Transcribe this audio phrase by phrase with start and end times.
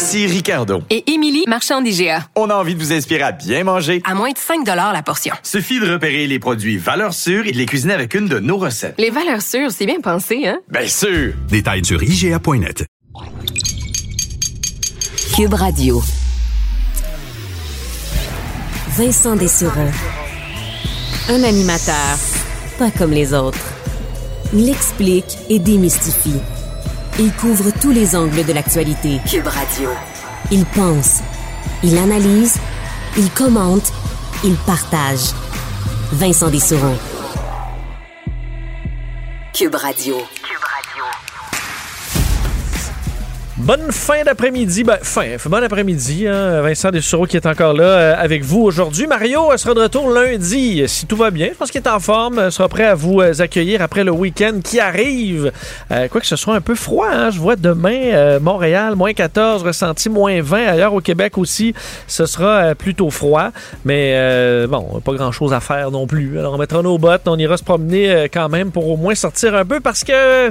[0.00, 0.82] Ici Ricardo.
[0.88, 2.26] Et Émilie, marchand d'IGA.
[2.34, 4.00] On a envie de vous inspirer à bien manger.
[4.06, 5.34] À moins de 5 la portion.
[5.42, 8.56] Suffit de repérer les produits valeurs sûres et de les cuisiner avec une de nos
[8.56, 8.94] recettes.
[8.96, 10.58] Les valeurs sûres, c'est bien pensé, hein?
[10.70, 11.34] Bien sûr!
[11.50, 12.86] Détails sur IGA.net.
[15.36, 16.02] Cube Radio.
[18.96, 19.90] Vincent Dessureau.
[21.28, 22.16] Un animateur
[22.78, 23.74] pas comme les autres.
[24.54, 26.40] Il explique et démystifie.
[27.22, 29.20] Il couvre tous les angles de l'actualité.
[29.28, 29.90] Cube Radio.
[30.50, 31.20] Il pense,
[31.82, 32.56] il analyse,
[33.18, 33.92] il commente,
[34.42, 35.34] il partage.
[36.12, 36.94] Vincent Dessureau.
[39.52, 40.16] Cube Radio.
[43.62, 44.84] Bonne fin d'après-midi.
[44.84, 46.26] Ben, fin, bon après-midi.
[46.26, 46.62] Hein.
[46.62, 49.06] Vincent Dessureau qui est encore là euh, avec vous aujourd'hui.
[49.06, 51.48] Mario sera de retour lundi, si tout va bien.
[51.52, 52.50] Je pense qu'il est en forme.
[52.50, 55.52] sera prêt à vous euh, accueillir après le week-end qui arrive.
[55.90, 57.08] Euh, quoi que ce soit un peu froid.
[57.12, 57.30] Hein.
[57.30, 60.66] Je vois demain, Montréal, moins 14, ressenti moins 20.
[60.66, 61.74] Ailleurs au Québec aussi,
[62.06, 63.50] ce sera plutôt froid.
[63.84, 66.38] Mais bon, pas grand-chose à faire non plus.
[66.38, 67.26] Alors on mettra nos bottes.
[67.26, 70.48] On ira se promener quand même pour au moins sortir un peu parce que...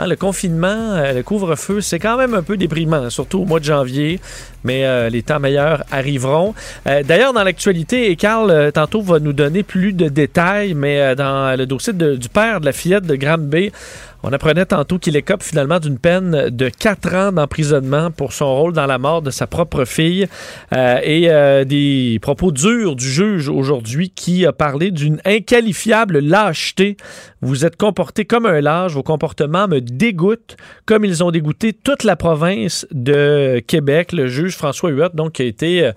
[0.00, 3.58] Hein, le confinement, euh, le couvre-feu, c'est quand même un peu déprimant, surtout au mois
[3.58, 4.20] de janvier,
[4.62, 6.54] mais euh, les temps meilleurs arriveront.
[6.86, 11.66] Euh, d'ailleurs, dans l'actualité, Carl, tantôt, va nous donner plus de détails, mais dans le
[11.66, 13.72] dossier du père de la fillette de Graham Bay,
[14.22, 18.72] on apprenait tantôt qu'il écope finalement d'une peine de quatre ans d'emprisonnement pour son rôle
[18.72, 20.26] dans la mort de sa propre fille
[20.72, 26.96] euh, et euh, des propos durs du juge aujourd'hui qui a parlé d'une inqualifiable lâcheté.
[27.42, 32.02] Vous êtes comporté comme un lâche, vos comportements me dégoûtent comme ils ont dégoûté toute
[32.02, 34.12] la province de Québec.
[34.12, 35.92] Le juge François Huot, donc, qui a été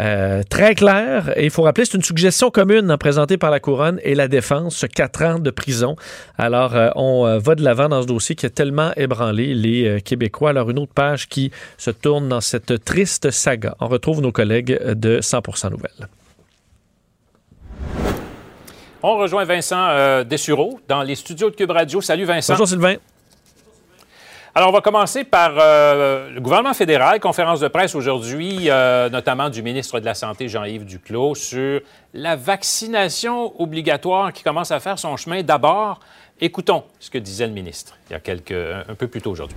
[0.00, 1.32] euh, euh, très clair.
[1.36, 4.28] Et il faut rappeler, c'est une suggestion commune hein, présentée par la Couronne et la
[4.28, 5.96] Défense, quatre ans de prison.
[6.38, 10.00] Alors, euh, on euh, va de l'avant dans ce dossier qui a tellement ébranlé les
[10.02, 10.50] Québécois.
[10.50, 13.76] Alors, une autre page qui se tourne dans cette triste saga.
[13.80, 16.08] On retrouve nos collègues de 100% Nouvelles.
[19.02, 22.00] On rejoint Vincent Dessureau dans les studios de Cube Radio.
[22.00, 22.54] Salut Vincent.
[22.54, 22.96] Bonjour Sylvain.
[24.56, 29.50] Alors, on va commencer par euh, le gouvernement fédéral, conférence de presse aujourd'hui, euh, notamment
[29.50, 31.80] du ministre de la Santé, Jean-Yves Duclos, sur
[32.12, 35.42] la vaccination obligatoire qui commence à faire son chemin.
[35.42, 35.98] D'abord,
[36.40, 39.56] écoutons ce que disait le ministre il y a quelques, un, peu plus tôt aujourd'hui.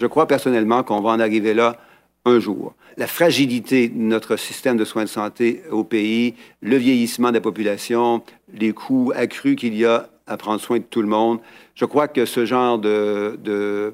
[0.00, 1.76] Je crois personnellement qu'on va en arriver là
[2.24, 2.74] un jour.
[2.96, 7.40] La fragilité de notre système de soins de santé au pays, le vieillissement de la
[7.40, 11.40] population, les coûts accrus qu'il y a à prendre soin de tout le monde.
[11.74, 13.92] Je crois que ce genre de, de,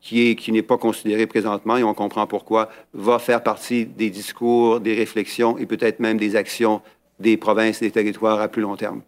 [0.00, 4.94] qui n'est pas considéré présentement, et on comprend pourquoi, va faire partie des discours, des
[4.94, 6.80] réflexions et peut-être même des actions
[7.18, 9.02] des provinces et des territoires à plus long terme.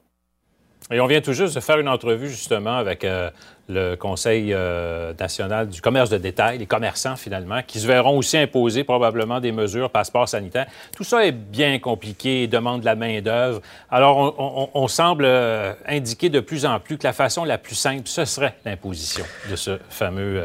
[0.91, 3.31] Et on vient tout juste de faire une entrevue justement avec euh,
[3.69, 8.37] le Conseil euh, national du commerce de détail, les commerçants finalement, qui se verront aussi
[8.37, 10.67] imposer probablement des mesures passeport sanitaire.
[10.95, 13.61] Tout ça est bien compliqué, demande de la main-d'œuvre.
[13.91, 18.03] Alors on, semble euh, indiquer de plus en plus que la façon la plus simple,
[18.07, 20.43] ce serait l'imposition de ce fameux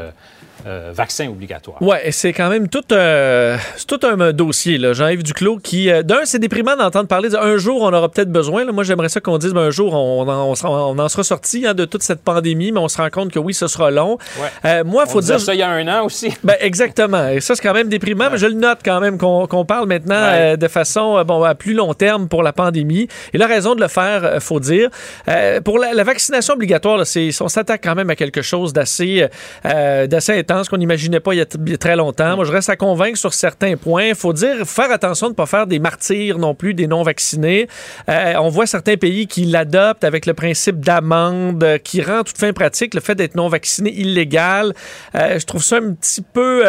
[0.66, 1.78] euh, vaccin obligatoire.
[1.80, 4.78] Oui, c'est quand même tout, euh, tout un dossier.
[4.92, 8.64] Jean-Yves Duclos qui, euh, d'un, c'est déprimant d'entendre parler d'un jour on aura peut-être besoin.
[8.72, 11.74] Moi, j'aimerais ça qu'on dise ben, un jour on, en, on, en sera sorti hein,
[11.74, 14.18] de toute cette pandémie, mais on se rend compte que oui, ce sera long.
[14.84, 15.40] moi, il faut dire.
[15.40, 16.34] ça il y a un an aussi.
[16.42, 17.28] Ben, exactement.
[17.28, 20.56] Et ça, c'est quand même déprimant, mais je le note quand même qu'on parle maintenant
[20.56, 23.06] de façon bon, à plus long terme pour la pandémie.
[23.32, 24.90] Et la raison de le faire, faut dire.
[25.64, 29.26] pour la, vaccination obligatoire, c'est on s'attaque quand même à quelque chose d'assez
[29.64, 30.32] d'assez
[30.64, 32.36] ce qu'on n'imaginait pas il y, a très longtemps.
[32.36, 34.06] Moi, je reste à convaincre sur certains points.
[34.06, 37.68] Il faut dire, faire attention de ne pas faire des martyrs non plus des non-vaccinés.
[38.08, 42.38] Euh, on voit certains pays qui l'adoptent avec le principe d'amende, euh, qui rend toute
[42.38, 44.74] fin pratique le fait d'être non-vacciné illégal.
[45.14, 46.62] Euh, je trouve ça un petit peu...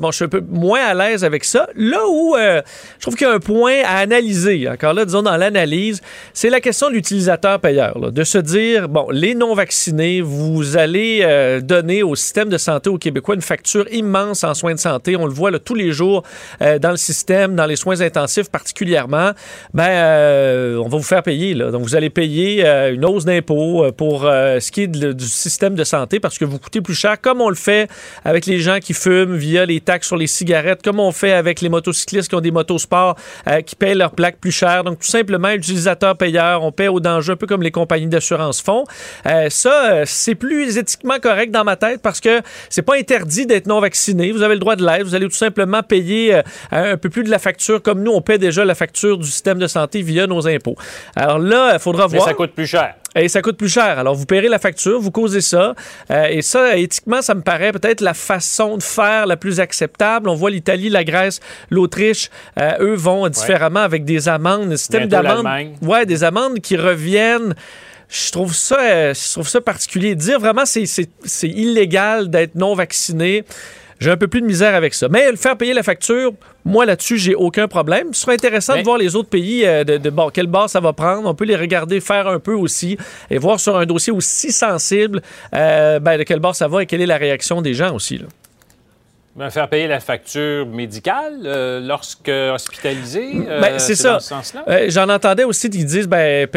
[0.00, 1.68] bon, je suis un peu moins à l'aise avec ça.
[1.76, 2.62] Là où je
[3.00, 6.00] trouve qu'il y a un point à analyser, encore là, disons dans l'analyse,
[6.32, 8.12] c'est la question de l'utilisateur-payeur.
[8.12, 13.25] De se dire, bon, les non-vaccinés, vous allez donner au système de santé au Québec
[13.34, 15.16] une facture immense en soins de santé.
[15.16, 16.22] On le voit là, tous les jours
[16.62, 19.32] euh, dans le système, dans les soins intensifs particulièrement.
[19.74, 21.54] Ben, euh, on va vous faire payer.
[21.54, 21.70] Là.
[21.70, 25.84] Donc, vous allez payer euh, une hausse d'impôts pour ce qui est du système de
[25.84, 27.88] santé parce que vous coûtez plus cher, comme on le fait
[28.24, 31.60] avec les gens qui fument via les taxes sur les cigarettes, comme on fait avec
[31.60, 33.16] les motocyclistes qui ont des motosports
[33.64, 34.84] qui payent leurs plaques plus cher.
[34.84, 38.84] Donc, tout simplement, utilisateur-payeur, on paie au danger, un peu comme les compagnies d'assurance font.
[39.48, 43.80] Ça, c'est plus éthiquement correct dans ma tête parce que c'est pas interdit d'être non
[43.80, 44.30] vacciné.
[44.32, 45.04] Vous avez le droit de l'être.
[45.04, 46.40] Vous allez tout simplement payer
[46.70, 49.58] un peu plus de la facture, comme nous, on paie déjà la facture du système
[49.58, 50.76] de santé via nos impôts.
[51.14, 52.28] Alors là, il faudra Mais voir.
[52.28, 52.94] ça coûte plus cher.
[53.14, 53.98] Et ça coûte plus cher.
[53.98, 55.74] Alors, vous paierez la facture, vous causez ça.
[56.10, 60.28] Euh, et ça, éthiquement, ça me paraît peut-être la façon de faire la plus acceptable.
[60.28, 61.40] On voit l'Italie, la Grèce,
[61.70, 62.28] l'Autriche.
[62.60, 65.46] euh, eux vont différemment avec des amendes, un système d'amendes.
[65.80, 67.54] Ouais, des amendes qui reviennent.
[68.08, 70.14] Je trouve ça, euh, je trouve ça particulier.
[70.14, 73.44] Dire vraiment c'est c'est c'est illégal d'être non vacciné.
[73.98, 75.08] J'ai un peu plus de misère avec ça.
[75.08, 76.32] Mais le faire payer la facture,
[76.66, 78.12] moi là-dessus, j'ai aucun problème.
[78.12, 80.72] Ce serait intéressant Mais- de voir les autres pays, euh, de, de bon, quelle base
[80.72, 81.26] ça va prendre.
[81.26, 82.98] On peut les regarder faire un peu aussi
[83.30, 85.22] et voir sur un dossier aussi sensible
[85.54, 88.18] euh, ben, de quelle base ça va et quelle est la réaction des gens aussi.
[88.18, 88.26] là.
[89.38, 93.32] Ben, faire payer la facture médicale euh, lorsque hospitalisé.
[93.46, 94.18] euh, Ben, c'est ça.
[94.18, 94.32] ce.
[94.66, 96.48] Euh, J'en entendais aussi qui disent ben,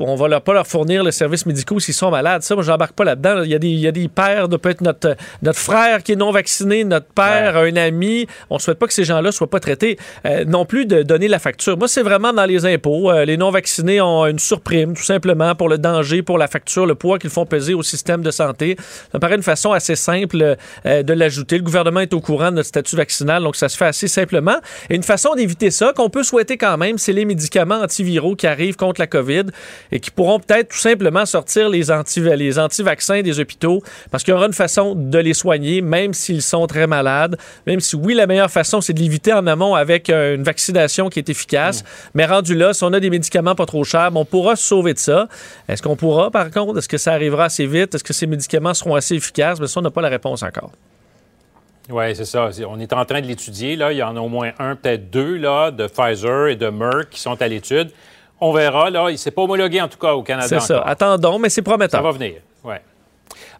[0.00, 2.40] on va leur, pas leur fournir le service médicaux s'ils sont malades.
[2.40, 3.42] Ça, moi, j'embarque pas là-dedans.
[3.42, 6.12] Il y, a des, il y a des pères, de peut-être notre, notre frère qui
[6.12, 8.26] est non vacciné, notre père, un ami.
[8.48, 9.98] On souhaite pas que ces gens-là soient pas traités.
[10.24, 11.76] Euh, non plus de donner la facture.
[11.76, 13.12] Moi, c'est vraiment dans les impôts.
[13.24, 16.94] Les non vaccinés ont une surprime, tout simplement, pour le danger, pour la facture, le
[16.94, 18.76] poids qu'ils font peser au système de santé.
[18.78, 20.56] Ça me paraît une façon assez simple
[20.86, 21.58] de l'ajouter.
[21.58, 24.56] Le gouvernement est au courant de notre statut vaccinal, donc ça se fait assez simplement.
[24.88, 28.46] Et une façon d'éviter ça, qu'on peut souhaiter quand même, c'est les médicaments antiviraux qui
[28.46, 29.44] arrivent contre la COVID
[29.92, 34.32] et qui pourront peut-être tout simplement sortir les, anti les anti-vaccins des hôpitaux parce qu'il
[34.32, 37.36] y aura une façon de les soigner, même s'ils sont très malades.
[37.66, 41.08] Même si, oui, la meilleure façon, c'est de l'éviter en amont avec euh, une vaccination
[41.08, 41.84] qui est efficace.
[42.14, 44.94] Mais rendu là, si on a des médicaments pas trop chers, on pourra se sauver
[44.94, 45.28] de ça.
[45.68, 46.78] Est-ce qu'on pourra, par contre?
[46.78, 47.94] Est-ce que ça arrivera assez vite?
[47.94, 49.60] Est-ce que ces médicaments seront assez efficaces?
[49.60, 50.72] Mais ça, on n'a pas la réponse encore.
[51.90, 52.48] Oui, c'est ça.
[52.68, 53.76] On est en train de l'étudier.
[53.76, 53.92] Là.
[53.92, 57.10] Il y en a au moins un, peut-être deux là, de Pfizer et de Merck
[57.10, 57.90] qui sont à l'étude.
[58.40, 58.90] On verra.
[58.90, 59.10] Là.
[59.10, 60.48] Il ne s'est pas homologué, en tout cas, au Canada.
[60.48, 60.78] C'est ça.
[60.78, 60.88] encore.
[60.88, 61.98] Attendons, mais c'est prometteur.
[62.00, 62.40] Ça va venir.
[62.62, 62.80] Ouais.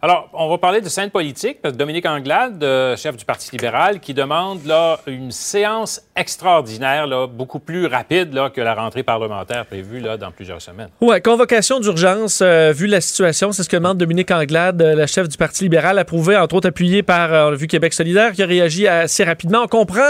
[0.01, 4.13] Alors, on va parler de scène politique, Dominique Anglade, euh, chef du Parti libéral, qui
[4.13, 10.31] demande là, une séance extraordinaire, beaucoup plus rapide là, que la rentrée parlementaire prévue dans
[10.31, 10.89] plusieurs semaines.
[11.01, 15.07] Ouais, convocation d'urgence, euh, vu la situation, c'est ce que demande Dominique Anglade, euh, la
[15.07, 18.45] chef du Parti libéral, approuvé, entre autres appuyé par, a vu Québec solidaire, qui a
[18.45, 19.63] réagi assez rapidement.
[19.63, 20.01] On comprend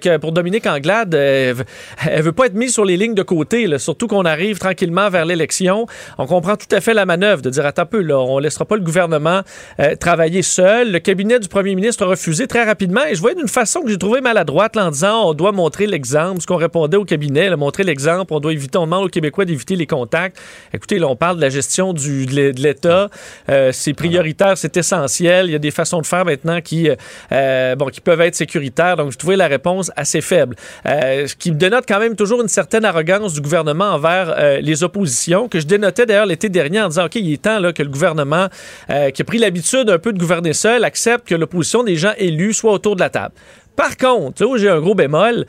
[0.00, 1.54] que pour Dominique Anglade, elle
[2.22, 5.86] veut pas être mise sur les lignes de côté, surtout qu'on arrive tranquillement vers l'élection.
[6.18, 8.66] On comprend tout à fait la manœuvre de dire, attends un peu, là, on laissera
[8.66, 9.29] pas le gouvernement
[9.80, 10.92] euh, travailler seul.
[10.92, 13.90] Le cabinet du premier ministre a refusé très rapidement, et je voyais d'une façon que
[13.90, 17.84] j'ai trouvé maladroite, en disant, on doit montrer l'exemple, ce qu'on répondait au cabinet, montrer
[17.84, 20.36] l'exemple, on doit éviter, on demande aux Québécois d'éviter les contacts.
[20.74, 22.00] Écoutez, là, on parle de la gestion de
[22.30, 23.08] l'É- de l'État.
[23.48, 25.46] Euh, c'est prioritaire, c'est essentiel.
[25.46, 26.88] Il y a des façons de faire maintenant qui,
[27.32, 28.96] euh, bon, qui peuvent être sécuritaires.
[28.96, 30.56] Donc, je trouvais la réponse assez faible.
[30.84, 35.48] Ce qui me dénote quand même toujours une certaine arrogance du gouvernement envers les oppositions,
[35.48, 37.88] que je dénotais d'ailleurs l'été dernier en disant, OK, il est temps là, que le
[37.88, 38.48] gouvernement,
[38.90, 42.14] euh, qui a pris l'habitude un peu de gouverner seul, accepte que l'opposition des gens
[42.16, 43.34] élus soit autour de la table.
[43.76, 45.44] Par contre, là où j'ai un gros bémol,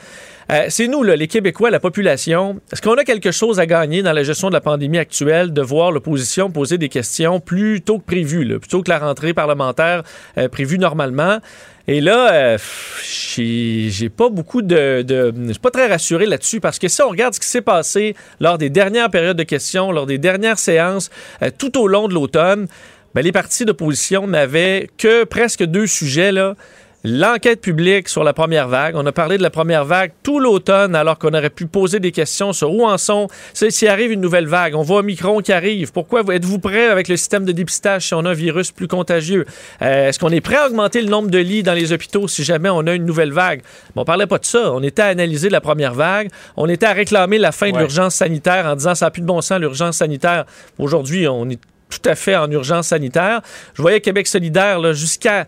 [0.52, 2.60] euh, c'est nous, là, les Québécois, la population.
[2.74, 5.62] Est-ce qu'on a quelque chose à gagner dans la gestion de la pandémie actuelle de
[5.62, 10.04] voir l'opposition poser des questions plus tôt que prévu, plutôt que la rentrée parlementaire
[10.38, 11.40] euh, prévue normalement?
[11.88, 12.58] Et là, euh,
[13.06, 15.02] j'ai pas beaucoup de.
[15.02, 17.62] de je suis pas très rassuré là-dessus parce que si on regarde ce qui s'est
[17.62, 21.10] passé lors des dernières périodes de questions, lors des dernières séances,
[21.42, 22.68] euh, tout au long de l'automne,
[23.16, 26.56] ben, les partis d'opposition n'avaient que presque deux sujets, là.
[27.04, 28.96] L'enquête publique sur la première vague.
[28.96, 32.12] On a parlé de la première vague tout l'automne, alors qu'on aurait pu poser des
[32.12, 33.28] questions sur où en sont.
[33.56, 35.92] S'il arrive une nouvelle vague, on voit Omicron qui arrive.
[35.92, 38.88] Pourquoi vous- êtes-vous prêt avec le système de dépistage si on a un virus plus
[38.88, 39.46] contagieux?
[39.82, 42.44] Euh, Est-ce qu'on est prêt à augmenter le nombre de lits dans les hôpitaux si
[42.44, 43.64] jamais on a une nouvelle vague?
[43.96, 44.72] Bon, on parlait pas de ça.
[44.72, 46.30] On était à analyser la première vague.
[46.56, 49.26] On était à réclamer la fin de l'urgence sanitaire en disant ça n'a plus de
[49.28, 50.46] bon sens, l'urgence sanitaire.
[50.78, 51.60] Aujourd'hui, on est
[51.92, 53.42] tout à fait en urgence sanitaire.
[53.76, 55.46] Je voyais Québec solidaire jusqu'à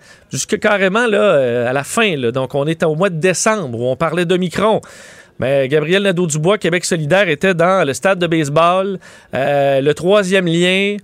[0.62, 2.16] carrément euh, à la fin.
[2.32, 4.82] Donc, on était au mois de décembre où on parlait d'Omicron.
[5.40, 9.00] Mais Gabriel Nadeau-Dubois, Québec solidaire, était dans le stade de baseball,
[9.34, 10.98] euh, le troisième lien,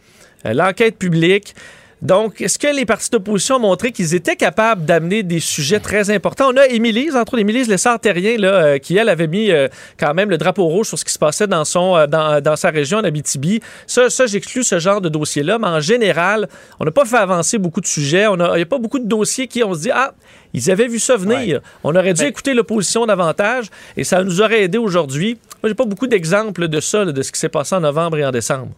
[0.45, 1.55] euh, l'enquête publique.
[2.01, 6.11] Donc, est-ce que les partis d'opposition ont montré qu'ils étaient capables d'amener des sujets très
[6.11, 6.51] importants?
[6.53, 9.67] On a Émilie, entre autres, Émilie Lessard-Terrien, là, euh, qui, elle, avait mis euh,
[9.99, 12.55] quand même le drapeau rouge sur ce qui se passait dans, son, euh, dans, dans
[12.55, 13.59] sa région, en Abitibi.
[13.85, 16.47] Ça, ça j'exclus ce genre de dossier-là, mais en général,
[16.79, 18.25] on n'a pas fait avancer beaucoup de sujets.
[18.31, 20.13] Il n'y a pas beaucoup de dossiers qui, on se dit, ah,
[20.53, 21.55] ils avaient vu ça venir.
[21.57, 21.61] Ouais.
[21.83, 23.65] On aurait dû Ben- écouter l'opposition davantage
[23.97, 25.37] et ça nous aurait aidé aujourd'hui.
[25.61, 28.17] Moi, j'ai pas beaucoup d'exemples de ça, là, de ce qui s'est passé en novembre
[28.17, 28.71] et en décembre.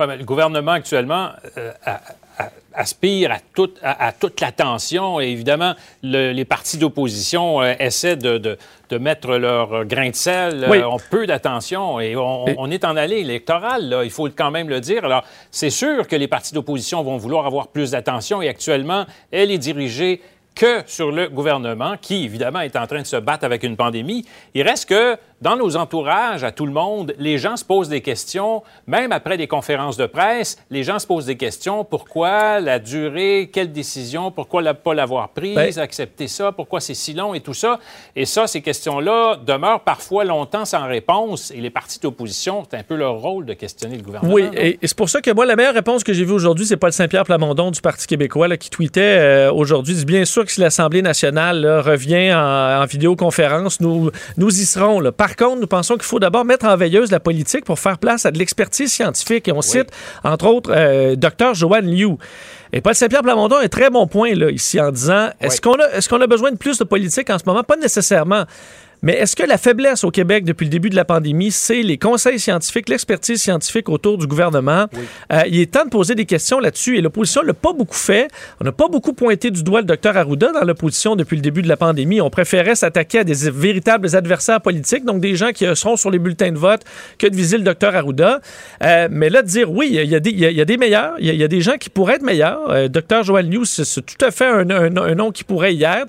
[0.00, 2.00] Ouais, mais le gouvernement actuellement, euh, a-
[2.74, 5.20] aspire à toute, à, à toute l'attention.
[5.20, 8.58] Et évidemment, le- les partis d'opposition euh, essaient de, de-
[8.90, 10.82] de mettre leur grain de sel, euh, Oui.
[10.82, 11.98] ont peu d'attention.
[12.00, 15.04] Et on, Et- on est en allée électorale, là, il faut quand même le dire.
[15.06, 18.42] Alors, c'est sûr que les partis d'opposition vont vouloir avoir plus d'attention.
[18.42, 20.20] Et actuellement, elle est dirigée
[20.54, 24.24] que sur le gouvernement, qui, évidemment, est en train de se battre avec une pandémie.
[24.54, 28.00] Il reste que, dans nos entourages, à tout le monde, les gens se posent des
[28.00, 31.84] questions, même après des conférences de presse, les gens se posent des questions.
[31.84, 33.50] Pourquoi la durée?
[33.52, 34.30] Quelle décision?
[34.30, 35.54] Pourquoi ne pas l'avoir prise?
[35.54, 36.52] Ben- accepter ça?
[36.52, 37.34] Pourquoi c'est si long?
[37.34, 37.78] Et tout ça?
[38.14, 41.50] Et ça, ces questions-là demeurent parfois longtemps sans réponse.
[41.50, 44.32] Et les partis d'opposition, c'est un peu leur rôle de questionner le gouvernement.
[44.32, 44.52] Oui, non?
[44.56, 46.76] et, et c'est pour ça que moi, la meilleure réponse que j'ai vue aujourd'hui, c'est
[46.78, 50.50] Paul Saint-Pierre Plamondon du Parti québécois là, qui tweetait euh, aujourd'hui, dit bien sûr que
[50.52, 55.00] si l'Assemblée nationale là, revient en, en vidéoconférence, nous, nous y serons.
[55.00, 55.12] là.
[55.26, 58.26] Par contre, nous pensons qu'il faut d'abord mettre en veilleuse la politique pour faire place
[58.26, 59.48] à de l'expertise scientifique.
[59.48, 59.88] Et on cite,
[60.22, 61.52] entre autres, euh, Dr.
[61.52, 62.14] Joanne Liu.
[62.72, 65.74] Et Paul Saint-Pierre Plamondon a un très bon point là, ici en disant est-ce qu'on
[65.74, 67.64] a, est qu'on a besoin de plus de politique en ce moment?
[67.64, 68.44] Pas nécessairement.
[69.02, 71.98] Mais est-ce que la faiblesse au Québec depuis le début de la pandémie, c'est les
[71.98, 74.86] conseils scientifiques, l'expertise scientifique autour du gouvernement?
[75.32, 77.94] Euh, il est temps de poser des questions là-dessus et l'opposition ne l'a pas beaucoup
[77.96, 78.28] fait.
[78.60, 81.62] On n'a pas beaucoup pointé du doigt le docteur Arruda dans l'opposition depuis le début
[81.62, 82.20] de la pandémie.
[82.20, 86.10] On préférait s'attaquer à des véritables adversaires politiques, donc des gens qui euh, seront sur
[86.10, 86.82] les bulletins de vote,
[87.18, 88.40] que de viser le docteur Arruda?
[88.82, 90.60] Euh, mais là, de dire oui, il y a des, il y a- il y
[90.60, 92.70] a des meilleurs, il y a, il y a des gens qui pourraient être meilleurs.
[92.70, 95.74] Euh, docteur Joël News, c'est c'est tout à fait un, un- un nom qui pourrait
[95.74, 96.06] y être.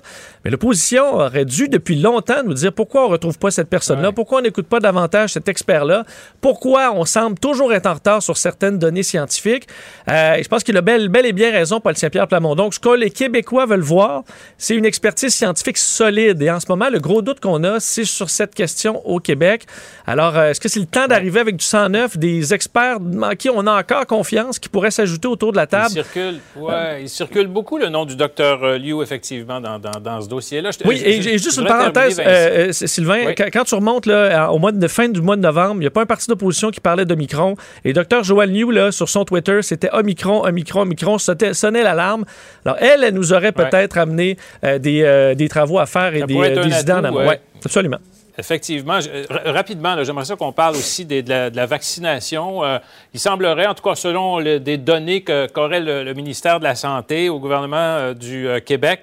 [0.48, 4.08] Mais l'opposition aurait dû depuis longtemps nous dire pourquoi on ne retrouve pas cette personne-là,
[4.08, 4.14] Ouais.
[4.14, 6.04] pourquoi on n'écoute pas davantage cet expert-là,
[6.40, 9.66] pourquoi on semble toujours être en retard sur certaines données scientifiques.
[10.10, 12.64] Euh, et je pense qu'il a bel, bel et bien raison, Paul Saint-Pierre Plamondon.
[12.64, 14.22] Donc, ce que les Québécois veulent voir,
[14.56, 16.40] c'est une expertise scientifique solide.
[16.40, 19.66] Et en ce moment, le gros doute qu'on a, c'est sur cette question au Québec.
[20.06, 23.50] Alors, euh, est-ce que c'est le temps d'arriver avec du 109, des experts en qui
[23.50, 25.90] on a encore confiance, qui pourraient s'ajouter autour de la Il table?
[25.90, 30.20] circule, ouais, il circule beaucoup le nom du docteur euh, Liu, effectivement, dans, dans- dans
[30.22, 30.70] ce dossier-là.
[30.84, 33.34] Oui, et, je- et juste une parenthèse, euh, euh, Sylvain, Oui.
[33.36, 35.86] quand, quand tu remontes là, au mois de fin du mois de novembre, il n'y
[35.86, 37.54] a pas un parti d'opposition qui parlait d'Omicron.
[37.84, 38.22] Et Dr.
[38.24, 42.24] Joanne Liu, là, sur son Twitter, c'était Omicron, Omicron, Omicron, sonnait, sonnait l'alarme.
[42.64, 43.52] Alors, elle, elle nous aurait Ouais.
[43.52, 47.04] peut-être amené euh, des, euh, des travaux à faire et Ça des, des idées en
[47.04, 47.26] amont.
[47.26, 47.98] Ouais, absolument.
[48.40, 49.00] Effectivement.
[49.00, 49.08] Je-
[49.50, 52.62] rapidement, j'aimerais ça qu'on parle aussi des- de, la, de la vaccination.
[52.64, 52.78] Euh,
[53.12, 56.76] il semblerait, en tout cas selon le- des données qu'aurait le, le ministère de la
[56.76, 59.00] Santé au gouvernement euh, du euh, Québec,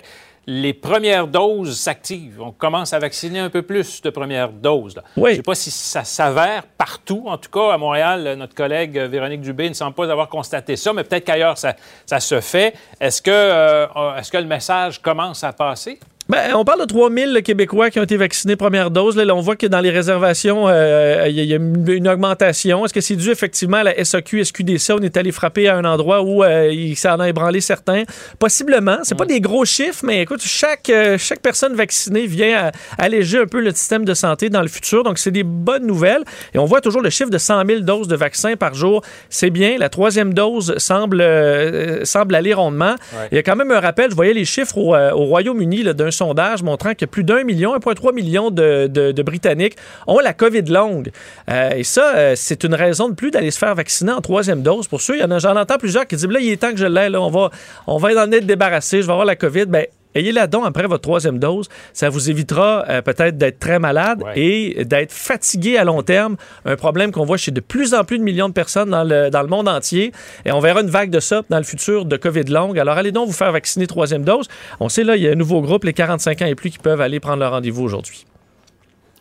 [0.47, 2.41] les premières doses s'activent.
[2.41, 4.95] On commence à vacciner un peu plus de premières doses.
[4.95, 5.03] là.
[5.17, 5.31] Oui.
[5.31, 7.23] Je ne sais pas si ça s'avère partout.
[7.25, 10.29] En tout cas, à Montréal, euh, notre collègue euh, Véronique Dubé ne semble pas avoir
[10.29, 11.75] constaté ça, mais peut-être qu'ailleurs, ça,
[12.05, 12.75] ça se fait.
[12.99, 15.99] Est-ce que, euh, est-ce que le message commence à passer?
[16.27, 19.15] Ben, on parle de 3000 Québécois qui ont été vaccinés première dose.
[19.15, 22.07] Là, on voit que dans les réservations, euh, il y, a- il y a une,
[22.07, 22.83] augmentation.
[22.83, 24.91] Est-ce que c'est dû effectivement à la SAQ, SQDC?
[24.93, 28.05] On est allé frapper à un endroit où euh, il s'en a ébranlé certains.
[28.39, 28.97] Possiblement.
[29.03, 33.37] C'est pas des gros chiffres, mais écoute, chaque, euh, chaque personne vaccinée vient à- alléger
[33.37, 35.03] un peu le système de santé dans le futur.
[35.03, 36.23] Donc, c'est des bonnes nouvelles.
[36.55, 39.03] Et on voit toujours le chiffre de 100 000 doses de vaccins par jour.
[39.29, 39.77] C'est bien.
[39.77, 42.95] La troisième dose semble, euh, semble aller rondement.
[43.13, 43.27] Ouais.
[43.31, 44.09] Il y a quand même un rappel.
[44.09, 47.75] Je voyais les chiffres au, euh, au Royaume-Uni d'un sondage montrant que plus d'un million,
[47.77, 49.75] 1,3 million de, de- de Britanniques
[50.07, 51.11] ont la COVID longue.
[51.49, 54.61] Euh, et ça, euh, c'est une raison de plus d'aller se faire vacciner en troisième
[54.63, 54.87] dose.
[54.87, 56.71] Pour ceux, il y en a, j'en entends plusieurs qui disent là, il est temps
[56.71, 57.49] que je l'aie, là, on va,
[57.87, 59.65] on va en être débarrassé, je vais avoir la COVID.
[59.65, 61.69] Ben, Ayez-la donc après votre troisième dose.
[61.93, 64.39] Ça vous évitera euh, peut-être d'être très malade Ouais.
[64.39, 66.37] et d'être fatigué à long terme.
[66.65, 69.29] Un problème qu'on voit chez de plus en plus de millions de personnes dans le,
[69.29, 70.11] dans le monde entier.
[70.45, 72.79] Et on verra une vague de ça dans le futur de COVID longue.
[72.79, 74.47] Alors allez donc vous faire vacciner troisième dose.
[74.79, 76.79] On sait là, il y a un nouveau groupe, les 45 ans et plus, qui
[76.79, 78.25] peuvent aller prendre leur rendez-vous aujourd'hui.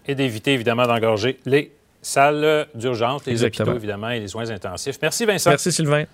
[0.07, 1.73] et d'éviter évidemment d'engorger les
[2.03, 3.71] salles d'urgence, les Exactement.
[3.71, 4.99] hôpitaux évidemment et les soins intensifs.
[5.03, 5.51] Merci Vincent.
[5.51, 6.05] Merci Sylvain.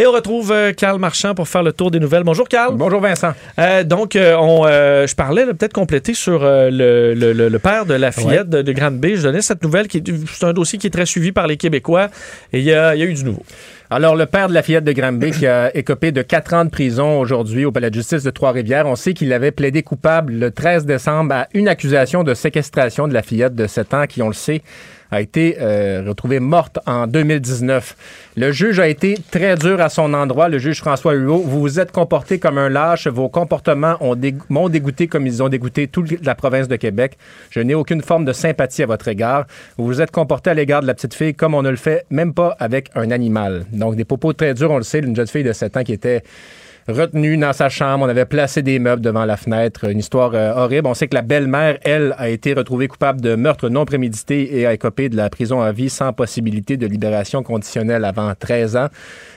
[0.00, 2.22] Et on retrouve euh, Carl Marchand pour faire le tour des nouvelles.
[2.22, 2.74] Bonjour Carl.
[2.74, 3.34] Bonjour Vincent.
[3.58, 7.92] Euh, donc, euh, on, euh, je parlais peut-être compléter sur euh, le, le- père de
[7.92, 9.16] la fillette de, de Grande-Bay.
[9.16, 11.58] Je donnais cette nouvelle qui est c'est un dossier qui est très suivi par les
[11.58, 12.08] Québécois
[12.54, 13.42] et il y y a eu du nouveau.
[13.90, 16.70] Alors, le père de la fillette de Granby qui a écopé de quatre ans de
[16.70, 20.50] prison aujourd'hui au palais de justice de Trois-Rivières, on sait qu'il avait plaidé coupable le
[20.50, 24.28] 13 décembre à une accusation de séquestration de la fillette de 7 ans qui, on
[24.28, 24.62] le sait,
[25.10, 27.96] a été euh, retrouvée morte en 2019.
[28.36, 31.38] Le juge a été très dur à son endroit, le juge François Huot.
[31.38, 33.06] Vous vous êtes comporté comme un lâche.
[33.06, 33.96] Vos comportements
[34.48, 37.18] m'ont dégoûté comme ils ont dégoûté toute la province de Québec.
[37.50, 39.46] Je n'ai aucune forme de sympathie à votre égard.
[39.76, 42.04] Vous vous êtes comporté à l'égard de la petite fille comme on ne le fait
[42.10, 43.64] même pas avec un animal.
[43.72, 45.92] Donc, des propos très durs, on le sait, d'une jeune fille de 7 ans qui
[45.92, 46.22] était
[46.88, 48.04] retenu dans sa chambre.
[48.04, 49.88] On avait placé des meubles devant la fenêtre.
[49.88, 50.86] Une histoire euh, horrible.
[50.86, 54.66] On sait que la belle-mère, elle, a été retrouvée coupable de meurtre non prémédité et
[54.66, 58.88] a écopé de la prison à vie sans possibilité de libération conditionnelle avant 13 ans.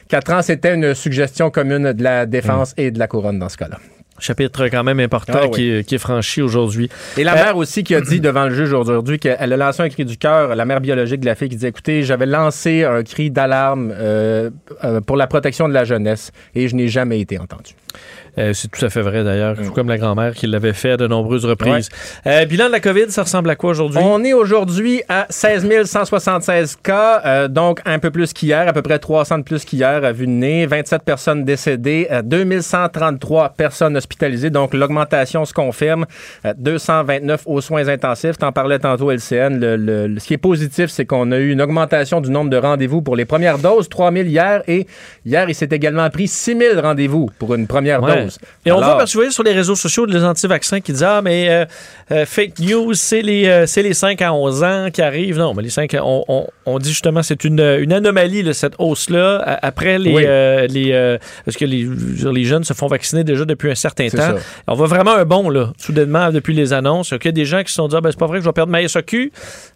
[0.09, 3.57] 4 ans, c'était une suggestion commune de la défense et de la couronne dans ce
[3.57, 3.79] cas-là.
[4.19, 5.51] Chapitre quand même important Ah oui.
[5.51, 6.89] qui, est, qui est franchi aujourd'hui.
[7.17, 9.81] Et la Euh, mère aussi qui a dit devant le juge aujourd'hui qu'elle a lancé
[9.81, 12.83] un cri du cœur, la mère biologique de la fille qui disait écoutez, j'avais lancé
[12.83, 14.49] un cri d'alarme euh,
[14.83, 17.73] euh, pour la protection de la jeunesse et je n'ai jamais été entendu.
[18.37, 19.69] Euh, c'est tout à fait vrai d'ailleurs, Mm.
[19.71, 21.89] comme la grand-mère qui l'avait fait à de nombreuses reprises.
[22.25, 23.99] Euh, bilan de la COVID, ça ressemble à quoi aujourd'hui?
[24.03, 28.81] On est aujourd'hui à 16 176 cas, euh, donc un peu plus qu'hier, à peu
[28.81, 33.95] près 300 de plus qu'hier à vue de nez, 27 personnes décédées, euh, 2133 personnes
[33.97, 36.05] hospitalisées, donc l'augmentation se confirme,
[36.45, 38.37] euh, 229 aux soins intensifs.
[38.37, 39.59] T'en parlais tantôt, LCN.
[39.59, 42.49] Le, le- le- ce qui est positif, c'est qu'on a eu une augmentation du nombre
[42.49, 44.87] de rendez-vous pour les premières doses, 3000 hier, et
[45.25, 48.22] hier, il s'est également pris 6000 rendez-vous pour une première Ouais.
[48.22, 48.22] dose.
[48.65, 51.03] Et on voit, parce que vous voyez sur les réseaux sociaux, les anti-vaccins qui disent
[51.03, 51.65] Ah, mais euh,
[52.11, 55.37] euh, fake news, c'est les, euh, c'est les 5 à 11 ans qui arrivent.
[55.37, 58.53] Non, mais les 5 à- on, on, on dit justement c'est une, une anomalie, là,
[58.53, 60.13] cette hausse-là, après les.
[60.13, 60.23] Oui.
[60.73, 61.87] les parce que les,
[62.33, 64.17] les jeunes se font vacciner déjà depuis un certain temps.
[64.17, 64.35] ça.
[64.67, 67.11] On voit vraiment un bond, là, soudainement, depuis les annonces.
[67.11, 68.43] Il y a des gens qui se sont dit Ah, ben, c'est pas vrai que
[68.43, 69.31] je vais perdre ma SAQ,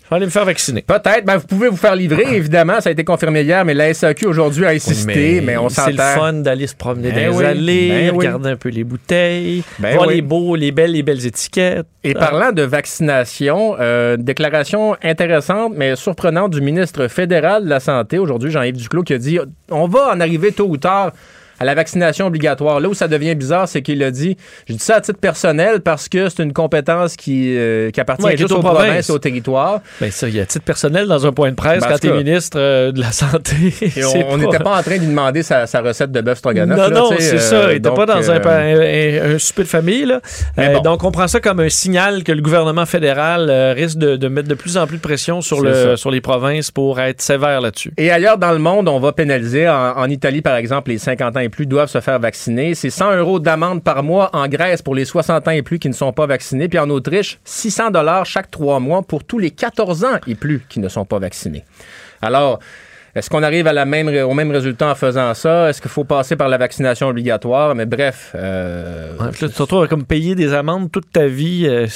[0.08, 0.82] je vais aller me faire vacciner.
[0.82, 1.26] Peut-être.
[1.26, 2.80] Ben, vous pouvez vous faire livrer, évidemment.
[2.80, 5.42] Ça a été confirmé hier, mais la SAQ aujourd'hui a insisté.
[5.42, 6.20] mais, on C'est le s'entend.
[6.20, 8.18] fun d'aller se promener Ben dans oui, les allées, ben oui.
[8.28, 11.86] regarder un peu les bouteilles, Ben voir les beaux, les belles, les belles étiquettes.
[12.06, 12.20] Et Ah.
[12.20, 18.50] parlant de vaccination, euh, déclaration intéressante mais surprenante du ministre fédéral de la Santé aujourd'hui,
[18.50, 21.12] Jean-Yves Duclos, qui a dit on va en arriver tôt ou tard
[21.60, 22.80] à la vaccination obligatoire.
[22.80, 24.38] Là où ça devient bizarre, c'est qu'il a dit,
[24.68, 28.26] je dis ça à titre personnel parce que c'est une compétence qui, euh, qui appartient
[28.26, 28.84] Ouais, juste aux aux provinces.
[28.86, 29.82] provinces et aux territoires.
[30.02, 32.00] Ben ça, il y a titre personnel dans un point de presse Ben, en quand
[32.00, 33.56] t'es ministre euh, de la Santé.
[33.82, 36.78] Et on n'était pas en train de lui demander sa, sa recette de bœuf stroganoff.
[36.78, 37.56] Non, là, non, c'est ça.
[37.56, 40.06] euh, Il était pas dans un, euh, un, un- un souper de famille.
[40.06, 40.22] Là.
[40.58, 40.82] Mais bon.
[40.82, 44.48] Donc, on prend ça comme un signal que le gouvernement fédéral risque de, de mettre
[44.48, 45.98] de plus en plus de pression sur, le, ça.
[45.98, 47.92] sur les provinces pour être sévère là-dessus.
[47.98, 49.68] Et ailleurs dans le monde, on va pénaliser.
[49.70, 52.76] En, en Italie, par exemple, les 50 ans et plus doivent se faire vacciner.
[52.76, 55.88] C'est 100 euros d'amende par mois en Grèce pour les 60 ans et plus qui
[55.90, 56.68] ne sont pas vaccinés.
[56.68, 60.62] Puis en Autriche, 600 dollars chaque trois mois pour tous les 14 ans et plus
[60.70, 61.64] qui ne sont pas vaccinés.
[62.22, 62.60] Alors,
[63.16, 65.70] est-ce qu'on arrive à la même, au même résultat en faisant ça?
[65.70, 67.74] Est-ce qu'il faut passer par la vaccination obligatoire?
[67.74, 71.26] Mais bref, euh, Ouais, puis là, tu te retrouves comme payer des amendes toute ta
[71.28, 71.66] vie.
[71.68, 71.88] euh,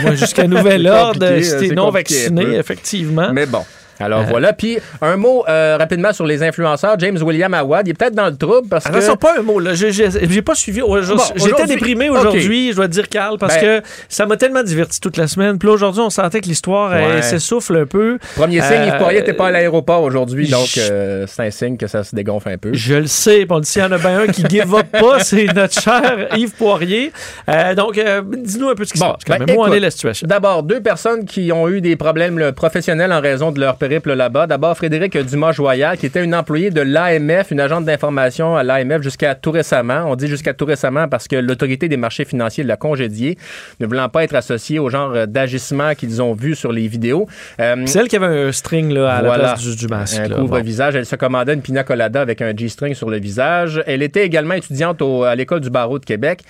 [0.00, 3.30] moi, jusqu'à nouvel ordre, si t'es non vacciné, effectivement.
[3.32, 3.64] mais bon.
[4.00, 4.52] Alors Euh, voilà.
[4.52, 6.98] Puis un mot euh, rapidement sur les influenceurs.
[6.98, 8.90] James William Awad, il est peut-être dans le trouble parce que...
[8.90, 9.58] Attention, pas un mot.
[9.60, 9.74] là.
[9.74, 10.80] J'ai- pas suivi.
[10.80, 14.36] Bon, J'étais aujourd'hui- déprimé aujourd'hui, je dois te dire, Carl, parce Ben- que ça m'a
[14.36, 15.58] tellement diverti toute la semaine.
[15.58, 17.22] Puis là, aujourd'hui, on sentait que l'histoire Ouais.
[17.22, 18.18] s'essouffle un peu.
[18.36, 21.50] Premier signe, Euh, Yves Poirier n'était pas à l'aéroport aujourd'hui, donc je- euh, c'est un
[21.50, 22.70] signe que ça se dégonfle un peu.
[22.74, 23.38] Je le sais.
[23.46, 25.80] Puis on dit s'il y en a bien un qui give up pas, c'est notre
[25.80, 27.12] cher Yves Poirier.
[27.48, 29.38] Euh, donc, euh, dis-nous un peu ce qui Bon, se passe.
[29.38, 30.26] Ben, est la situation?
[30.26, 34.14] D'abord, deux personnes qui ont eu des problèmes là, professionnels en raison de leur périple
[34.14, 34.46] là-bas.
[34.46, 39.34] D'abord, Frédéric Dumas-Joyal, qui était une employée de l'AMF, une agente d'information à l'AMF jusqu'à
[39.34, 40.04] tout récemment.
[40.06, 43.36] On dit jusqu'à tout récemment parce que l'autorité des marchés financiers l'a congédiée,
[43.80, 47.26] ne voulant pas être associée au genre euh, d'agissement qu'ils ont vu sur les vidéos.
[47.60, 49.42] Euh, C'est elle qui avait un string là, à Voilà.
[49.42, 50.18] la place du, du masque.
[50.18, 50.96] un couvre-visage.
[50.96, 53.82] Elle se commandait une pina colada avec un G-string sur le visage.
[53.86, 56.40] Elle était également étudiante au- à l'école du barreau de Québec.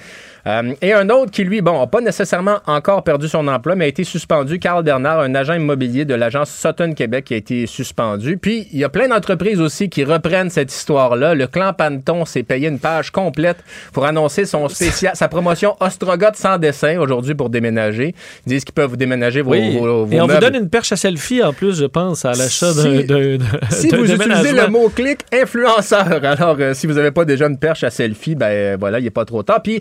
[0.47, 3.87] Euh, et un autre qui, lui, bon, n'a pas nécessairement encore perdu son emploi, mais
[3.87, 4.59] a été suspendu.
[4.59, 8.37] Carl Bernard, un agent immobilier de l'agence Sutton Québec, qui a été suspendu.
[8.37, 11.35] Puis, il y a plein d'entreprises aussi qui reprennent cette histoire-là.
[11.35, 13.57] Le clan Panton s'est payé une page complète
[13.93, 18.15] pour annoncer son spécial, sa promotion Ostrogoth sans dessin aujourd'hui pour déménager.
[18.47, 19.79] Ils disent qu'ils peuvent vous déménager vos, Oui.
[19.79, 22.33] vos- vos Et on vous donne une perche à selfie en plus, je pense, à
[22.33, 23.39] l'achat Si- d'un-
[23.71, 27.85] Si vous utilisez le mot-clic influenceur, alors euh, si vous n'avez pas déjà une perche
[27.85, 29.63] à selfie, ben euh, voilà, il n'est pas trop tard.
[29.63, 29.81] Puis,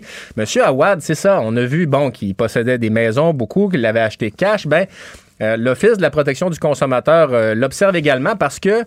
[0.56, 0.62] M.
[0.64, 4.30] Awad, c'est ça, on a vu, bon, qu'il possédait des maisons, beaucoup, qu'il l'avait acheté
[4.30, 4.66] cash.
[4.66, 4.86] Ben,
[5.40, 8.84] euh, l'Office de la protection du consommateur euh, l'observe également parce que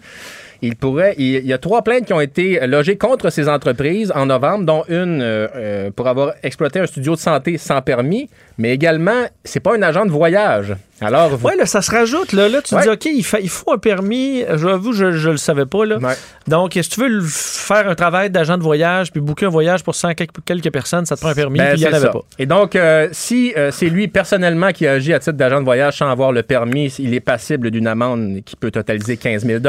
[0.62, 4.28] il pourrait, il, y a trois plaintes qui ont été logées contre ces entreprises en
[4.28, 9.26] novembre, dont une euh, pour avoir exploité un studio de santé sans permis, mais également,
[9.44, 10.76] c'est pas un agent de voyage.
[11.00, 12.34] Alors, vous- Oui, là, ça se rajoute.
[12.34, 12.82] Là, là tu Ouais.
[12.82, 14.42] dis, OK, il, fa- il faut un permis.
[14.56, 15.86] J'avoue, je ne le savais pas.
[15.86, 15.98] Là.
[16.00, 16.16] Ouais.
[16.48, 19.94] Donc, si tu veux faire un travail d'agent de voyage, puis booker un voyage pour
[19.94, 22.10] 100 quelques, quelques personnes, ça te prend un permis, Ben, puis il n'y en avait
[22.10, 22.22] pas.
[22.40, 25.98] Et donc, euh, si euh, c'est lui personnellement qui agit à titre d'agent de voyage
[26.00, 29.60] sans avoir le permis, il est passible d'une amende qui peut totaliser 15 000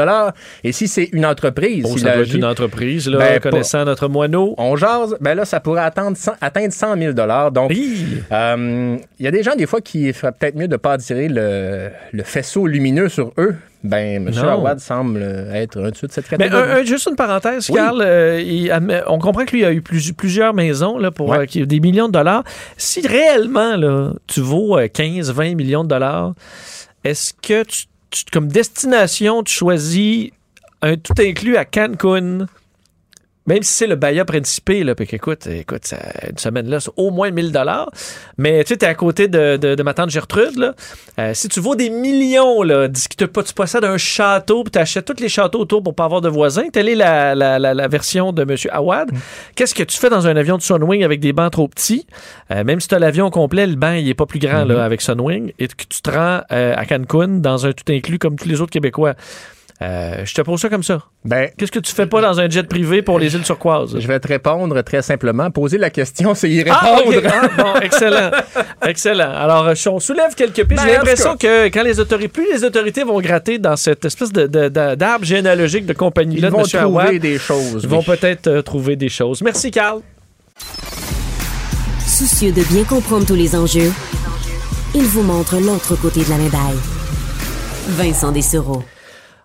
[0.63, 3.85] Et si c'est une entreprise, Bon, s'il ça doit être une entreprise, là, Ben, connaissant
[3.85, 4.55] notre moineau.
[4.57, 7.13] on jase, ben là, ça pourrait atteindre 100, atteindre 100 000
[7.51, 8.23] Donc, Hi!
[8.79, 10.93] Euh, il y a des gens, des fois, qui feraient peut-être mieux de ne pas
[10.93, 13.55] attirer le, le faisceau lumineux sur eux.
[13.83, 14.33] Ben, M.
[14.45, 15.21] Awad semble
[15.53, 16.69] être un dessus de cette Mais catégorie.
[16.69, 17.75] un- un- juste une parenthèse, Oui.
[17.77, 18.01] Carl.
[18.01, 18.73] euh, il
[19.07, 21.45] on comprend que lui a eu plus- plusieurs maisons là, pour Ouais.
[21.57, 22.43] euh, des millions de dollars.
[22.75, 26.33] Si réellement là, tu vaux euh, 15, 20 millions de dollars,
[27.05, 30.31] est-ce que tu, tu- comme destination, tu choisis
[30.81, 32.47] un tout inclus à Cancun?
[33.49, 35.97] Même si c'est le Bahia Principe, là, puis qu'écoute, écoute, ça,
[36.29, 37.89] une semaine là, c'est au moins 1000 dollars.
[38.37, 40.75] Mais tu sais, t'es à côté de, de, de ma tante Gertrude, là.
[41.19, 44.63] Euh, si tu vaux des millions, là, dis que t'as pas- tu possèdes un château,
[44.63, 47.57] puis t'achètes tous les châteaux autour pour pas avoir de voisins, telle est la, la,
[47.59, 48.55] la, la version de M.
[48.71, 49.09] Awad.
[49.55, 52.05] Qu'est-ce que tu fais dans un avion de Sunwing avec des bancs trop petits?
[52.51, 55.01] Euh, même si t'as l'avion complet, le banc, il est pas plus grand, là, avec
[55.01, 58.47] Sunwing, et que tu te rends euh, à Cancun dans un tout inclus comme tous
[58.47, 59.15] les autres Québécois.
[59.81, 61.03] Euh, je te pose ça comme ça.
[61.23, 63.95] Ben, Qu'est-ce que tu fais pas dans un jet privé pour les îles turquoises?
[63.97, 65.49] je vais te répondre très simplement.
[65.51, 67.21] Poser la question, c'est y Ah, répondre.
[67.31, 68.31] Ah, bon, excellent.
[68.85, 69.31] excellent.
[69.31, 70.81] Alors, euh, on soulève quelques pistes.
[70.81, 74.33] Ben, J'ai l'impression que quand les autorités, plus les autorités vont gratter dans cette espèce
[74.33, 76.67] de, de- de- d'arbre généalogique de compagnie-là Ils de vont M.
[77.05, 77.79] trouver des choses.
[77.83, 78.05] ils vont oui.
[78.17, 79.41] peut-être euh, trouver des choses.
[79.41, 80.01] Merci, Carl.
[82.05, 83.91] Soucieux de bien comprendre tous les enjeux,
[84.93, 86.77] il vous montre l'autre côté de la médaille.
[87.89, 88.83] Vincent Dessureau.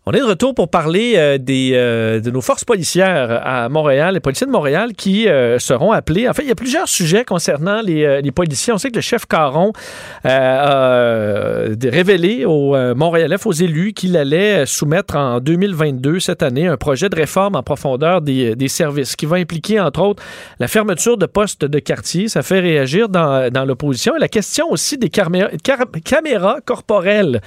[0.06, 4.12] On est de retour pour parler euh, des, euh, de nos forces policières à Montréal,
[4.12, 6.28] les policiers de Montréal qui euh, seront appelés.
[6.28, 8.74] En fait, il y a plusieurs sujets concernant les, les policiers.
[8.74, 9.72] On sait que le chef Caron
[10.24, 17.08] a révélé aux Montréalais, aux élus, qu'il allait soumettre en 2022, cette année, un projet
[17.08, 20.22] de réforme en profondeur des, des services qui va impliquer, entre autres,
[20.60, 22.28] la fermeture de postes de quartier.
[22.28, 24.16] Ça fait réagir dans, dans l'opposition.
[24.16, 27.40] Et la question aussi des caméras, corporelles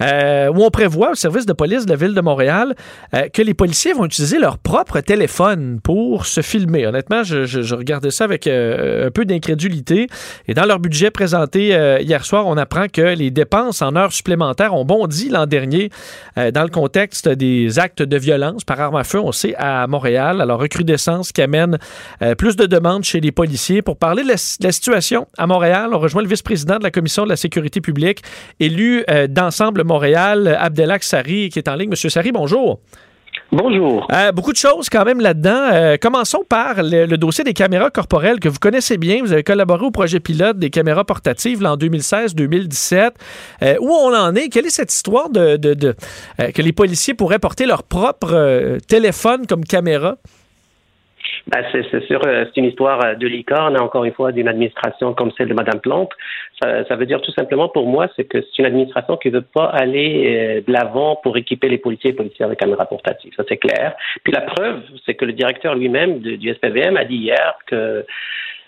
[0.00, 2.74] où on prévoit au service de police la ville de Montréal
[3.14, 6.86] euh, que les policiers vont utiliser leur propre téléphone pour se filmer.
[6.86, 10.06] Honnêtement, je, regardais ça avec euh, un peu d'incrédulité.
[10.48, 14.12] Et dans leur budget présenté euh, hier soir, on apprend que les dépenses en heures
[14.12, 15.90] supplémentaires ont bondi l'an dernier
[16.36, 20.40] dans le contexte des actes de violence par arme à feu, on sait, à Montréal.
[20.40, 21.78] Alors, recrudescence qui amène
[22.38, 23.82] plus de demandes chez les policiers.
[23.82, 26.90] Pour parler de la, de la situation à Montréal, on rejoint le vice-président de la
[26.90, 28.22] Commission de la sécurité publique,
[28.60, 31.81] élu d'Ensemble Montréal, Abdelak Sari, qui est en ligne.
[31.90, 32.80] Monsieur Sari, bonjour.
[33.50, 34.06] Bonjour.
[34.12, 35.68] Euh, beaucoup de choses quand même là-dedans.
[35.72, 39.20] Euh, commençons par le, le dossier des caméras corporelles que vous connaissez bien.
[39.22, 43.10] Vous avez collaboré au projet pilote des caméras portatives là, en 2016-2017.
[43.62, 44.48] Euh, où on en est?
[44.48, 45.94] Quelle est cette histoire de, de- de,
[46.54, 50.16] que les policiers pourraient porter leur propre téléphone comme caméra?
[51.48, 55.12] Ben, c'est sûr, euh, c'est une histoire euh, de licorne, encore une fois, d'une administration
[55.12, 56.10] comme celle de Mme Plante.
[56.62, 59.34] Ça, ça veut dire tout simplement pour moi, c'est que c'est une administration qui ne
[59.34, 63.32] veut pas aller euh, de l'avant pour équiper les policiers et policiers avec caméras portatives.
[63.36, 63.94] Ça, c'est clair.
[64.22, 68.04] Puis la preuve, c'est que le directeur lui-même de- du SPVM a dit hier que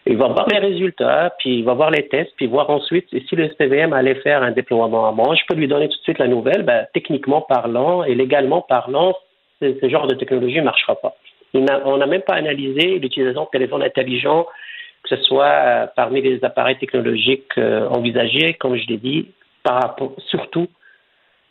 [0.06, 3.36] il va voir les résultats, puis il va voir les tests, puis voir ensuite si
[3.36, 5.34] le SPVM allait faire un déploiement à.
[5.34, 6.62] Je peux lui donner tout de suite la nouvelle.
[6.62, 9.14] Ben, techniquement parlant et légalement parlant,
[9.62, 11.14] ce genre de technologie ne marchera pas.
[11.54, 14.46] On n'a même pas analysé l'utilisation de téléphones intelligents,
[15.04, 19.28] que ce soit euh, parmi les appareils technologiques euh, envisagés, comme je l'ai dit,
[19.62, 20.66] par rapport, surtout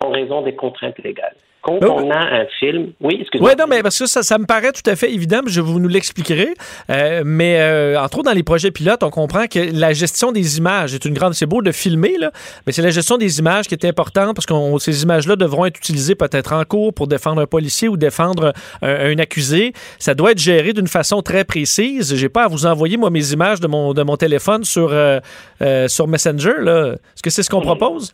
[0.04, 1.36] en raison des contraintes légales.
[1.64, 2.02] Quand Oh.
[2.04, 3.52] on a un film, oui, excusez-moi.
[3.52, 5.80] Oui, non, mais parce que ça, ça me paraît tout à fait évident, je vous
[5.80, 6.54] nous l'expliquerai.
[6.90, 10.58] Euh, mais euh, entre autres, dans les projets pilotes, on comprend que la gestion des
[10.58, 11.34] images est une grande.
[11.36, 12.32] C'est beau de filmer, là,
[12.68, 15.78] mais c'est la gestion des images qui est importante parce que ces images-là devront être
[15.78, 19.72] utilisées peut-être en cours pour défendre un policier ou défendre un, un accusé.
[20.00, 22.14] Ça doit être géré d'une façon très précise.
[22.16, 25.20] J'ai pas à vous envoyer, moi, mes images de mon, de mon téléphone sur, euh,
[25.62, 26.56] euh, sur Messenger.
[27.16, 28.12] Est-ce que c'est ce qu'on propose?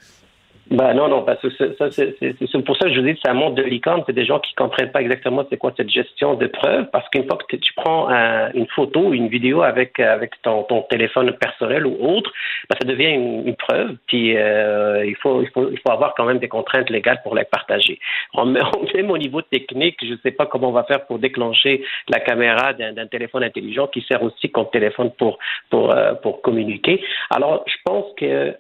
[0.71, 3.34] Ben non, non, parce que ça, c'est pour ça que je vous dis que ça
[3.34, 4.03] monte de licorne.
[4.05, 6.86] C'est des gens qui comprennent pas exactement c'est quoi cette gestion de preuves.
[6.91, 10.84] Parce qu'une fois que tu prends un- une photo, une vidéo avec avec ton, ton
[10.84, 12.32] téléphone personnel ou autre,
[12.69, 13.95] ben, ça devient une, une preuve.
[14.05, 17.34] Puis euh, il faut il faut il faut avoir quand même des contraintes légales pour
[17.36, 17.97] les partager.
[18.34, 21.84] En- Même au niveau technique, je ne sais pas comment on va faire pour déclencher
[22.10, 25.39] la caméra d'un téléphone intelligent qui sert aussi comme téléphone pour
[25.71, 27.01] pour euh, pour communiquer.
[27.32, 28.53] Alors je pense que euh,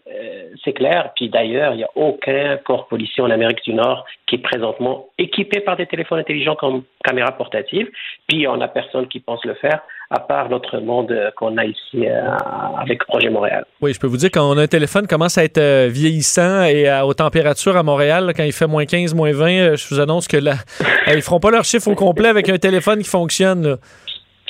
[0.63, 1.11] c'est clair.
[1.15, 5.09] Puis d'ailleurs, il n'y a aucun corps policier en Amérique du Nord qui est présentement
[5.17, 7.87] équipé par des téléphones intelligents comme caméra portative.
[8.27, 12.07] Puis on n'a personne qui pense le faire, à part notre monde qu'on a ici
[12.07, 12.21] euh,
[12.79, 13.65] avec Projet Montréal.
[13.81, 16.63] Oui, je peux vous dire quand on a un téléphone commence à être euh, vieillissant
[16.63, 19.99] et aux températures à Montréal, quand il fait moins 15, moins 20, euh, je vous
[19.99, 20.53] annonce que là,
[21.07, 23.77] ils feront pas leur chiffre au complet avec un téléphone qui fonctionne.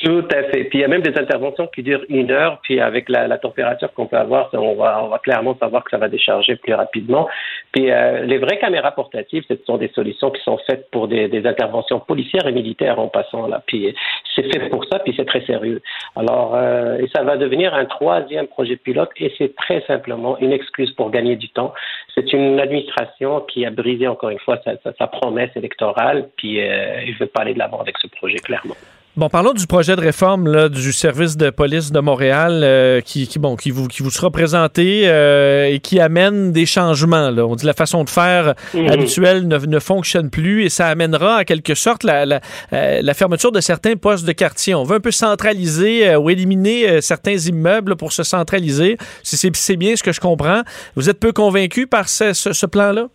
[0.02, 0.64] Tout à fait.
[0.64, 3.92] Puis il y a même des interventions qui durent une heure, puis avec la, température
[3.92, 7.28] qu'on peut avoir, on va, on va clairement savoir que ça va décharger plus rapidement.
[7.72, 11.28] Puis euh, les vraies caméras portatives, ce sont des solutions qui sont faites pour des,
[11.28, 13.62] des interventions policières et militaires en passant là.
[13.66, 13.94] Puis
[14.34, 15.82] c'est fait pour ça, puis c'est très sérieux.
[16.16, 20.52] Alors, euh, et ça va devenir un troisième projet pilote, et c'est très simplement une
[20.52, 21.74] excuse pour gagner du temps.
[22.14, 27.14] C'est une administration qui a brisé encore une fois sa, promesse électorale, puis euh, il
[27.16, 28.76] veut pas aller de l'avant avec ce projet, clairement.
[29.16, 33.26] Bon, parlons du projet de réforme là, du service de police de Montréal euh, qui,
[33.26, 37.28] qui, bon, qui, vous, qui vous sera présenté euh, et qui amène des changements.
[37.30, 37.44] Là.
[37.44, 38.86] On dit la façon de faire mhm.
[38.86, 42.40] habituelle ne, ne, fonctionne plus et ça amènera en quelque sorte la, la,
[42.72, 44.76] euh, la, fermeture de certains postes de quartier.
[44.76, 48.96] On veut un peu centraliser ou éliminer certains immeubles pour se centraliser.
[49.24, 50.62] C'est bien ce que je comprends.
[50.94, 53.08] Vous êtes peu convaincu par ce, ce, ce plan-là?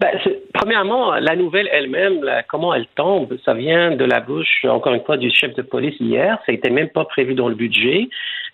[0.00, 0.10] Ben,
[0.52, 5.16] premièrement, la nouvelle elle-même, comment elle tombe, ça vient de la bouche, encore une fois,
[5.16, 6.38] du chef de police hier.
[6.46, 8.08] Ça n'était même pas prévu dans le budget.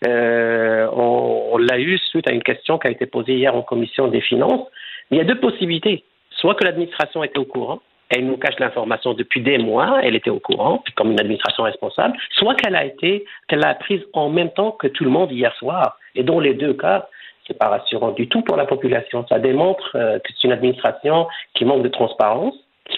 [0.06, 4.08] Euh, on, l'a eu suite à une question qui a été posée hier en commission
[4.08, 4.66] des finances.
[5.10, 6.04] Il y a deux possibilités.
[6.30, 10.30] Soit que l'administration était au courant, elle nous cache l'information depuis des mois, elle était
[10.30, 14.50] au courant, comme une administration responsable, soit qu'elle a été, qu'elle l'a prise en même
[14.50, 15.96] temps que tout le monde hier soir.
[16.14, 17.08] Et dans les deux cas,
[17.50, 19.26] c'est pas rassurant du tout pour la population.
[19.28, 22.54] Ça démontre euh, que c'est une administration qui manque de transparence,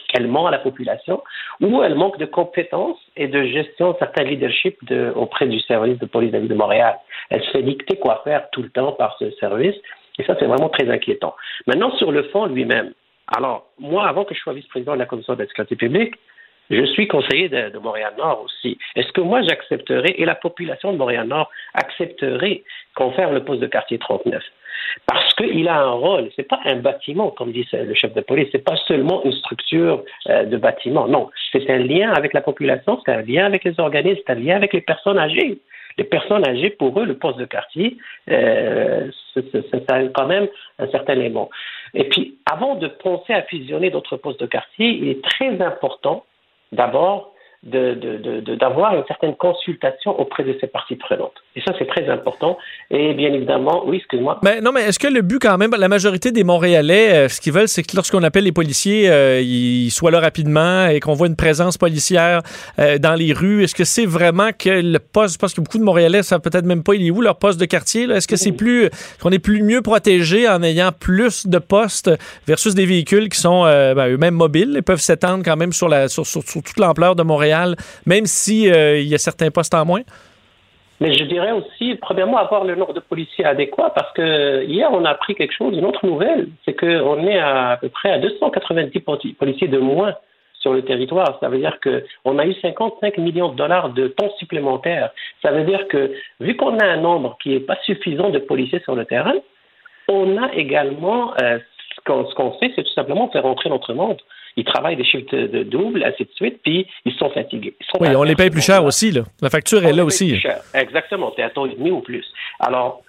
[0.09, 1.23] qu'elle ment à la population,
[1.61, 4.79] ou elle manque de compétences et de gestion de certains leadership
[5.15, 6.99] auprès du service de police de la Montréal.
[7.31, 9.77] Elle se fait dicter quoi faire tout le temps par ce service,
[10.19, 11.35] et ça, c'est vraiment très inquiétant.
[11.67, 12.93] Maintenant, sur le fond lui-même.
[13.35, 16.15] Alors, moi, avant que je sois vice-président de la commission de sécurité publique,
[16.73, 18.79] je suis conseiller de, Montréal-Nord aussi.
[18.97, 22.63] Est-ce que moi j'accepterais, et la population de Montréal-Nord accepterait
[22.95, 24.43] qu'on fasse le poste de quartier 39
[25.07, 26.31] parce qu'il a un rôle.
[26.37, 28.49] C'est pas un bâtiment, comme dit le chef de police.
[28.53, 31.09] C'est pas seulement une structure euh, de bâtiment.
[31.09, 34.39] Non, c'est un lien avec la population, c'est un lien avec les organismes, c'est un
[34.39, 35.59] lien avec les personnes âgées.
[35.99, 37.99] Les personnes âgées, pour eux, le poste de quartier,
[38.31, 41.51] euh, c'est quand même un certain élément.
[41.93, 46.25] Et puis, avant de penser à fusionner d'autres postes de quartier, il est très important
[46.73, 47.32] d'abord
[47.64, 51.35] d'avoir une certaine consultation auprès de ces parties prenantes.
[51.55, 52.59] Et ça, c'est très important.
[52.90, 54.40] Et bien évidemment, oui, excuse-moi.
[54.42, 57.40] Mais non, mais est-ce que le but, quand même, la majorité des Montréalais, euh, ce
[57.40, 61.12] qu'ils veulent, c'est que lorsqu'on appelle les policiers, euh, ils soient là rapidement et qu'on
[61.12, 62.42] voit une présence policière
[62.81, 63.62] euh, dans les rues.
[63.62, 66.83] Est-ce que c'est vraiment que le poste, parce que beaucoup de Montréalais savent peut-être même
[66.83, 68.11] pas il est où leur poste de quartier.
[68.11, 68.90] Est-ce que c'est plus,
[69.22, 72.11] qu'on est plus mieux protégé en ayant plus de postes
[72.48, 76.09] versus des véhicules qui sont ben, eux-mêmes mobiles et peuvent s'étendre quand même sur, la,
[76.09, 77.52] sur toute l'ampleur de Montréal?
[78.07, 80.03] Même s'il euh, y a certains postes en moins?
[81.01, 85.05] Mais je dirais aussi, premièrement, avoir le nombre de policiers adéquat, parce que hier, on
[85.05, 89.01] a appris quelque chose, une autre nouvelle, c'est qu'on est à, peu près à 290
[89.37, 90.15] policiers de moins
[90.61, 91.38] sur le territoire.
[91.41, 95.11] Ça veut dire qu'on a eu 55 millions de dollars de temps supplémentaires.
[95.43, 98.81] Ça veut dire que, vu qu'on a un nombre qui n'est pas suffisant de policiers
[98.85, 99.35] sur le terrain,
[100.09, 101.59] on a également, euh,
[101.97, 104.19] ce qu'on fait, c'est tout simplement faire rentrer notre monde
[104.57, 107.75] ils travaillent des chiffres de, double, ainsi de suite, puis ils sont fatigués.
[108.01, 109.23] oui, on les paye plus cher aussi, là.
[109.41, 110.41] La facture est là aussi.
[110.75, 112.25] Exactement, c'est un taux et demi ou plus.
[112.61, 113.03] Alors,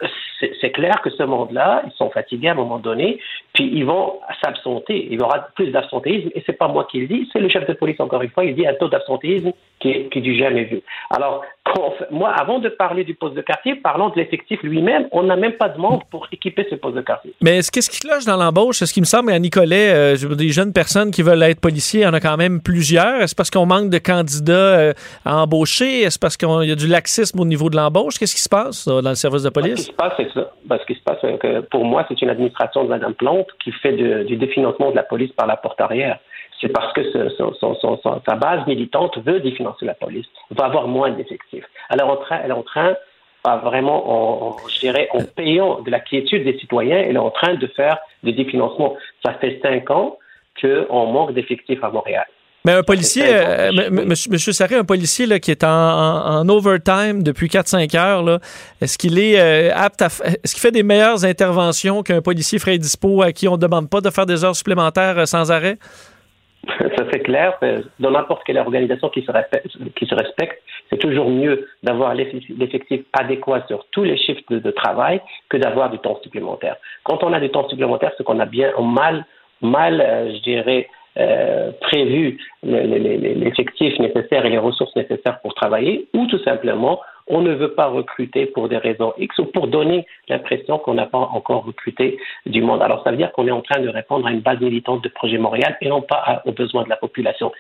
[0.62, 3.20] c'est clair que ce monde-là, ils sont fatigués à un moment donné,
[3.54, 5.08] puis ils vont s'absenter.
[5.10, 7.68] Il y aura plus d'absentéisme, et c'est pas moi qui le dis, c'est le chef
[7.68, 10.38] de police, encore une fois, il dit un taux d'absentéisme qui est, qui est du
[10.38, 10.82] jamais vu.
[11.10, 11.44] Alors,
[12.12, 15.08] moi, avant de parler du poste de quartier, parlons de l'effectif lui-même.
[15.12, 17.34] On n'a même pas de monde pour équiper ce poste de quartier.
[17.42, 18.78] Mais qu'est-ce qui cloche dans l'embauche?
[18.78, 22.04] Ce qui me semble à Nicolet, euh, des jeunes personnes qui veulent être policiers, il
[22.04, 23.22] y en a quand même plusieurs.
[23.22, 24.94] Est-ce parce qu'on manque de candidats euh,
[25.26, 26.02] à embaucher?
[26.02, 28.20] Est-ce parce qu'il y a du laxisme au niveau de l'embauche?
[28.20, 29.80] Qu'est-ce qui se passe dans le service de police?
[29.80, 30.52] Ce qui se passe, c'est ça.
[30.66, 33.48] Ben, ce qui se passe, c'est que pour moi, c'est une administration de Mme Plante
[33.64, 36.20] qui fait du définancement de la police par la porte arrière
[36.62, 37.02] c'est parce que
[38.26, 41.66] sa base militante veut définancer la police, va avoir moins d'effectifs.
[41.90, 42.96] Alors, elle est en train,
[43.64, 47.56] vraiment, en, je dirais, en payant de la quiétude des citoyens, elle est en train
[47.56, 48.96] de faire des définancements.
[49.26, 50.18] Ça fait cinq ans
[50.62, 52.26] qu'on manque d'effectifs à Montréal.
[52.66, 57.98] Mais un policier, euh, monsieur, Sarré, un policier là, qui est en, overtime depuis 4-5
[57.98, 58.40] heures,
[58.80, 60.06] est-ce qu'il est, euh, apte à.
[60.06, 63.90] Est-ce qu'il fait des meilleures interventions qu'un policier frais dispo à qui on ne demande
[63.90, 65.78] pas de faire des heures supplémentaires euh, sans arrêt?
[66.68, 67.60] Ça c'est clair.
[68.00, 74.04] Dans n'importe quelle organisation qui se, respecte, c'est toujours mieux d'avoir l'effectif adéquat sur tous
[74.04, 76.78] les chiffres de, travail que d'avoir du temps supplémentaire.
[77.04, 79.26] Quand on a du temps supplémentaire, c'est qu'on a bien mal,
[79.62, 80.32] mal, euh,
[81.18, 87.54] euh, prévu l'effectif nécessaire et les ressources nécessaires pour travailler, ou tout simplement on ne
[87.54, 91.64] veut pas recruter pour des raisons X ou pour donner l'impression qu'on n'a pas encore
[91.64, 92.82] recruté du monde.
[92.82, 95.10] Alors ça veut dire qu'on est en train de répondre à une base militante de
[95.10, 97.52] Projet Montréal et non pas aux besoins de la population.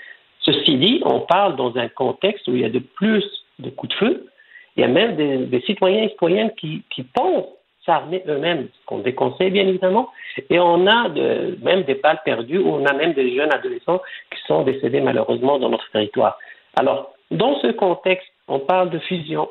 [0.42, 3.24] Ceci dit, on parle dans un contexte où il y a de plus
[3.60, 4.28] de coups de feu.
[4.76, 7.46] Il y a même des, citoyens et citoyennes qui, pensent
[7.86, 10.10] s'armer eux-mêmes, ce qu'on déconseille bien évidemment.
[10.50, 14.41] Et on a même des balles perdues, ou on a même des jeunes adolescents qui
[14.48, 16.38] sont décédés malheureusement dans notre territoire.
[16.78, 19.50] Alors, Dans ce contexte, on parle de fusion.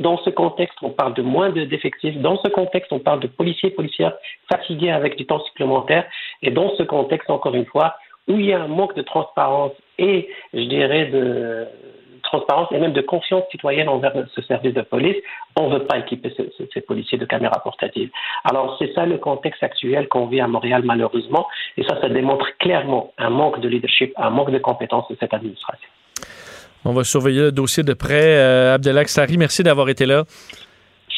[0.00, 2.16] Dans ce contexte, on parle de moins d'effectifs.
[2.18, 4.14] Dans ce contexte, on parle de policiers et policières
[4.50, 6.04] fatigués avec du temps supplémentaire.
[6.42, 7.94] Et dans ce contexte, encore une fois,
[8.26, 11.66] où il y a un manque de transparence et, je dirais, de
[12.34, 15.16] transparence et même de confiance citoyenne envers ce service de police,
[15.56, 16.34] on ne veut pas équiper
[16.72, 18.10] ces, policiers de caméras portatives.
[18.44, 21.46] Alors, c'est ça le contexte actuel qu'on vit à Montréal, malheureusement.
[21.76, 25.32] Et ça, ça démontre clairement un manque de leadership, un manque de compétences de cette
[25.32, 25.88] administration.
[26.84, 28.36] On va surveiller le dossier de près.
[28.36, 30.24] Euh, Abdelak Sari, merci d'avoir été là.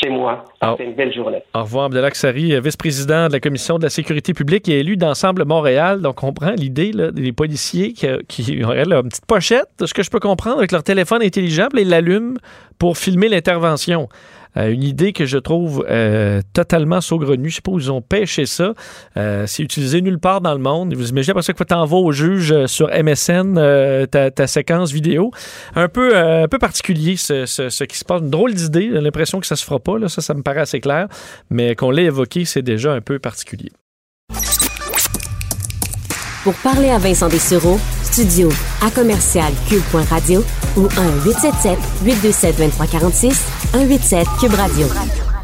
[0.02, 0.44] Chez moi.
[0.60, 1.42] C'est une belle journée.
[1.54, 5.44] Au revoir, Abdelak Sari, vice-président de la Commission de la sécurité publique et élu d'Ensemble
[5.46, 6.02] Montréal.
[6.02, 10.02] Donc, on prend l'idée des policiers qui, qui ont une petite pochette, de ce que
[10.02, 12.34] je peux comprendre, avec leur téléphone intelligent, et ils l'allument
[12.78, 14.08] pour filmer l'intervention.
[14.56, 17.50] Euh, une idée que je trouve euh, totalement saugrenue.
[17.50, 18.74] Je sais pas ont pêché ça.
[19.16, 20.94] Euh, c'est utilisé nulle part dans le monde.
[20.94, 23.54] Vous imaginez ça que tu envoies au juge sur MSN
[24.10, 25.30] ta, séquence vidéo.
[25.74, 28.20] Un peu, un peu particulier ce, qui se passe.
[28.20, 28.90] Une drôle d'idée.
[28.92, 30.08] J'ai l'impression que ça se fera pas.
[30.08, 31.08] Ça, ça me paraît assez clair.
[31.50, 33.70] Mais qu'on l'ait évoqué, c'est déjà un peu particulier.
[36.44, 38.48] Pour parler à Vincent Dessureau, studio
[38.80, 40.44] à commercial cube.radio
[40.76, 40.88] ou
[42.02, 43.36] 1-877-827-2346,
[43.72, 45.35] 187 Cube Radio.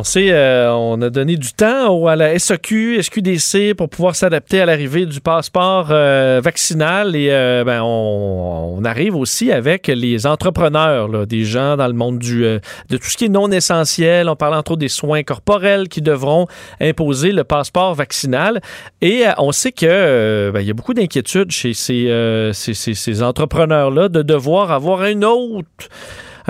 [0.00, 4.62] On sait, euh, on a donné du temps à la SAQ, SQDC pour pouvoir s'adapter
[4.62, 11.26] à l'arrivée du passeport euh, vaccinal et euh, ben, on, arrive aussi avec les entrepreneurs,
[11.26, 14.30] des gens dans le monde du, de tout ce qui est non essentiel.
[14.30, 16.46] On parle entre autres des soins corporels qui devront
[16.80, 18.62] imposer le passeport vaccinal
[19.02, 24.72] et on sait que ben, il y a beaucoup d'inquiétudes chez ces, entrepreneurs-là de devoir
[24.72, 25.90] avoir un autre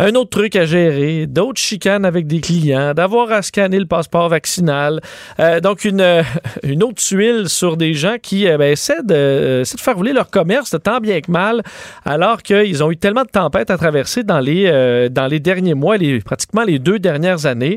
[0.00, 4.30] un autre truc à gérer, d'autres chicanes avec des clients, d'avoir à scanner le passeport
[4.30, 5.02] vaccinal.
[5.38, 6.22] Euh, donc, une, euh,
[6.62, 10.30] une autre tuile sur des gens qui euh, ben, essaient, de, de, faire rouler leur
[10.30, 11.62] commerce tant bien que mal,
[12.06, 15.98] alors qu'ils ont eu tellement de tempêtes à traverser dans les, dans les derniers mois,
[15.98, 17.76] les, pratiquement les deux dernières années.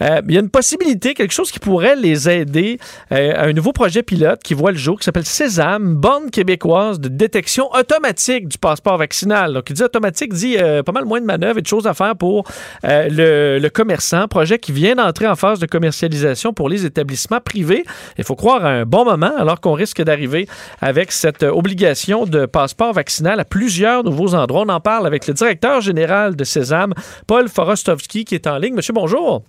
[0.00, 2.78] il y a une possibilité, quelque chose qui pourrait les aider,
[3.10, 7.70] un nouveau projet pilote qui voit le jour, qui s'appelle Sésame, borne québécoise de détection
[7.72, 9.52] automatique du passeport vaccinal.
[9.54, 12.44] Donc, il dit automatique, dit pas mal moins de manœuvres de choses à faire pour
[12.84, 14.28] euh, le, commerçant.
[14.28, 17.84] Projet qui vient d'entrer en phase de commercialisation pour les établissements privés.
[18.18, 20.46] Il faut croire à un bon moment alors qu'on risque d'arriver
[20.80, 24.62] avec cette obligation de passeport vaccinal à plusieurs nouveaux endroits.
[24.66, 26.94] On en parle avec le directeur général de Sésame,
[27.26, 28.74] Paul Forostovski, qui est en ligne.
[28.74, 29.42] Monsieur, bonjour.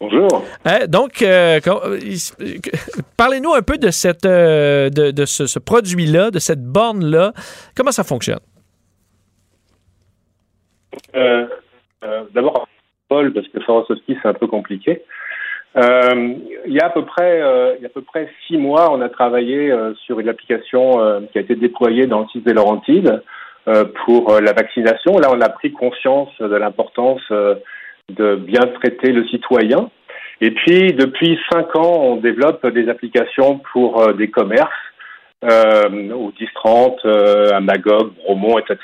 [0.00, 0.44] Bonjour.
[0.66, 1.60] Euh, donc, euh,
[3.16, 7.32] parlez-nous un peu de, cette, de, ce, ce produit-là, de cette borne-là.
[7.74, 8.40] Comment ça fonctionne?
[11.14, 11.46] Euh,
[12.04, 12.68] euh, d'abord,
[13.08, 15.02] Paul, parce que Farosowski, c'est un peu compliqué.
[15.76, 16.34] Euh,
[16.66, 17.38] il y a à peu près,
[17.78, 21.38] il y a à peu près six mois, on a travaillé sur une application qui
[21.38, 23.22] a été déployée dans le site des Laurentides
[24.04, 25.18] pour la vaccination.
[25.18, 29.90] Là, on a pris conscience de l'importance de bien traiter le citoyen.
[30.40, 34.70] Et puis, depuis cinq ans, on développe des applications pour des commerces
[35.44, 38.78] euh, au 10-30, euh, à Magog, Bromont, etc.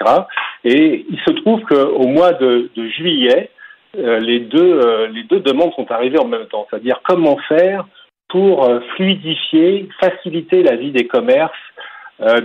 [0.65, 3.51] Et il se trouve qu'au mois de, juillet,
[3.99, 7.87] euh, les, deux, euh, les deux demandes sont arrivées en même temps, c'est-à-dire comment faire
[8.29, 11.51] pour fluidifier, faciliter la vie des commerces,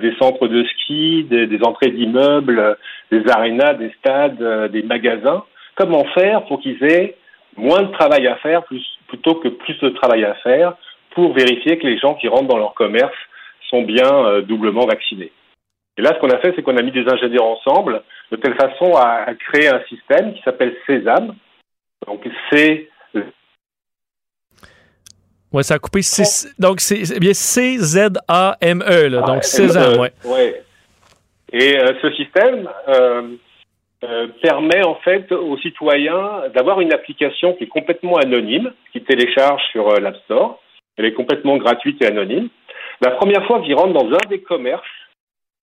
[0.01, 2.75] des centres de ski, des, entrées d'immeubles,
[3.12, 5.43] des arénas, des stades, des magasins.
[5.75, 7.15] Comment faire pour qu'ils aient
[7.56, 8.63] moins de travail à faire
[9.08, 10.73] plutôt que plus de travail à faire
[11.12, 13.13] pour vérifier que les gens qui rentrent dans leur commerce
[13.75, 15.31] sont bien euh, doublement vaccinés.
[15.97, 18.55] Et là, ce qu'on a fait, c'est qu'on a mis des ingénieurs ensemble de telle
[18.55, 21.35] façon à, créer un système qui s'appelle Sésame.
[22.05, 22.89] Donc, c'est
[25.53, 26.01] oui, ça a coupé.
[26.59, 29.21] Donc, c'est bien C-Z-A-M-E, là.
[29.21, 30.07] donc, Sésame, oui.
[30.25, 30.61] Ouais.
[31.53, 33.38] Et euh, ce système euh,
[34.41, 39.88] permet, en fait, aux citoyens d'avoir une application qui est complètement anonyme, qui télécharge sur
[39.97, 40.59] l'App Store.
[40.97, 42.49] Elle est complètement gratuite et anonyme.
[43.01, 44.84] La première fois qu'il rentre dans un des commerces,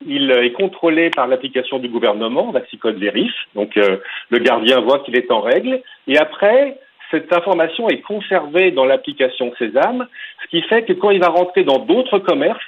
[0.07, 3.33] il est contrôlé par l'application du gouvernement, Vaxicode Vérif.
[3.55, 3.99] Donc euh,
[4.31, 5.81] le gardien voit qu'il est en règle.
[6.07, 6.79] Et après,
[7.11, 10.09] cette information est conservée dans l'application Sésame,
[10.43, 12.65] ce qui fait que quand il va rentrer dans d'autres commerces,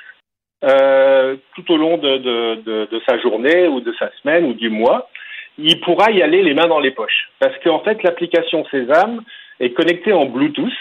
[0.64, 4.70] euh, tout au long de, de, de, sa journée ou de sa semaine ou du
[4.70, 5.10] mois,
[5.58, 7.30] il pourra y aller les mains dans les poches.
[7.38, 9.22] Parce qu'en fait, l'application Sésame
[9.60, 10.72] est connectée en Bluetooth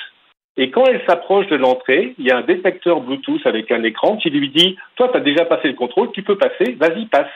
[0.55, 4.17] et quand elle s'approche de l'entrée, il y a un détecteur Bluetooth avec un écran
[4.17, 7.31] qui lui dit Toi, tu as déjà passé le contrôle, tu peux passer, vas-y, passe.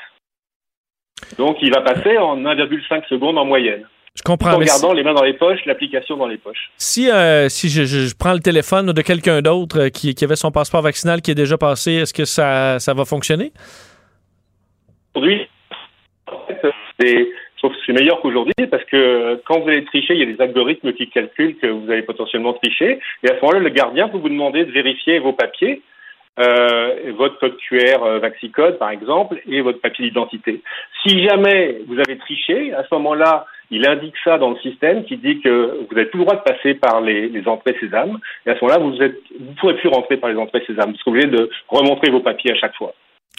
[1.38, 3.88] Donc, il va passer en 1,5 secondes en moyenne.
[4.16, 4.54] Je comprends.
[4.54, 6.72] En gardant les mains dans les poches, l'application dans les poches.
[6.78, 10.82] Si, euh, si je, prends le téléphone de quelqu'un d'autre euh, qui, avait son passeport
[10.82, 13.52] vaccinal qui est déjà passé, est-ce que ça, ça va fonctionner?
[15.16, 15.48] Aujourd'hui,
[16.48, 17.28] fait, c'est,
[17.58, 20.34] trouve que c'est meilleur qu'aujourd'hui parce que euh, quand vous allez tricher, il y a
[20.34, 23.00] des algorithmes qui calculent que vous allez potentiellement tricher.
[23.24, 25.82] Et à ce moment-là, le gardien peut vous demander de vérifier vos papiers,
[26.40, 30.62] euh, votre code QR euh, Vaxicode, par exemple, et votre papier d'identité.
[31.04, 35.18] Si jamais vous avez triché, à ce moment-là, il indique ça dans le système qui
[35.18, 38.20] dit que vous n'avez plus le droit de passer par les, les entrées Sésame.
[38.46, 40.92] Et à ce moment-là, vous ne vous pourrez plus rentrer par les entrées Sésame.
[40.92, 42.94] Vous serez obligé de remontrer vos papiers à chaque fois.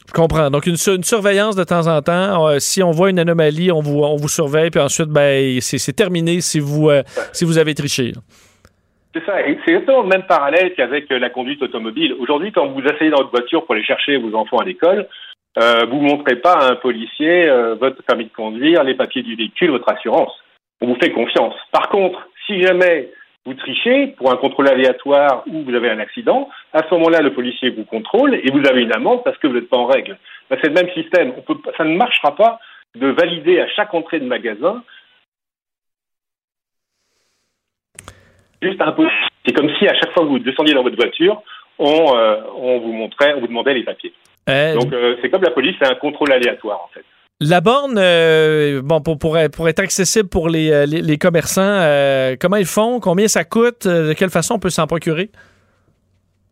[0.09, 0.51] Je comprends.
[0.51, 2.49] Donc, une, su- une surveillance de temps en temps.
[2.49, 6.61] Euh, si on voit une anomalie, on vous, surveille, puis ensuite, ben, c'est terminé si
[6.61, 7.03] vous, euh,
[7.35, 8.13] si vous avez triché.
[9.15, 12.15] C'est ça, c'est exactement le même parallèle qu'avec euh, la conduite automobile.
[12.19, 15.07] Aujourd'hui, quand vous asseyez dans votre voiture pour aller chercher vos enfants à l'école,
[15.57, 17.51] vous ne montrez pas à un policier
[17.81, 20.31] votre permis de conduire, les papiers du véhicule, votre assurance.
[20.81, 21.55] On vous fait confiance.
[21.73, 23.11] Par contre, si jamais
[23.49, 27.33] vous trichez pour un contrôle aléatoire ou vous avez un accident, à ce moment-là, le
[27.33, 30.19] policier vous contrôle et vous avez une amende parce que vous n'êtes pas en règle.
[30.51, 31.33] Ben, c'est le même système.
[31.37, 32.61] On peut, ça ne marchera pas
[32.95, 34.83] de valider à chaque entrée de magasin
[38.61, 39.29] juste impossible.
[39.47, 41.43] C'est comme si à chaque fois que vous descendiez dans votre voiture,
[41.79, 44.13] on, euh, on vous montrait, on vous demandait les papiers.
[44.51, 47.05] Euh, Donc euh, c'est comme la police, c'est un contrôle aléatoire en fait.
[47.41, 52.99] La borne, euh, bon, pour, être- accessible pour les, euh, commerçants, euh, comment ils font?
[52.99, 53.87] Combien ça coûte?
[53.87, 55.31] De quelle façon on peut s'en procurer?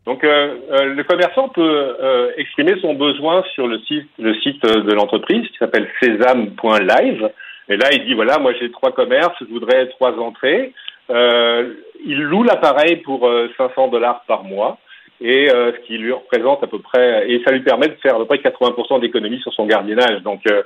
[0.05, 7.29] Donc le commerçant peut exprimer son besoin sur le site, de l'entreprise qui s'appelle sésame.live.
[7.67, 10.71] Et là, il dit voilà, moi j'ai trois commerces, je voudrais trois entrées.
[11.09, 14.77] Il loue l'appareil pour euh, 500 dollars par mois
[15.21, 18.15] et euh, ce qui lui représente à peu près et ça lui permet de faire
[18.15, 20.21] à peu près 80% d'économie sur son gardiennage.
[20.23, 20.61] Donc euh,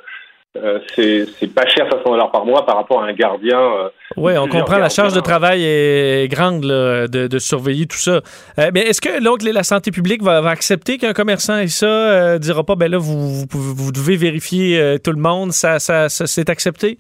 [0.58, 3.58] euh, c'est pas cher 500 dollars par mois par rapport à un gardien.
[3.58, 7.96] euh, Oui, on comprend la charge de travail est grande là, de, de surveiller tout
[7.96, 8.20] ça.
[8.60, 12.38] Euh, mais est-ce que donc la santé publique va, va accepter qu'un commerçant ait ça,
[12.38, 16.10] dira pas ben là vous, vous, pouvez- vous devez vérifier tout le monde, ça, ça,
[16.10, 16.98] ça c'est accepté?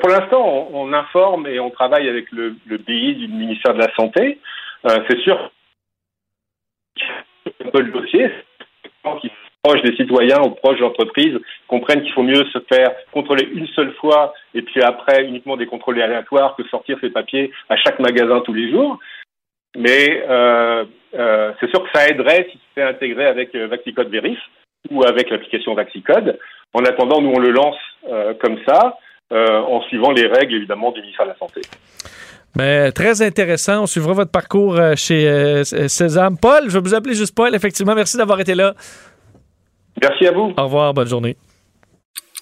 [0.00, 3.80] Pour l'instant, on, on informe et on travaille avec le, le BI du ministère de
[3.80, 4.38] la Santé.
[5.08, 5.50] C'est sûr
[7.64, 8.30] un peu le dossier,
[9.62, 11.38] proches des citoyens ou proches de l'entreprise
[11.68, 15.66] comprennent qu'il faut mieux se faire contrôler une seule fois et puis après uniquement des
[15.66, 18.98] contrôles aléatoires que sortir ses papiers à chaque magasin tous les jours.
[19.76, 20.84] Mais euh,
[21.14, 24.38] euh, c'est sûr que ça aiderait si c'était intégré avec euh, Vaxicode Verif
[24.90, 26.38] ou avec l'application Vaxicode.
[26.74, 27.78] En attendant, nous on le lance
[28.08, 28.98] euh, comme ça,
[29.30, 31.62] en suivant les règles évidemment du ministère de la Santé.
[32.56, 33.82] Mais très intéressant.
[33.82, 36.36] On suivra votre parcours euh, chez euh, Sésame.
[36.36, 37.54] Paul, je vais vous appeler juste Paul.
[37.54, 38.74] Effectivement, merci d'avoir été là.
[40.00, 40.52] Merci à vous.
[40.56, 41.36] Au revoir, bonne journée.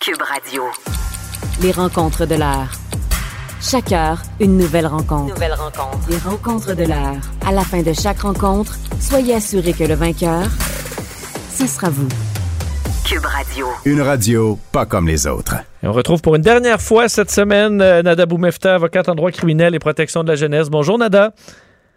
[0.01, 0.65] Cube Radio.
[1.63, 2.71] Les rencontres de l'heure.
[3.61, 5.35] Chaque heure, une nouvelle rencontre.
[5.35, 5.99] Nouvelle rencontre.
[6.09, 7.21] Les rencontres de l'heure.
[7.47, 10.45] À la fin de chaque rencontre, soyez assurés que le vainqueur,
[11.53, 12.09] ce sera vous.
[13.11, 13.67] Cube Radio.
[13.87, 15.57] Une radio pas comme les autres.
[15.83, 19.33] Et on retrouve pour une dernière fois cette semaine euh, Nada Boumefta, avocate en droit
[19.33, 20.71] criminel et protection de la jeunesse.
[20.71, 21.33] Bonjour Nada.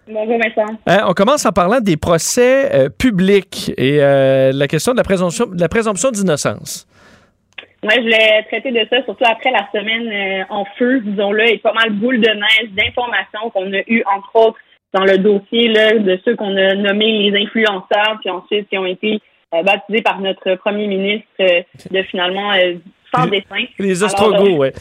[0.08, 0.74] Bonjour Vincent.
[0.88, 5.04] Hein, on commence en parlant des procès euh, publics et euh, la question de la
[5.04, 6.88] présomption, de la présomption d'innocence.
[7.84, 11.58] Moi, je voulais traiter de ça, surtout après la semaine euh, en feu, disons-le, et
[11.60, 14.58] pas mal boule de neige d'informations qu'on a eues, entre autres,
[14.94, 18.88] dans le dossier là, de ceux qu'on a nommés les influenceurs, puis ensuite qui ont
[18.88, 19.22] été
[19.54, 22.76] euh, baptisés par notre premier ministre euh, de finalement euh,
[23.14, 23.66] sans dessin.
[23.80, 24.74] Les euh, ouais.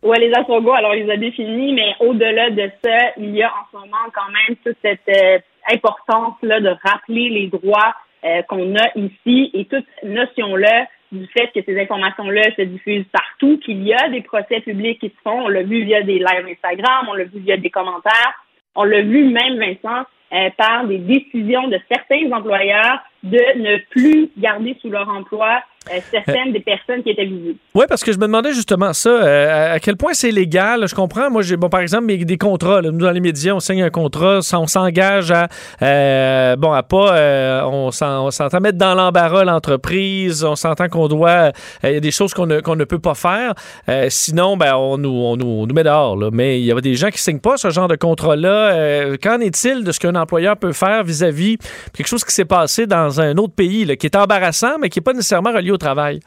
[0.00, 3.48] Ouais, les Astrogoths, alors il les a définis, mais au-delà de ça, il y a
[3.48, 5.38] en ce moment quand même toute cette euh,
[5.72, 7.94] importance-là de rappeler les droits
[8.24, 13.58] euh, qu'on a ici et toute notion-là du fait que ces informations-là se diffusent partout,
[13.64, 15.46] qu'il y a des procès publics qui se font.
[15.46, 18.34] On l'a vu via des lives Instagram, on l'a vu via des commentaires,
[18.76, 24.30] on l'a vu même, Vincent, euh, par des décisions de certains employeurs de ne plus
[24.36, 25.62] garder sous leur emploi
[26.10, 27.56] certaines des personnes qui étaient visées.
[27.74, 30.86] Oui, parce que je me demandais justement ça, euh, à quel point c'est légal.
[30.88, 32.80] Je comprends, moi, bon, par exemple, des contrats.
[32.82, 35.48] nous, dans les médias, on signe un contrat, on s'engage à,
[35.82, 40.88] euh, bon, à pas, euh, on, s'en- on s'entend mettre dans l'embarras l'entreprise, on s'entend
[40.88, 41.50] qu'on doit, euh,
[41.84, 43.54] il y a des choses qu'on ne, qu'on ne peut pas faire.
[43.88, 46.16] Euh, sinon, ben, on nous, on, nous, nous met dehors.
[46.32, 48.72] Mais il y a des gens qui signent pas ce genre de contrat-là.
[48.72, 51.58] Euh, qu'en est-il de ce qu'un employeur peut faire vis-à-vis
[51.94, 54.98] quelque chose qui s'est passé dans un autre pays, là, qui est embarrassant, mais qui
[54.98, 56.20] n'est pas nécessairement relié au travail?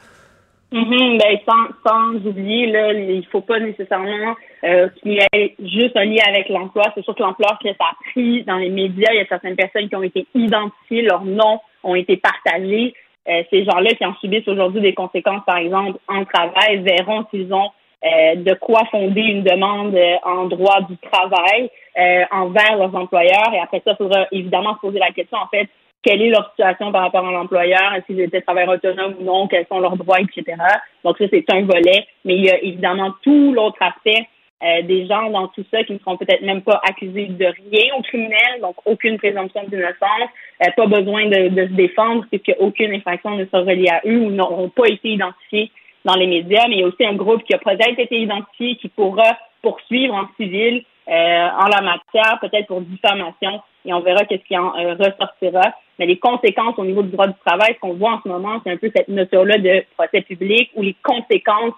[0.72, 4.34] Mhm, ben, sans, sans oublier, là, il faut pas nécessairement
[4.64, 6.84] euh, qu'il y ait juste un lien avec l'emploi.
[6.94, 9.54] C'est sûr que l'emploi que ça a pris dans les médias, il y a certaines
[9.54, 12.94] personnes qui ont été identifiées, leurs noms ont été partagés.
[13.28, 17.52] Euh, ces gens-là qui en subissent aujourd'hui des conséquences, par exemple, en travail, verront s'ils
[17.52, 17.70] ont
[18.04, 21.70] euh, de quoi fonder une demande en droit du travail
[22.30, 23.52] envers leurs employeurs.
[23.52, 25.68] Et après ça, il faudra évidemment se poser la question, en fait,
[26.02, 29.66] quelle est leur situation par rapport à l'employeur, s'ils étaient travailleurs autonomes ou non, quels
[29.66, 30.56] sont leurs droits, etc.
[31.04, 32.06] Donc ça, c'est un volet.
[32.24, 34.26] Mais il y a évidemment tout l'autre aspect
[34.62, 37.94] euh, des gens dans tout ça qui ne seront peut-être même pas accusés de rien
[37.98, 40.30] au criminel, donc aucune présomption d'innocence,
[40.64, 44.18] euh, pas besoin de, de, se défendre puisque aucune infraction ne sera reliée à eux
[44.18, 45.70] ou n'auront pas été identifiés
[46.04, 46.66] dans les médias.
[46.68, 50.14] Mais il y a aussi un groupe qui a peut-être été identifié qui pourra poursuivre
[50.14, 54.70] en civil euh, en la matière, peut-être pour diffamation, et on verra qu'est-ce qui en
[54.70, 55.74] ressortira.
[55.98, 58.60] Mais les conséquences au niveau du droit du travail, ce qu'on voit en ce moment,
[58.64, 61.74] c'est un peu cette notion-là de procès public où les conséquences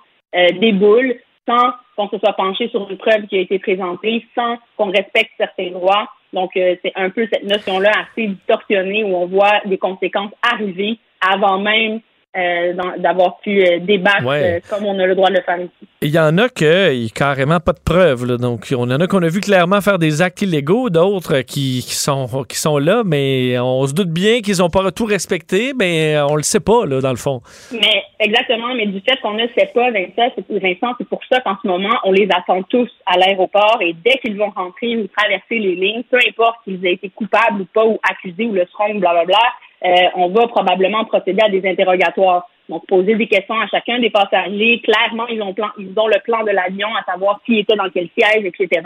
[0.61, 4.91] déboulent sans qu'on se soit penché sur une preuve qui a été présentée, sans qu'on
[4.91, 6.09] respecte certains droits.
[6.33, 10.99] Donc, euh, c'est un peu cette notion-là assez distorsionnée où on voit des conséquences arriver
[11.21, 12.01] avant même
[12.37, 15.89] euh, d'avoir pu euh, débattre euh, comme on a le droit de le faire ici.
[16.03, 18.27] Il y en a que n'y a carrément pas de preuves.
[18.27, 18.37] Là.
[18.39, 21.95] Donc, on en a qu'on a vu clairement faire des actes illégaux, d'autres qui, qui,
[21.95, 26.19] sont, qui sont là, mais on se doute bien qu'ils n'ont pas tout respecté, mais
[26.29, 27.41] on le sait pas, là, dans le fond.
[27.71, 31.69] Mais exactement, mais du fait qu'on ne sait pas, Vincent, c'est pour ça qu'en ce
[31.69, 35.77] moment, on les attend tous à l'aéroport et dès qu'ils vont rentrer ou traverser les
[35.77, 39.39] lignes, peu importe qu'ils aient été coupables ou pas, ou accusés ou le seront, blablabla,
[39.85, 42.49] euh, on va probablement procéder à des interrogatoires.
[42.69, 44.81] Donc, poser des questions à chacun des passagers.
[44.83, 47.91] Clairement, ils ont, plan, ils ont le plan de l'avion, à savoir qui était dans
[47.91, 48.81] quel siège, etc.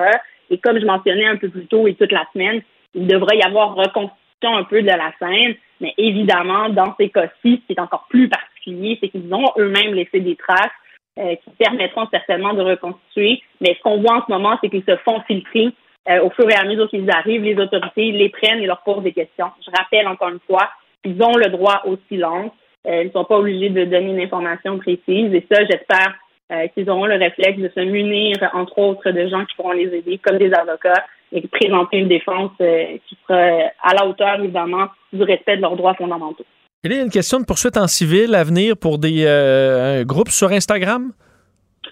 [0.50, 2.62] Et comme je mentionnais un peu plus tôt et toute la semaine,
[2.94, 5.54] il devrait y avoir reconstitution un peu de la scène.
[5.80, 9.94] Mais évidemment, dans ces cas-ci, ce qui est encore plus particulier, c'est qu'ils ont eux-mêmes
[9.94, 10.72] laissé des traces
[11.18, 13.42] euh, qui permettront certainement de reconstituer.
[13.60, 15.68] Mais ce qu'on voit en ce moment, c'est qu'ils se font filtrer
[16.08, 19.02] euh, au fur et à mesure qu'ils arrivent, les autorités les prennent et leur posent
[19.02, 19.50] des questions.
[19.64, 20.70] Je rappelle encore une fois,
[21.04, 22.52] ils ont le droit au silence.
[22.86, 25.32] Euh, ils ne sont pas obligés de donner une information précise.
[25.34, 26.14] Et ça, j'espère
[26.52, 29.94] euh, qu'ils auront le réflexe de se munir, entre autres, de gens qui pourront les
[29.94, 34.86] aider, comme des avocats, et présenter une défense euh, qui sera à la hauteur, évidemment,
[35.12, 36.44] du respect de leurs droits fondamentaux.
[36.84, 40.50] Il y a une question de poursuite en civil à venir pour des groupes sur
[40.50, 41.12] Instagram?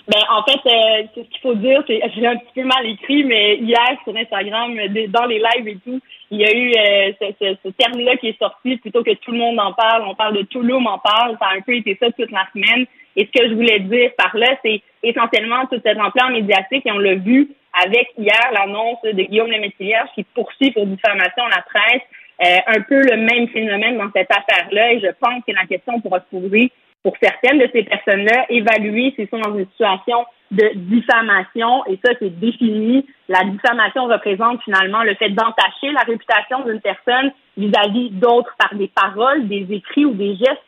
[0.08, 3.24] Ben, en fait, euh, ce qu'il faut dire, c'est j'ai un petit peu mal écrit,
[3.24, 4.72] mais hier sur Instagram,
[5.08, 6.00] dans les lives et tout,
[6.30, 9.38] il y a eu euh, ce, ce, terme-là qui est sorti plutôt que tout le
[9.38, 10.04] monde en parle.
[10.06, 11.36] On parle de tout le monde en parle.
[11.40, 12.86] Ça a un peu été ça toute la semaine.
[13.16, 16.92] Et ce que je voulais dire par là, c'est essentiellement toute cette ampleur médiatique, et
[16.92, 22.02] on l'a vu avec hier l'annonce de Guillaume Lemétillère qui poursuit pour diffamation la presse.
[22.44, 26.02] Euh, un peu le même phénomène dans cette affaire-là, et je pense que la question
[26.02, 26.70] pourra se poser
[27.02, 32.12] pour certaines de ces personnes-là, évaluer s'ils sont dans une situation de diffamation, et ça,
[32.18, 33.06] c'est défini.
[33.28, 38.88] La diffamation représente finalement le fait d'entacher la réputation d'une personne vis-à-vis d'autres par des
[38.88, 40.62] paroles, des écrits ou des gestes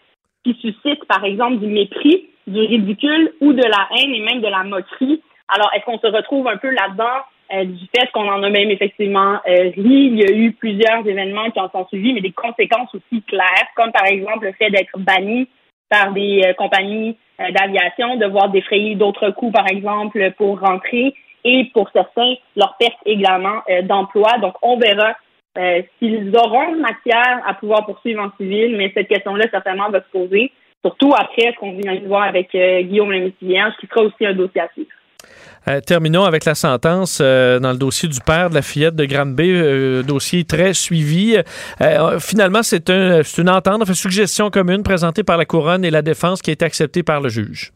[0.45, 4.49] qui suscitent, par exemple, du mépris, du ridicule ou de la haine et même de
[4.49, 5.23] la moquerie.
[5.49, 7.23] Alors, est-ce qu'on se retrouve un peu là-dedans
[7.55, 10.11] euh, du fait qu'on en a même effectivement euh, ri?
[10.11, 13.69] Il y a eu plusieurs événements qui en sont suivis, mais des conséquences aussi claires,
[13.77, 15.49] comme par exemple le fait d'être banni
[15.89, 21.15] par des euh, compagnies euh, d'aviation, devoir défrayer d'autres coûts, par exemple, pour rentrer
[21.45, 24.39] et pour certains, leur perte également euh, d'emploi.
[24.39, 25.15] Donc, on verra
[25.99, 30.53] s'ils auront matière à pouvoir poursuivre en civil, mais cette question-là, certainement, va se poser,
[30.85, 34.61] surtout après ce qu'on vient de voir avec Guillaume Lemaitre qui sera aussi un dossier
[34.61, 34.89] à suivre.
[35.69, 39.05] Euh, terminons avec la sentence euh, dans le dossier du père de la fillette de
[39.05, 41.37] Granby, euh, dossier très suivi.
[42.21, 46.41] finalement, c'est un, une entente, une suggestion commune présentée par la couronne et la défense
[46.41, 47.73] qui a été acceptée par le juge.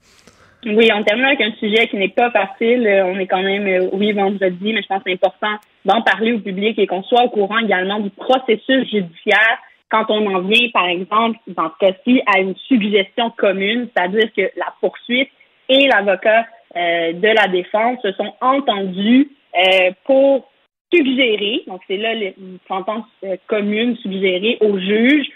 [0.64, 2.88] Oui, on termine avec un sujet qui n'est pas facile.
[3.04, 6.38] On est quand même, oui, vendredi, mais je pense que c'est important d'en parler au
[6.38, 9.58] public et qu'on soit au courant également du processus judiciaire
[9.92, 14.42] quand on en vient, par exemple, dans ce cas-ci, à une suggestion commune, c'est-à-dire que
[14.56, 15.28] la poursuite
[15.68, 16.44] et l'avocat euh,
[16.74, 20.48] de la défense se sont entendus euh, pour
[20.92, 25.26] suggérer, donc c'est là une sentence euh, commune suggérée au juge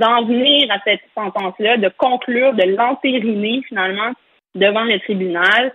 [0.00, 4.12] d'en venir à cette sentence-là, de conclure, de l'entériner finalement
[4.56, 5.72] devant le tribunal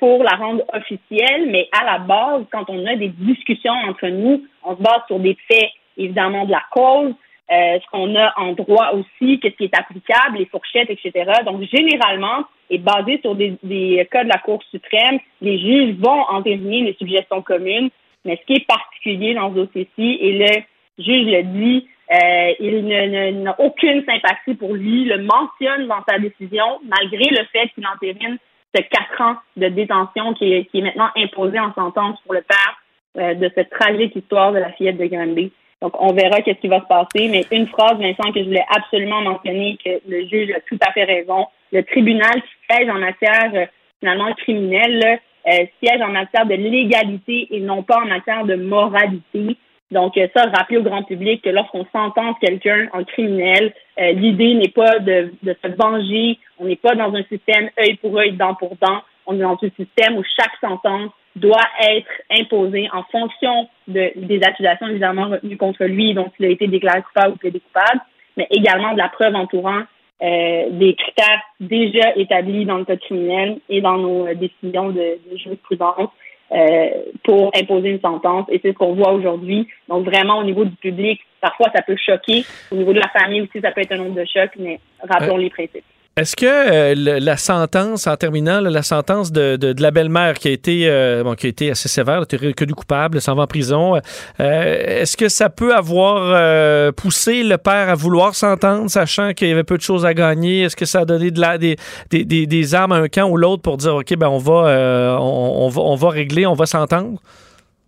[0.00, 4.44] pour la rendre officielle, mais à la base, quand on a des discussions entre nous,
[4.64, 7.14] on se base sur des faits, évidemment, de la cause,
[7.50, 11.32] euh, ce qu'on a en droit aussi, qu'est-ce qui est applicable, les fourchettes, etc.
[11.44, 16.22] Donc, généralement, et basé sur des, des, cas de la Cour suprême, les juges vont
[16.28, 17.90] entériner les suggestions communes.
[18.24, 20.62] Mais ce qui est particulier dans ce dossier-ci, et le
[20.98, 26.80] juge le dit, euh, il n'a aucune sympathie pour lui, le mentionne dans sa décision,
[26.84, 28.38] malgré le fait qu'il entérine
[28.74, 32.42] ce quatre ans de détention qui est, qui est maintenant imposé en sentence pour le
[32.42, 32.80] père
[33.18, 35.52] euh, de cette tragique histoire de la fillette de Granby.
[35.82, 37.28] Donc, on verra qu'est-ce qui va se passer.
[37.28, 40.92] Mais une phrase, Vincent, que je voulais absolument mentionner, que le juge a tout à
[40.92, 41.46] fait raison.
[41.72, 43.66] Le tribunal qui siège en matière, euh,
[44.00, 49.56] finalement, criminelle, euh, siège en matière de légalité et non pas en matière de moralité.
[49.90, 54.54] Donc, euh, ça, rappeler au grand public que lorsqu'on sentence quelqu'un en criminel, euh, l'idée
[54.54, 56.38] n'est pas de, de se venger.
[56.58, 59.02] On n'est pas dans un système œil pour œil, dent pour dent.
[59.26, 64.42] On est dans un système où chaque sentence doit être imposée en fonction de, des
[64.42, 68.00] accusations évidemment retenues contre lui, dont il a été déclaré coupable ou plaidé coupable,
[68.36, 69.82] mais également de la preuve entourant
[70.22, 75.18] euh, des critères déjà établis dans le code criminel et dans nos euh, décisions de,
[75.30, 76.10] de jurisprudence
[76.52, 76.88] euh,
[77.22, 78.46] pour imposer une sentence.
[78.50, 79.68] Et c'est ce qu'on voit aujourd'hui.
[79.88, 82.44] Donc vraiment au niveau du public, parfois ça peut choquer.
[82.70, 85.36] Au niveau de la famille aussi, ça peut être un nombre de chocs, mais rappelons
[85.36, 85.84] les principes.
[86.16, 90.50] Est-ce que euh, la sentence, en terminant, la sentence de, de- la belle-mère qui a
[90.50, 95.00] été euh, bon, qui a été assez sévère, reconnue coupable, s'en va en prison, euh,
[95.00, 99.52] est-ce que ça peut avoir euh, poussé le père à vouloir s'entendre, sachant qu'il y
[99.52, 100.62] avait peu de choses à gagner?
[100.62, 101.76] Est-ce que ça a donné de la, des,
[102.10, 104.66] des, des, des armes à un camp ou l'autre pour dire OK, ben on va,
[104.66, 107.20] euh, on, va on va régler, on va s'entendre?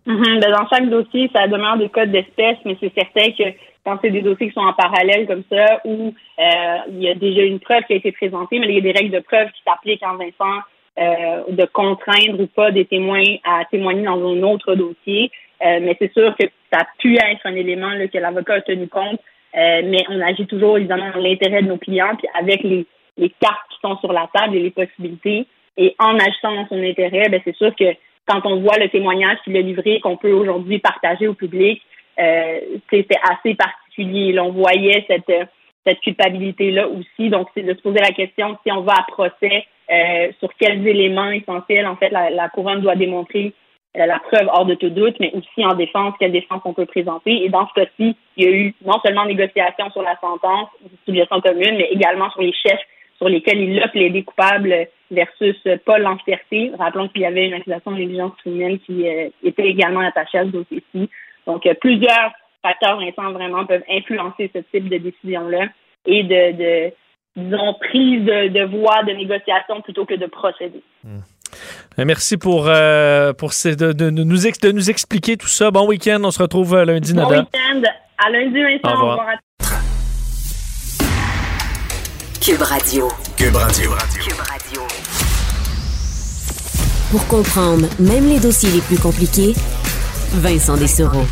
[0.07, 0.39] Mhm.
[0.41, 3.43] Ben, dans chaque dossier, ça demeure des codes d'espèce, mais c'est certain que
[3.85, 7.15] quand c'est des dossiers qui sont en parallèle comme ça, où euh, il y a
[7.15, 9.49] déjà une preuve qui a été présentée, mais il y a des règles de preuve
[9.51, 10.61] qui s'appliquent en Vincent
[10.99, 15.31] euh, de contraindre ou pas des témoins à témoigner dans un autre dossier.
[15.65, 18.61] Euh, mais c'est sûr que ça a pu être un élément là, que l'avocat a
[18.61, 19.19] tenu compte,
[19.55, 22.85] euh, mais on agit toujours évidemment dans l'intérêt de nos clients, puis avec les,
[23.17, 25.45] les cartes qui sont sur la table et les possibilités.
[25.77, 27.85] Et en agissant dans son intérêt, ben, c'est sûr que
[28.27, 31.81] quand on voit le témoignage qu'il a livré, qu'on peut aujourd'hui partager au public,
[32.19, 32.59] euh,
[32.91, 34.33] c'est assez particulier.
[34.33, 35.45] Là, on voyait cette, euh,
[35.85, 37.29] cette culpabilité-là aussi.
[37.29, 40.85] Donc, c'est de se poser la question si on va à procès, euh, sur quels
[40.87, 43.53] éléments essentiels, en fait, la, la couronne doit démontrer
[43.97, 46.85] euh, la preuve hors de tout doute, mais aussi en défense, quelle défense on peut
[46.85, 47.43] présenter.
[47.43, 51.41] Et dans ce cas-ci, il y a eu non seulement négociation sur la sentence, distribution
[51.41, 52.81] commune, mais également sur les chefs
[53.17, 55.55] sur lesquels il a plaidé coupable versus
[55.85, 56.71] Paul Lancerté.
[56.77, 60.45] Rappelons qu'il y avait une accusation de négligence criminelle qui euh, était également attachée à
[60.45, 61.09] ce dossier-ci.
[61.47, 62.31] Donc, euh, plusieurs
[62.61, 65.67] facteurs Vincent, vraiment peuvent influencer ce type de décision-là
[66.05, 66.93] et de, de
[67.35, 70.81] disons, prise de, de voie de négociation plutôt que de procéder.
[71.05, 75.47] Euh, Merci pour, euh, pour ces- de, de- de nous ex- de nous expliquer tout
[75.47, 75.69] ça.
[75.71, 77.39] Bon week-end, on se retrouve euh, lundi, Bon Nada.
[77.41, 77.81] week-end.
[78.25, 78.79] À lundi, Vincent.
[78.95, 79.17] Au revoir.
[79.17, 79.37] Au revoir à
[82.41, 83.07] Cube Radio.
[83.37, 83.91] Cube Radio.
[84.19, 84.81] Cube Radio.
[87.11, 89.53] Pour comprendre même les dossiers les plus compliqués,
[90.33, 91.25] Vincent Dessereau.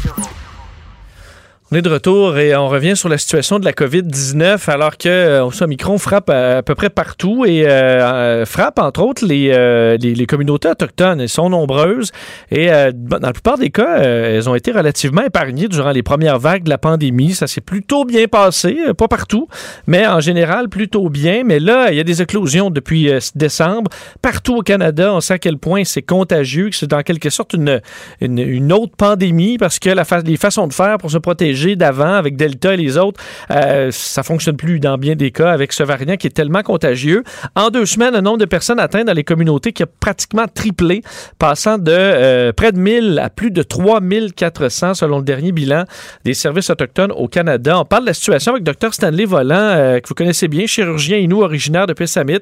[1.74, 5.08] On est de retour et on revient sur la situation de la COVID-19 alors que
[5.08, 9.52] euh, ce Omicron frappe à, peu près partout et euh, euh, frappe entre autres les,
[9.54, 11.22] euh, les, les communautés autochtones.
[11.22, 12.12] Elles sont nombreuses
[12.52, 16.64] et dans la plupart des cas, elles ont été relativement épargnées durant les premières vagues
[16.64, 17.36] de la pandémie.
[17.36, 19.48] Ça s'est plutôt bien passé, pas partout,
[19.88, 21.44] mais en général plutôt bien.
[21.46, 23.90] Mais là, il y a des éclosions depuis décembre.
[24.22, 27.54] Partout au Canada, on sait à quel point c'est contagieux, que c'est en quelque sorte
[27.54, 27.80] une,
[28.20, 29.90] une, autre pandémie parce que
[30.26, 34.24] les façons de faire pour se protéger d'avant avec Delta et les autres, euh, ça
[34.24, 37.24] fonctionne plus dans bien des cas avec ce variant qui est tellement contagieux.
[37.56, 41.02] En deux semaines, le nombre de personnes atteintes dans les communautés qui a pratiquement triplé,
[41.40, 45.86] passant de euh, près de 1000 à plus de 3400 selon le dernier bilan
[46.26, 47.80] des services autochtones au Canada.
[47.80, 51.18] On parle de la situation avec Dr Stanley Volant, euh, que vous connaissez bien, chirurgien
[51.18, 52.40] Inou originaire de Pessamit,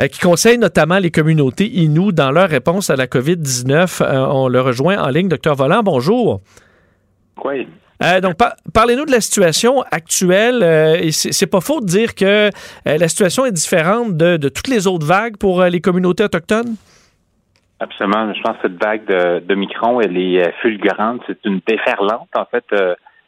[0.00, 4.02] euh, qui conseille notamment les communautés Inou dans leur réponse à la COVID-19.
[4.02, 5.28] Euh, on le rejoint en ligne.
[5.28, 6.40] Dr Volant, bonjour.
[7.44, 7.66] Oui.
[8.02, 10.62] Euh, donc, par- parlez-nous de la situation actuelle.
[10.62, 12.50] Euh, c'est pas faux de dire que euh,
[12.84, 16.74] la situation est différente de, toutes les autres vagues pour euh, les communautés autochtones?
[17.80, 18.32] Absolument.
[18.34, 21.20] Je pense que cette vague de, Micron, elle est fulgurante.
[21.26, 22.64] C'est une déferlante, en fait,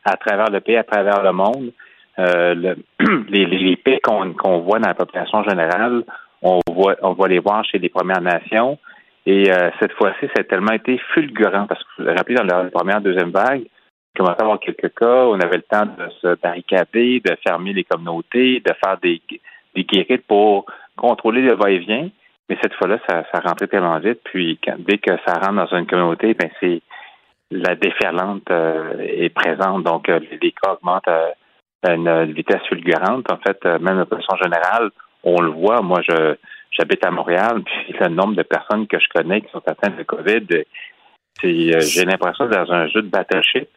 [0.05, 1.73] à travers le pays, à travers le monde.
[2.19, 2.77] Le-
[3.29, 6.05] les, les, qu'on voit dans la population générale,
[6.43, 8.79] on voit, on va les voir chez les Premières Nations.
[9.27, 9.51] Et
[9.81, 13.01] cette fois-ci, ça a tellement été fulgurant parce que vous vous rappelez, dans la première,
[13.01, 13.65] deuxième vague,
[14.17, 17.85] commençait à avoir quelques cas, on avait le temps de se barricader, de fermer les
[17.85, 19.21] communautés, de faire des,
[19.75, 22.11] des guérites pour contrôler le va-et-vient.
[22.49, 24.21] Mais cette fois-là, ça, rentrait tellement vite.
[24.25, 26.81] Puis dès que ça rentre dans une communauté, ben c'est
[27.51, 29.85] la déferlante euh, est présente.
[29.85, 33.31] Donc euh, les cas augmentent à une vitesse fulgurante.
[33.31, 34.91] En fait, euh, même de façon générale,
[35.25, 35.83] on le voit.
[35.83, 36.37] Moi, je
[36.71, 40.03] j'habite à Montréal, puis le nombre de personnes que je connais qui sont atteintes de
[40.03, 40.47] COVID,
[41.41, 43.69] c'est j'ai l'impression d'être dans un jeu de battleship.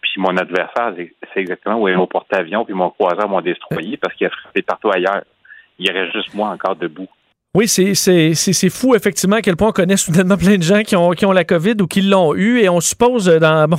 [0.00, 4.14] Puis mon adversaire, c'est exactement où est mon porte-avions, puis mon croiseur, mon destroyer, parce
[4.14, 5.22] qu'il a frappé partout ailleurs.
[5.78, 7.08] Il reste juste moi encore debout.
[7.54, 11.12] Oui, c'est- fou, effectivement, à quel point on connaît soudainement plein de gens qui ont,
[11.12, 12.60] qui ont la COVID ou qui l'ont eu.
[12.60, 13.78] Et on suppose, euh, dans, bon,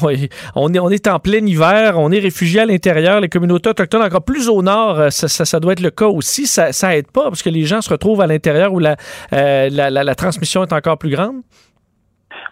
[0.55, 4.01] on est, on est en plein hiver, on est réfugié à l'intérieur, les communautés autochtones
[4.01, 6.47] encore plus au nord, euh, ça, ça, ça doit être le cas aussi.
[6.47, 8.95] Ça, ça aide pas parce que les gens se retrouvent à l'intérieur où la,
[9.33, 11.41] euh, la, la- la transmission est encore plus grande?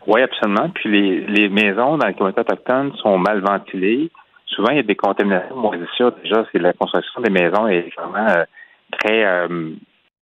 [0.07, 0.69] Oui, absolument.
[0.69, 4.11] Puis les, les maisons dans les communautés autochtones sont mal ventilées.
[4.45, 5.55] Souvent, il y a des contaminations.
[5.55, 8.45] Moi, c'est sûr, déjà, c'est la construction des maisons est vraiment euh,
[8.91, 9.71] très euh,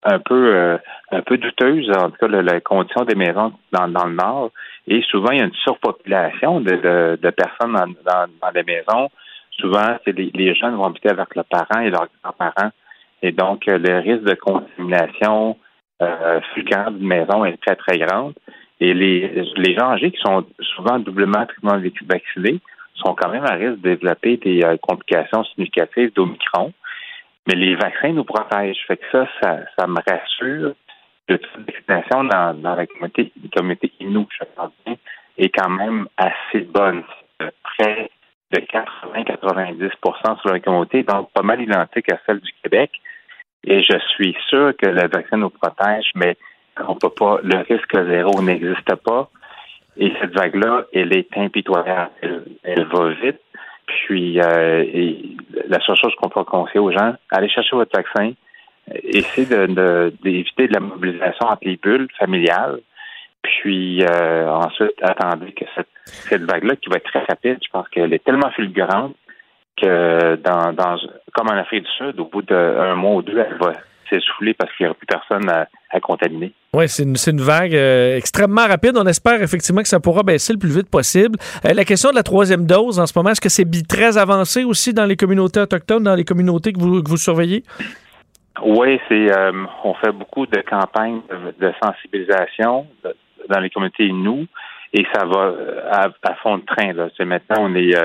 [0.04, 0.78] un peu euh,
[1.12, 4.52] un peu douteuse, en tout cas, la, la condition des maisons dans, dans le nord.
[4.88, 8.64] Et souvent, il y a une surpopulation de, de, de personnes dans, dans, dans les
[8.64, 9.10] maisons.
[9.52, 12.72] Souvent, c'est les, les jeunes vont habiter avec leurs parents et leurs grands-parents.
[13.22, 15.58] Et donc, euh, le risque de contamination
[16.02, 18.34] euh, fulgurante d'une maison est très, très grande.
[18.80, 20.46] Et les, les gens âgés qui sont
[20.76, 22.60] souvent doublement triplement vaccinés
[22.96, 26.74] sont quand même à risque de développer des euh, complications significatives d'Omicron.
[27.48, 28.84] Mais les vaccins nous protègent.
[28.88, 30.74] Fait que ça, ça, ça me rassure.
[31.30, 34.96] Le taux vaccination dans, dans la communauté, communauté Innu, je pense bien,
[35.38, 37.04] est quand même assez bonne.
[37.40, 38.10] C'est près
[38.52, 42.92] de 80-90% sur la communauté, donc pas mal identique à celle du Québec.
[43.64, 46.36] Et je suis sûr que le vaccin nous protège, mais
[46.88, 49.30] on peut pas, le risque zéro n'existe pas.
[49.98, 52.12] Et cette vague-là, elle est impitoyable.
[52.64, 53.40] Elle, va vite.
[53.86, 55.36] Puis, euh, et
[55.68, 58.32] la seule chose qu'on peut conseiller aux gens, allez chercher votre vaccin.
[59.04, 62.80] Essayez d'éviter de, la mobilisation entre les bulles familiales.
[63.44, 68.14] Puis, euh, ensuite, attendez que cette, vague-là, qui va être très rapide, je pense qu'elle
[68.14, 69.16] est tellement fulgurante
[69.78, 70.98] que dans
[71.34, 73.74] comme en Afrique du Sud, au bout d'un mois ou deux, elle va
[74.10, 76.54] s'essouffler parce qu'il n'y aura plus personne à, à contaminer.
[76.74, 78.94] Oui, c'est une, une vague euh, extrêmement rapide.
[78.98, 81.38] On espère effectivement que ça pourra baisser le plus vite possible.
[81.66, 84.64] Euh, la question de la troisième dose en ce moment, est-ce que c'est très avancé
[84.64, 87.64] aussi dans les communautés autochtones, dans les communautés que vous, que vous surveillez?
[88.64, 89.52] Oui, c'est euh,
[89.84, 92.88] on fait beaucoup de campagnes de, de sensibilisation
[93.50, 94.48] dans les communautés nous
[94.94, 95.54] et ça va
[95.92, 96.94] à, à fond de train.
[96.94, 97.10] Là.
[97.18, 97.96] C'est maintenant on est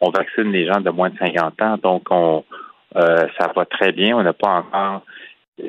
[0.00, 2.44] on vaccine les gens de moins de 50 ans, donc on
[2.94, 4.16] ça va très bien.
[4.16, 5.02] On n'a pas encore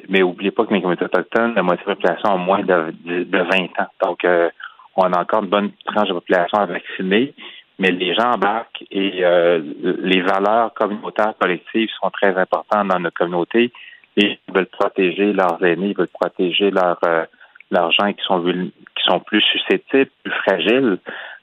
[0.09, 2.93] mais oubliez pas que les communautés autochtones, la moitié de la population a moins de,
[3.05, 3.45] de, de 20
[3.79, 3.89] ans.
[4.03, 4.49] Donc euh,
[4.95, 7.33] on a encore une bonne tranche de population à vacciner,
[7.79, 13.17] mais les gens embarquent et euh, les valeurs communautaires collectives sont très importantes dans notre
[13.17, 13.71] communauté.
[14.15, 17.25] Et ils veulent protéger leurs aînés, ils veulent protéger leurs euh,
[17.71, 20.99] gens qui sont qui sont plus susceptibles, plus fragiles.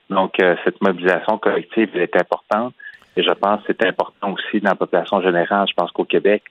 [0.09, 2.75] Donc euh, cette mobilisation collective est importante.
[3.17, 5.67] Et je pense que c'est important aussi dans la population générale.
[5.69, 6.45] Je pense qu'au Québec,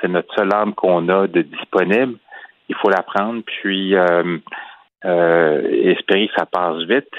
[0.00, 2.18] c'est notre seule arme qu'on a de disponible.
[2.68, 4.38] Il faut la prendre, puis euh,
[5.04, 7.12] euh, espérer que ça passe vite,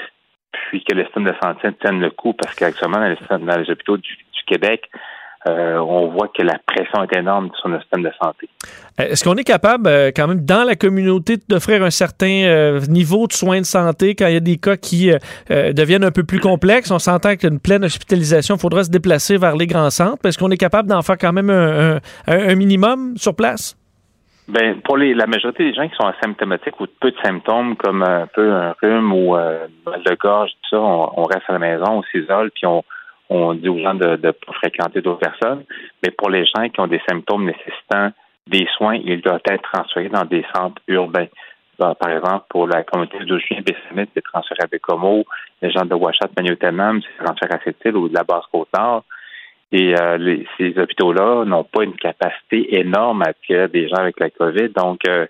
[0.52, 4.16] puis que le système de santé tienne le coup, parce qu'actuellement, dans les, hôpitaux du
[4.46, 4.90] Québec,
[5.46, 8.48] euh, on voit que la pression est énorme sur notre système de santé.
[9.00, 12.80] Euh, Est-ce qu'on est capable, euh, quand même, dans la communauté, d'offrir un certain euh,
[12.88, 15.10] niveau de soins de santé quand il y a des cas qui
[15.48, 16.90] deviennent un peu plus complexes?
[16.90, 20.26] On s'entend qu'une pleine hospitalisation, il faudra se déplacer vers les grands centres.
[20.26, 23.76] Est-ce qu'on est capable d'en faire quand même un, un- un- un minimum sur place?
[24.48, 27.76] Ben, pour les, la majorité des gens qui sont asymptomatiques ou de peu de symptômes,
[27.76, 31.52] comme un peu un rhume ou mal de gorge, tout ça, on, on reste à
[31.52, 32.82] la maison, on s'isole, puis on,
[33.28, 35.64] on dit aux gens de ne pas fréquenter d'autres personnes.
[36.02, 38.10] Mais pour les gens qui ont des symptômes nécessitant
[38.46, 41.26] des soins, ils doivent être transférés dans des centres urbains.
[41.76, 45.24] Par exemple, pour la communauté d'Ochien Bessamit, c'est transféré à Bécomo.
[45.62, 49.04] Les gens de Ouachat, Magnotenam, c'est transféré à Sept-Îles ou de la Basse-Côte-Nord.
[49.70, 54.30] Et euh, ces hôpitaux-là n'ont pas une capacité énorme à accueillir des gens avec la
[54.30, 54.70] COVID.
[54.70, 55.26] Donc, euh,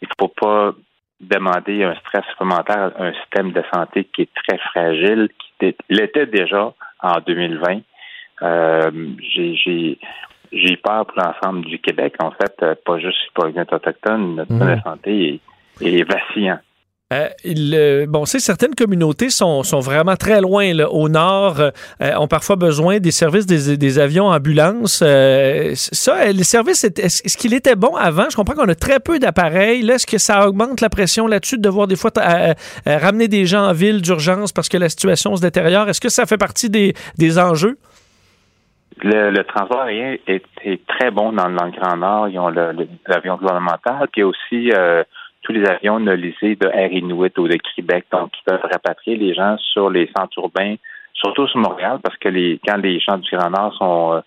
[0.00, 0.72] il ne faut pas
[1.20, 5.84] demander un stress supplémentaire à un système de santé qui est très fragile, qui était-
[5.88, 6.72] l'était déjà
[7.02, 7.80] en 2020.
[8.42, 8.90] Euh,
[9.34, 9.98] j'ai, j'ai,
[10.52, 14.52] j'ai peur pour l'ensemble du Québec, en fait, euh, pas juste pour les autochtones, notre
[14.52, 15.40] de santé
[15.80, 16.58] est, est vacillant.
[17.12, 21.70] Euh, euh, bon, c'est certaines communautés sont, vraiment très loin là, au nord, euh,
[22.16, 25.02] ont parfois besoin des services des, avions ambulances.
[25.74, 28.30] Ça, les services, est- est-ce qu'il était bon avant?
[28.30, 29.88] Je comprends qu'on a très peu d'appareils.
[29.88, 32.10] Est-ce que ça augmente la pression là-dessus de devoir des fois
[32.86, 35.88] ramener des gens en ville d'urgence parce que la situation se détériore?
[35.88, 37.76] Est-ce que ça fait partie des, enjeux?
[39.02, 40.42] Le, le transport aérien est,
[40.86, 42.28] très bon dans, le Grand Nord.
[42.28, 44.70] Ils ont l'avion gouvernemental, puis aussi
[45.42, 49.34] tous les avions nolisés de Air Inuit ou de Québec, donc qui peuvent rapatrier les
[49.34, 50.76] gens sur les centres urbains,
[51.14, 54.20] surtout sur Montréal, parce que les quand les gens du Grand Nord sont euh,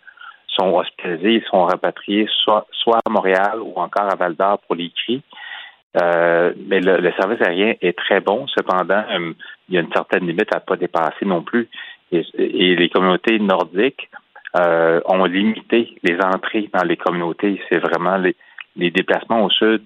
[0.48, 4.76] sont hospitalisés, ils sont rapatriés soit, soit à Montréal ou encore à Val d'Or pour
[4.76, 5.22] les cris.
[6.02, 8.48] Euh, mais le, le service aérien est très bon.
[8.48, 9.34] Cependant, euh,
[9.68, 11.68] il y a une certaine limite à ne pas dépasser non plus.
[12.12, 14.10] Et, et les communautés nordiques
[14.58, 17.62] euh, ont limité les entrées dans les communautés.
[17.70, 18.36] C'est vraiment les,
[18.76, 19.82] les déplacements au sud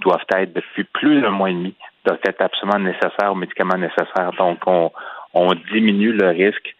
[0.00, 1.74] doivent être depuis plus d'un mois et demi,
[2.04, 4.32] doivent être absolument nécessaires aux médicaments nécessaires.
[4.38, 4.90] Donc, on,
[5.34, 6.74] on diminue le risque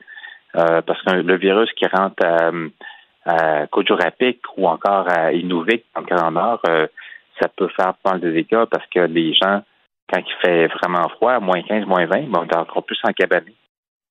[0.56, 2.50] euh, parce que le virus qui rentre à,
[3.24, 6.86] à Kojurapik ou encore à Inuvik, le Grand Nord, euh,
[7.40, 9.62] ça peut faire pas mal de dégâts parce que les gens
[10.12, 13.12] quand il fait vraiment froid, moins 15, moins 20, ben, on est encore plus en
[13.12, 13.46] cabane.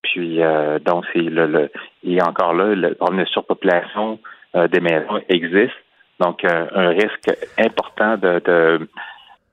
[0.01, 1.71] Puis, euh, donc, c'est le, le,
[2.03, 4.19] et encore là, le de surpopulation
[4.55, 5.75] euh, des maisons existe.
[6.21, 8.87] Donc, euh, un risque important de, de,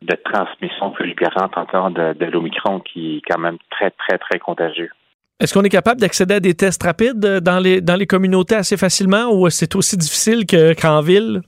[0.02, 4.90] de transmission fulgurante encore de, de l'Omicron qui est quand même très, très, très contagieux.
[5.40, 8.76] Est-ce qu'on est capable d'accéder à des tests rapides dans les, dans les communautés assez
[8.76, 11.40] facilement ou c'est aussi difficile que, qu'en ville?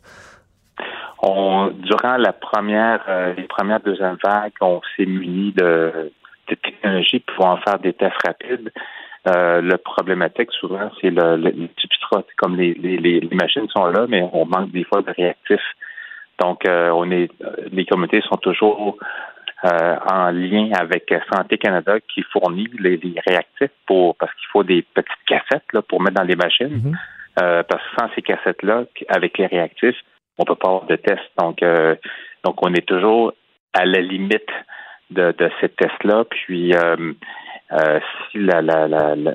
[1.22, 6.10] On, durant la première, euh, les premières deuxièmes vagues, on s'est muni de,
[6.48, 8.72] de technologies pour en faire des tests rapides.
[9.28, 12.22] Euh, le problématique souvent, c'est le, le, le substrat.
[12.26, 15.60] C'est Comme les, les, les, machines sont là, mais on manque des fois de réactifs.
[16.38, 17.30] Donc, euh, on est,
[17.70, 18.96] les communautés sont toujours
[19.62, 24.64] euh, en lien avec Santé Canada qui fournit les, les réactifs pour parce qu'il faut
[24.64, 26.96] des petites cassettes là, pour mettre dans les machines.
[27.42, 29.96] Euh, parce que sans ces cassettes-là, avec les réactifs,
[30.38, 31.20] on peut pas avoir de test.
[31.38, 31.94] Donc, euh,
[32.44, 33.34] donc on est toujours
[33.74, 34.48] à la limite
[35.10, 36.24] de, de ces tests-là.
[36.24, 36.72] Puis,
[37.72, 38.00] euh,
[38.30, 39.32] si la, la, la, la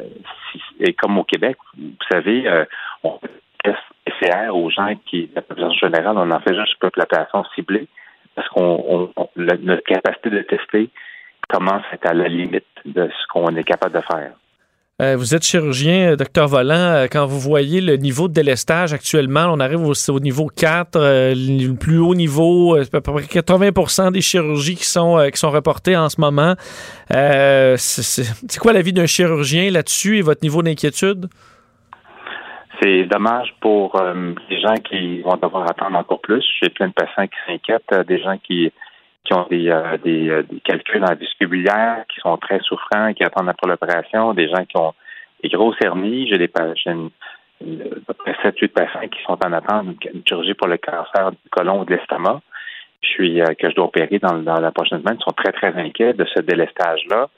[0.51, 2.65] si, et comme au Québec, vous savez, euh,
[3.03, 3.19] on
[3.63, 7.87] teste PCR aux gens qui, la population générale, on en fait juste une population ciblée
[8.35, 10.89] parce qu'on on, notre capacité de tester
[11.47, 14.31] commence à être à la limite de ce qu'on est capable de faire.
[15.01, 16.73] Euh, vous êtes chirurgien, euh, docteur Volant.
[16.73, 20.95] Euh, quand vous voyez le niveau de délestage actuellement, on arrive au, au niveau 4,
[20.95, 25.51] euh, le plus haut niveau, à peu près 80% des chirurgies qui sont, qui sont
[25.51, 26.55] reportées en ce moment.
[27.09, 31.27] C'est quoi l'avis d'un chirurgien là-dessus et votre niveau d'inquiétude?
[32.81, 34.01] C'est dommage pour
[34.49, 36.43] les gens qui vont devoir attendre encore plus.
[36.61, 38.71] J'ai plein de patients qui s'inquiètent, des gens qui
[39.25, 43.13] qui ont des, euh, des, euh, des, calculs dans la vestibulaire, qui sont très souffrants,
[43.13, 44.93] qui attendent après l'opération, des gens qui ont
[45.43, 46.27] des grosses hernies.
[46.29, 46.73] J'ai des près
[48.43, 51.95] 7-8 patients qui sont en attente d'une chirurgie pour le cancer du côlon ou de
[51.95, 52.41] l'estomac.
[53.01, 55.17] Je suis euh, que je dois opérer dans, dans, la prochaine semaine.
[55.19, 57.29] Ils sont très, très inquiets de ce délestage-là.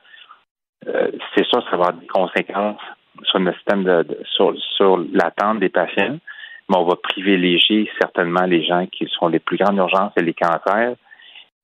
[0.88, 2.82] Euh, c'est sûr, ça va avoir des conséquences
[3.24, 6.20] sur le système de, de sur, sur l'attente des patients,
[6.70, 10.34] mais on va privilégier certainement les gens qui sont les plus grandes urgences et les
[10.34, 10.96] cancers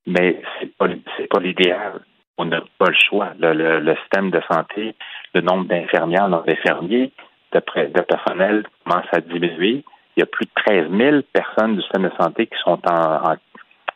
[0.06, 0.88] mais c'est pas
[1.30, 2.02] pas l'idéal.
[2.38, 3.34] On n'a pas le choix.
[3.40, 4.96] Le, le, le, système de santé,
[5.34, 7.12] le nombre d'infirmières, d'infirmiers,
[7.52, 9.84] de, de personnel commence à diminuer.
[10.16, 13.32] Il y a plus de 13 000 personnes du système de santé qui sont en,
[13.32, 13.36] en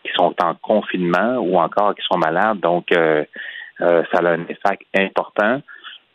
[0.03, 2.59] qui sont en confinement ou encore qui sont malades.
[2.59, 3.25] Donc, euh,
[3.81, 5.61] euh, ça a un effet important.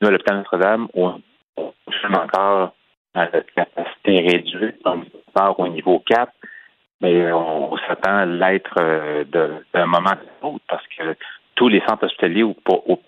[0.00, 1.20] Nous, à l'hôpital Notre-Dame, on,
[1.56, 1.72] on
[2.14, 2.74] encore
[3.14, 5.04] à notre capacité réduite, donc
[5.58, 6.32] au niveau 4
[7.02, 9.24] mais on, s'attend à l'être euh,
[9.74, 11.16] d'un moment à l'autre parce que
[11.56, 12.56] tous les centres hospitaliers ou,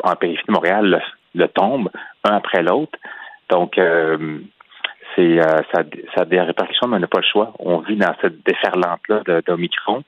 [0.03, 1.03] en périphérie de Montréal
[1.35, 1.91] le, tombent
[2.25, 2.99] un après l'autre.
[3.49, 4.39] Donc, euh,
[5.15, 5.85] c'est euh, ça,
[6.15, 7.53] ça, a des répercussions, mais on n'a pas le choix.
[7.61, 10.03] On vit dans cette déferlante-là d'Omicron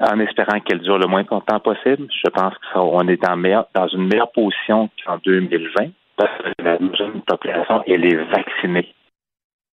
[0.00, 2.08] en espérant qu'elle dure le moins longtemps possible.
[2.24, 3.36] Je pense qu'on est dans,
[3.74, 8.94] dans une meilleure position qu'en 2020 parce que la jeune population, elle est vaccinée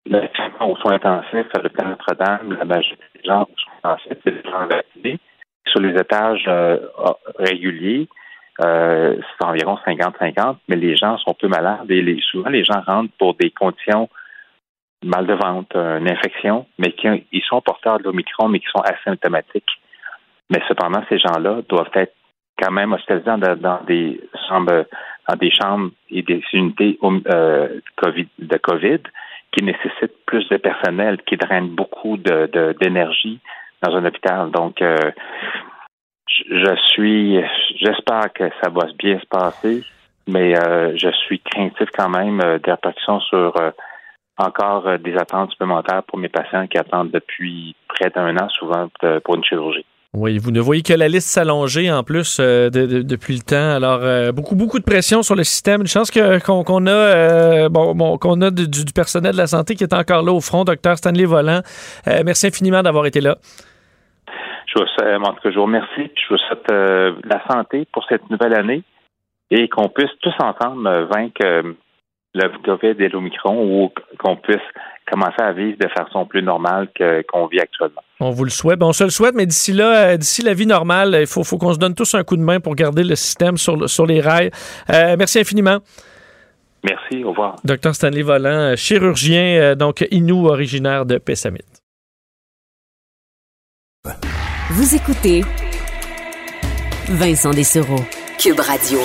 [0.08, 4.44] traitement aux soins intensifs à l'hôpital Notre-Dame, la majorité des gens aux soins intensifs, c'est
[4.44, 5.20] des gens vaccinés.
[5.68, 6.78] Sur les étages euh,
[7.38, 8.08] réguliers,
[8.62, 13.14] euh, c'est environ 50-50, mais les gens sont peu malades et souvent les gens rentrent
[13.18, 14.10] pour des conditions
[15.04, 18.82] mal de ventre, une infection, mais qui ils sont porteurs de l'Omicron, mais qui sont
[18.82, 19.80] asymptomatiques.
[20.50, 22.16] Mais cependant, ces gens-là doivent être
[22.62, 24.86] quand même hospitalisés dans, dans des chambres,
[25.28, 29.00] dans des chambres et des unités euh, COVID, de COVID
[29.52, 33.40] qui nécessite plus de personnel, qui draine beaucoup de, d'énergie
[33.82, 34.52] dans un hôpital.
[34.52, 35.12] Donc, euh,
[36.28, 37.42] je suis,
[37.78, 39.84] j'espère que ça va bien se passer,
[40.28, 43.72] mais euh, je suis craintif quand même euh, des répercussions sur euh,
[44.38, 48.88] encore euh, des attentes supplémentaires pour mes patients qui attendent depuis près d'un an, souvent
[49.24, 49.86] pour une chirurgie.
[50.16, 53.42] Oui, vous ne voyez que la liste s'allonger en plus euh, de, de, depuis le
[53.42, 53.76] temps.
[53.76, 55.82] Alors, euh, beaucoup, beaucoup de pression sur le système.
[55.82, 59.76] Une chance qu'on, a, euh, bon, bon, qu'on a du, du, personnel de la santé
[59.76, 61.62] qui est encore là au front, docteur Stanley Volant.
[62.08, 63.38] Euh, merci infiniment d'avoir été là.
[64.66, 66.12] Je vous, en tout cas, je vous remercie.
[66.16, 66.72] Je vous souhaite
[67.26, 68.84] la santé pour cette nouvelle année
[69.52, 71.44] et qu'on puisse tous ensemble vaincre
[72.34, 74.58] le COVID et l'Omicron ou qu'on puisse
[75.12, 76.88] commencer à vivre de façon plus normale
[77.32, 78.02] qu'on vit actuellement.
[78.20, 78.82] On vous le souhaite.
[78.84, 81.74] on se le souhaite, mais d'ici là, d'ici la vie normale, il faut, faut qu'on
[81.74, 84.52] se donne tous un coup de main pour garder le système sur, sur les rails.
[84.90, 85.80] Euh, merci infiniment.
[86.84, 87.56] Merci, au revoir.
[87.64, 91.60] Docteur Stanley Volant, chirurgien, donc Inou, originaire de Pessamit.
[94.72, 95.44] Vous écoutez
[97.10, 98.00] Vincent Dessereau.
[98.38, 99.00] Cube Radio.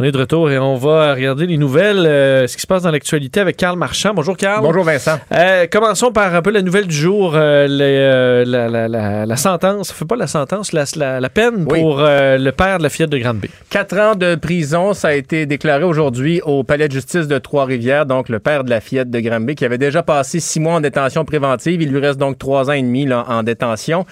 [0.00, 2.84] On est de retour et on va regarder les nouvelles, euh, ce qui se passe
[2.84, 4.12] dans l'actualité avec Carl Marchand.
[4.14, 4.62] Bonjour Carl.
[4.62, 5.18] Bonjour Vincent.
[5.30, 9.26] Euh, commençons par un peu la nouvelle du jour, euh, les, euh, la, la- la-
[9.26, 11.80] la sentence, fait pas la sentence, la, la- la peine Oui.
[11.82, 13.50] pour euh, le père de la fillette de Granby.
[13.68, 18.06] Quatre ans de prison, ça a été déclaré aujourd'hui au palais de justice de Trois-Rivières,
[18.06, 20.80] donc le père de la fillette de Granby, qui avait déjà passé six mois en
[20.80, 21.82] détention préventive.
[21.82, 24.06] Il lui reste donc trois ans et demi là, en détention.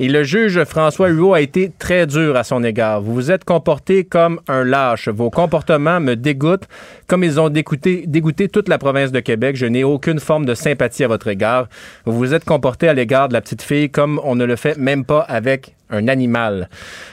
[0.00, 3.00] Et le juge François Huot a été très dur à son égard.
[3.00, 5.08] Vous vous êtes comporté comme un lâche.
[5.08, 6.68] Vos comportements me dégoûtent,
[7.06, 9.56] comme ils ont dégoûté, dégoûté toute la province de Québec.
[9.56, 11.68] Je n'ai aucune forme de sympathie à votre égard.
[12.04, 14.76] Vous vous êtes comporté à l'égard de la petite fille comme on ne le fait
[14.76, 16.68] même pas avec un animal.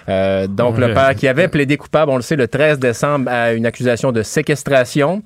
[0.09, 3.53] Euh, donc, le père qui avait plaidé coupable, on le sait, le 13 décembre à
[3.53, 5.23] une accusation de séquestration.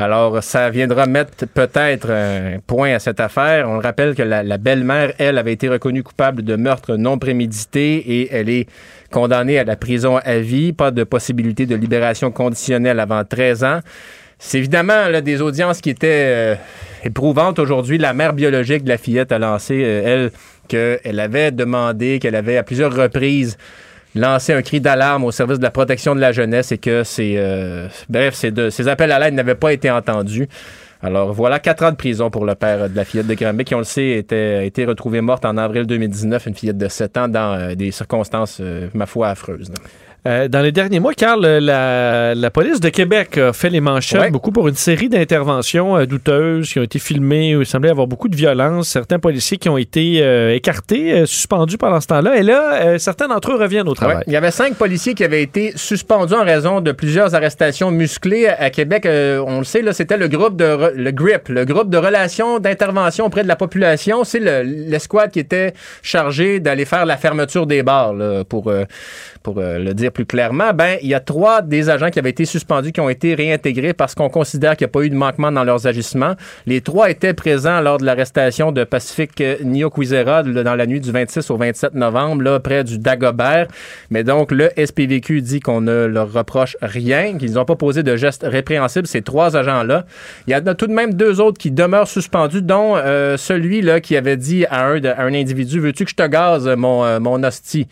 [0.00, 3.68] Alors, ça viendra mettre peut-être un point à cette affaire.
[3.68, 7.96] On le rappelle que la, belle-mère, elle, avait été reconnue coupable de meurtre non prémédité
[7.96, 8.66] et elle est
[9.10, 10.72] condamnée à la prison à vie.
[10.72, 13.80] Pas de possibilité de libération conditionnelle avant 13 ans.
[14.38, 16.54] C'est évidemment des audiences qui étaient euh,
[17.04, 17.98] éprouvantes aujourd'hui.
[17.98, 20.30] La mère biologique de la fillette a lancé, euh, elle,
[20.66, 23.58] qu'elle avait demandé, qu'elle avait à plusieurs reprises
[24.14, 27.34] lancé un cri d'alarme au service de la protection de la jeunesse et que ces,
[27.36, 30.48] euh, bref, ces, appels à l'aide n'avaient pas été entendus.
[31.02, 33.74] Alors voilà, quatre ans de prison pour le père de la fillette de Granby qui,
[33.74, 37.16] on le sait, était, a été retrouvée morte en avril 2019, une fillette de 7
[37.16, 39.72] ans dans euh, des circonstances, euh, ma foi, affreuses.
[40.26, 43.80] Euh, dans les derniers mois, Carl, euh, la, la police de Québec a fait les
[43.80, 44.30] manchettes Ouais.
[44.30, 47.90] beaucoup pour une série d'interventions euh, douteuses qui ont été filmées où il semblait y
[47.90, 48.88] avoir beaucoup de violence.
[48.88, 52.36] Certains policiers qui ont été euh, écartés, suspendus pendant ce temps-là.
[52.36, 54.16] Et là, certains d'entre eux reviennent au travail.
[54.18, 54.22] Ouais.
[54.26, 58.46] Il y avait cinq policiers qui avaient été suspendus en raison de plusieurs arrestations musclées
[58.46, 59.04] à à Québec.
[59.06, 63.24] On le sait, là, c'était le groupe de le GRIP, le groupe de relations d'intervention
[63.24, 64.22] auprès de la population.
[64.22, 68.70] C'est le- l'escouade qui était chargée d'aller faire la fermeture des bars, là, pour
[69.42, 70.72] pour le dire plus clairement.
[70.74, 73.92] Ben, il y a trois des agents qui avaient été suspendus qui ont été réintégrés
[73.94, 76.34] parce qu'on considère qu'il n'y a pas eu de manquement dans leurs agissements.
[76.66, 81.00] Les trois étaient présents lors de l'arrestation de Pacifique euh, Niokwizera là, dans la nuit
[81.00, 83.66] du 26 au 27 novembre, là, près du Dagobert.
[84.10, 88.16] Mais donc, le SPVQ dit qu'on ne leur reproche rien, qu'ils n'ont pas posé de
[88.16, 90.04] gestes répréhensibles, ces trois agents-là.
[90.46, 93.82] Il y en a tout de même deux autres qui demeurent suspendus, dont euh, celui
[93.82, 96.66] là, qui avait dit à un, de- à un individu Veux-tu que je te gaze,
[96.76, 97.86] mon, euh, mon hostie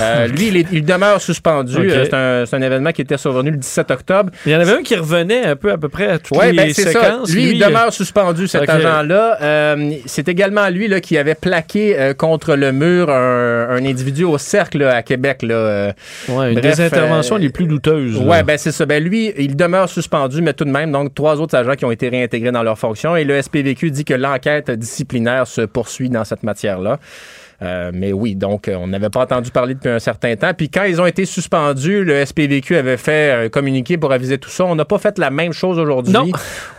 [0.00, 1.63] Euh, Lui, il, est- il demeure suspendu.
[1.68, 4.30] Euh, c'est, un, c'est un événement qui était survenu le 17 octobre.
[4.46, 6.50] Il y en avait un qui revenait un peu à peu près à toutes Oui,
[6.50, 7.20] les ben c'est ça.
[7.28, 8.68] Lui, il euh, demeure suspendu, cet Ok.
[8.70, 9.38] agent-là.
[9.42, 14.24] Euh, c'est également lui là, qui avait plaqué euh, contre le mur un, un individu
[14.24, 15.42] au cercle là, à Québec.
[15.42, 15.92] Là,
[16.28, 18.16] ouais, une bref, des interventions les plus douteuses.
[18.18, 18.86] Ouais, ben c'est ça.
[18.86, 21.90] Ben lui, il demeure suspendu, mais tout de même, donc trois autres agents qui ont
[21.90, 23.16] été réintégrés dans leurs fonctions.
[23.16, 26.98] Et le SPVQ dit que l'enquête disciplinaire se poursuit dans cette matière-là.
[27.64, 30.52] Euh, mais oui, donc euh, on n'avait pas entendu parler depuis un certain temps.
[30.56, 34.50] Puis quand ils ont été suspendus, le SPVQ avait fait un communiqué pour aviser tout
[34.50, 34.64] ça.
[34.64, 36.12] On n'a pas fait la même chose aujourd'hui.
[36.12, 36.26] Non.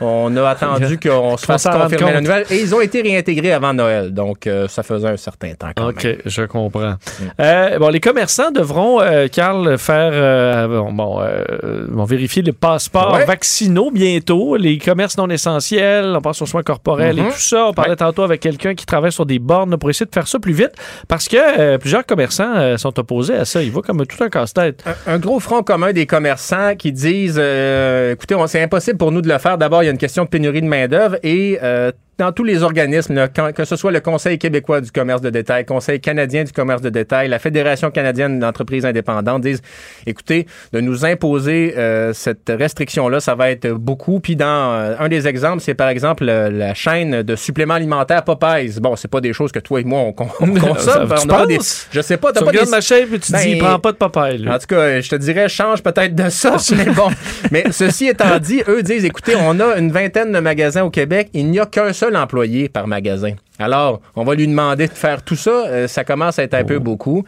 [0.01, 2.45] On a attendu qu'on se fasse confirmer la nouvelle.
[2.51, 4.13] Et ils ont été réintégrés avant Noël.
[4.13, 6.17] Donc euh, ça faisait un certain temps quand OK, même.
[6.25, 6.95] je comprends.
[7.39, 12.51] Euh, bon, les commerçants devront, euh, Carl, faire euh, bon, bon, euh, vont vérifier les
[12.51, 13.25] passeports Ouais.
[13.25, 17.67] vaccinaux bientôt, les commerces non essentiels, on pense aux soins corporels et tout ça.
[17.67, 20.39] On parlait tantôt avec quelqu'un qui travaille sur des bornes pour essayer de faire ça
[20.39, 20.71] plus vite
[21.07, 23.61] parce que euh, plusieurs commerçants euh, sont opposés à ça.
[23.61, 24.83] Ils voient comme tout un casse-tête.
[25.07, 29.21] un, un gros front commun des commerçants qui disent euh, écoutez, c'est impossible pour nous
[29.21, 29.57] de le faire.
[29.57, 32.63] D'abord, il y a une question de pénurie de main-d'œuvre et euh, dans tous les
[32.63, 36.43] organismes, là, quand- que ce soit le Conseil québécois du commerce de détail, Conseil canadien
[36.43, 39.61] du commerce de détail, la Fédération canadienne d'entreprises indépendantes, disent
[40.05, 44.19] écoutez, de nous imposer euh, cette restriction-là, ça va être beaucoup.
[44.19, 48.23] Puis dans euh, un des exemples, c'est par exemple euh, la chaîne de suppléments alimentaires
[48.23, 48.79] Popeyes.
[48.79, 51.07] Bon, c'est pas des choses que toi et moi on, con- on consomme.
[51.09, 51.59] Ça, On tu pas des-
[51.91, 53.57] je sais pas, t'as Tu pas regardes des- ma chaîne et tu Ben, dis, il
[53.59, 54.49] prend pas de lui.
[54.49, 57.09] en tout cas, je te dirais, change peut-être de ça, mais bon.
[57.51, 61.29] Mais ceci étant dit, eux disent, écoutez, on a une vingtaine de magasins au Québec,
[61.33, 63.31] il n'y a qu'un seul employé par magasin.
[63.57, 65.65] Alors, on va lui demander de faire tout ça.
[65.67, 67.23] Euh, ça commence à être un peu beaucoup.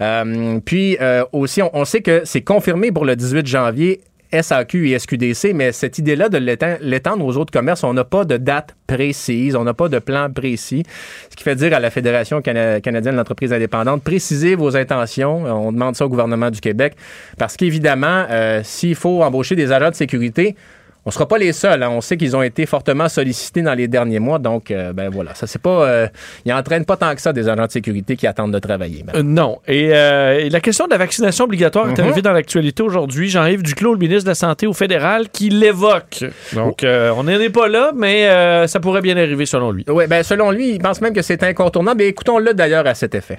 [0.00, 4.00] Euh, puis euh, aussi, on, on sait que c'est confirmé pour le 18 janvier.
[4.34, 8.24] SAQ et SQDC, mais cette idée-là de l'étend- l'étendre aux autres commerces, on n'a pas
[8.24, 10.84] de date précise, on n'a pas de plan précis.
[11.28, 15.44] Ce qui fait dire à la Fédération cana- canadienne de l'entreprise indépendante, précisez vos intentions.
[15.44, 16.94] On demande ça au gouvernement du Québec.
[17.36, 20.56] Parce qu'évidemment, euh, s'il faut embaucher des agents de sécurité,
[21.04, 21.82] on ne sera pas les seuls.
[21.82, 21.88] hein.
[21.90, 24.38] On sait qu'ils ont été fortement sollicités dans les derniers mois.
[24.38, 25.84] Donc, euh, ben voilà, ça c'est pas.
[25.86, 26.06] Euh,
[26.44, 29.04] ils n'entraînent pas tant que ça des agents de sécurité qui attendent de travailler.
[29.14, 29.58] Euh, non.
[29.66, 32.04] Et, euh, et la question de la vaccination obligatoire est Mhm.
[32.04, 33.28] arrivée dans l'actualité aujourd'hui.
[33.28, 36.24] Jean-Yves Duclos, le ministre de la Santé au fédéral, qui l'évoque.
[36.52, 38.28] Donc, euh, on n'en est pas là, mais
[38.68, 39.84] ça pourrait bien arriver selon lui.
[39.88, 42.02] Oui, ben selon lui, il pense même que c'est incontournable.
[42.02, 43.38] Et écoutons-le d'ailleurs à cet effet.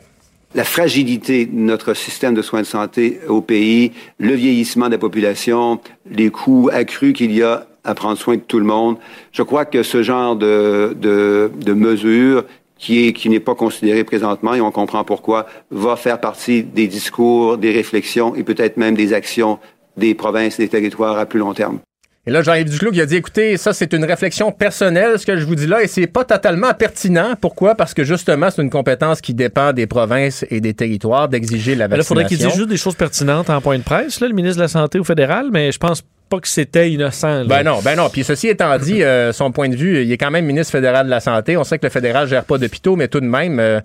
[0.56, 4.98] La fragilité de notre système de soins de santé au pays, le vieillissement de la
[4.98, 5.80] population,
[6.10, 8.98] les coûts accrus qu'il y a à prendre soin de tout le monde.
[9.32, 12.46] Je crois que ce genre de, de, de mesures
[12.78, 16.88] qui est qui n'est pas considéré présentement et on comprend pourquoi va faire partie des
[16.88, 19.60] discours, des réflexions et peut-être même des actions
[19.98, 21.80] des provinces des territoires à plus long terme.
[22.26, 25.38] Et là, Jean-Yves Duclos qui a dit, écoutez, ça, c'est une réflexion personnelle, ce que
[25.38, 27.34] je vous dis là, et c'est pas totalement pertinent.
[27.40, 27.76] Pourquoi?
[27.76, 31.90] Parce que justement, c'est une compétence qui dépend des provinces et des territoires d'exiger la
[31.90, 32.08] Là, il vaccination.
[32.16, 34.62] faudrait qu'il dise juste des choses pertinentes en point de presse, là, le ministre de
[34.62, 36.02] la Santé au fédéral, mais je pense
[36.34, 37.28] pas que c'était innocent.
[37.28, 37.44] là.
[37.46, 38.10] Ben non, ben non.
[38.10, 41.06] Puis ceci étant dit, euh, son point de vue, il est quand même ministre fédéral
[41.06, 41.58] de la Santé.
[41.58, 43.80] On sait que le fédéral gère pas d'hôpitaux, mais tout de même, euh,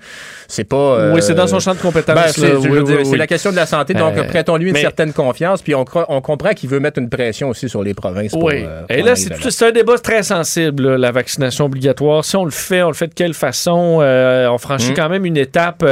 [0.47, 0.77] c'est pas.
[0.77, 3.19] euh, Oui, c'est dans son champ de compétences, ben, c'est Oui, oui, oui.
[3.19, 5.61] la question de la santé, donc prêtons-lui une mais- certaine confiance.
[5.63, 8.33] Puis on, comprend qu'il veut mettre une pression aussi sur les provinces.
[8.33, 8.65] pour, Oui.
[8.89, 12.25] Et là, c'est un débat très sensible, là, la vaccination obligatoire.
[12.25, 14.01] Si on le fait, on le fait de quelle façon?
[14.03, 14.95] On franchit Mm.
[14.95, 15.85] quand même une étape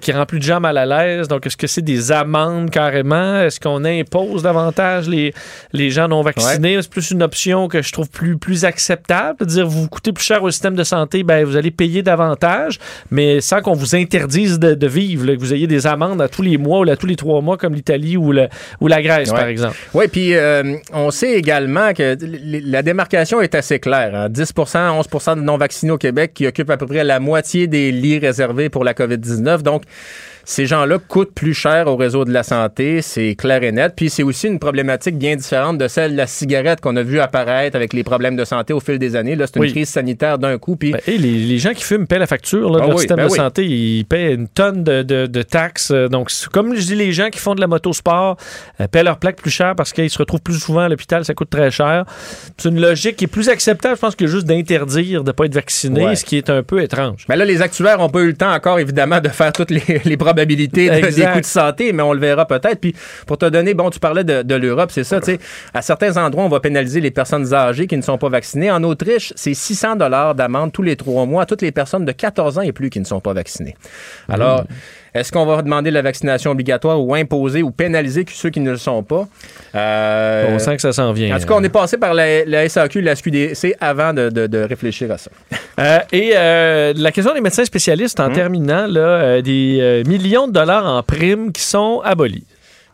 [0.00, 1.28] qui rend plus de gens mal à l'aise.
[1.28, 3.40] Donc, est-ce que c'est des amendes carrément?
[3.42, 5.32] Est-ce qu'on impose davantage les,
[5.72, 6.78] les gens non vaccinés?
[6.82, 9.46] C'est plus une option que je trouve plus, plus acceptable.
[9.46, 12.78] Dire, vous coûtez plus cher au système de santé, ben, vous allez payer davantage,
[13.10, 16.28] mais sans qu'on vous interdise de, de vivre, là, que vous ayez des amendes à
[16.28, 18.48] tous les mois ou à tous les trois mois, comme l'Italie ou, le-
[18.80, 19.38] ou la Grèce, Ouais.
[19.38, 19.76] par exemple.
[19.94, 24.14] Oui, puis euh, on sait également que la démarcation est assez claire.
[24.14, 24.28] hein.
[24.28, 28.18] 10% 11% de non-vaccinés au Québec qui occupent à peu près la moitié des lits
[28.18, 29.62] réservés pour la COVID-19.
[29.62, 29.82] Donc,
[30.44, 33.92] ces gens-là coûtent plus cher au réseau de la santé, c'est clair et net.
[33.96, 37.20] Puis c'est aussi une problématique bien différente de celle de la cigarette qu'on a vu
[37.20, 39.36] apparaître avec les problèmes de santé au fil des années.
[39.36, 39.70] Là, c'est une Oui.
[39.72, 40.76] crise sanitaire d'un coup.
[40.76, 42.96] Puis Ben, et les, les gens qui fument paient la facture là, de Ah leur
[42.96, 43.36] oui, système ben de oui.
[43.36, 43.64] santé.
[43.66, 45.90] Ils paient une tonne de, de- de taxes.
[45.92, 48.36] Euh, Donc, comme je dis, les gens qui font de la motosport
[48.80, 51.24] euh, paient leur plaque plus cher parce qu'ils se retrouvent plus souvent à l'hôpital.
[51.24, 52.04] Ça coûte très cher.
[52.58, 55.44] C'est une logique qui est plus acceptable, je pense, que juste d'interdire de ne pas
[55.46, 56.16] être vacciné, Ouais.
[56.16, 57.24] ce qui est un peu étrange.
[57.28, 59.82] Mais là, les actuaires n'ont pas eu le temps encore, évidemment, de faire toutes les,
[60.04, 62.80] les probabilités de- des coûts de santé, mais on le verra peut-être.
[62.80, 62.94] Puis
[63.26, 65.38] pour te donner, bon, tu parlais de, de l'Europe, c'est ça, tu sais,
[65.74, 68.70] à certains endroits, on va pénaliser les personnes âgées qui ne sont pas vaccinées.
[68.70, 72.12] En Autriche, c'est 600 dollars d'amende tous les trois mois à toutes les personnes de
[72.12, 73.76] 14 ans et plus qui ne sont pas vaccinées.
[74.28, 74.64] Alors,
[75.14, 78.76] est-ce qu'on va demander la vaccination obligatoire ou imposer ou pénaliser ceux qui ne le
[78.78, 79.26] sont pas?
[79.74, 81.36] Euh, On sent que ça s'en vient.
[81.36, 84.46] En tout cas, on est passé par la, la SAQ, la SQDC avant de, de-
[84.46, 85.30] de réfléchir à ça.
[85.78, 88.30] Euh, et euh, la question des médecins spécialistes, Hum.
[88.30, 92.44] en terminant, là, euh, des millions de dollars en primes qui sont abolis.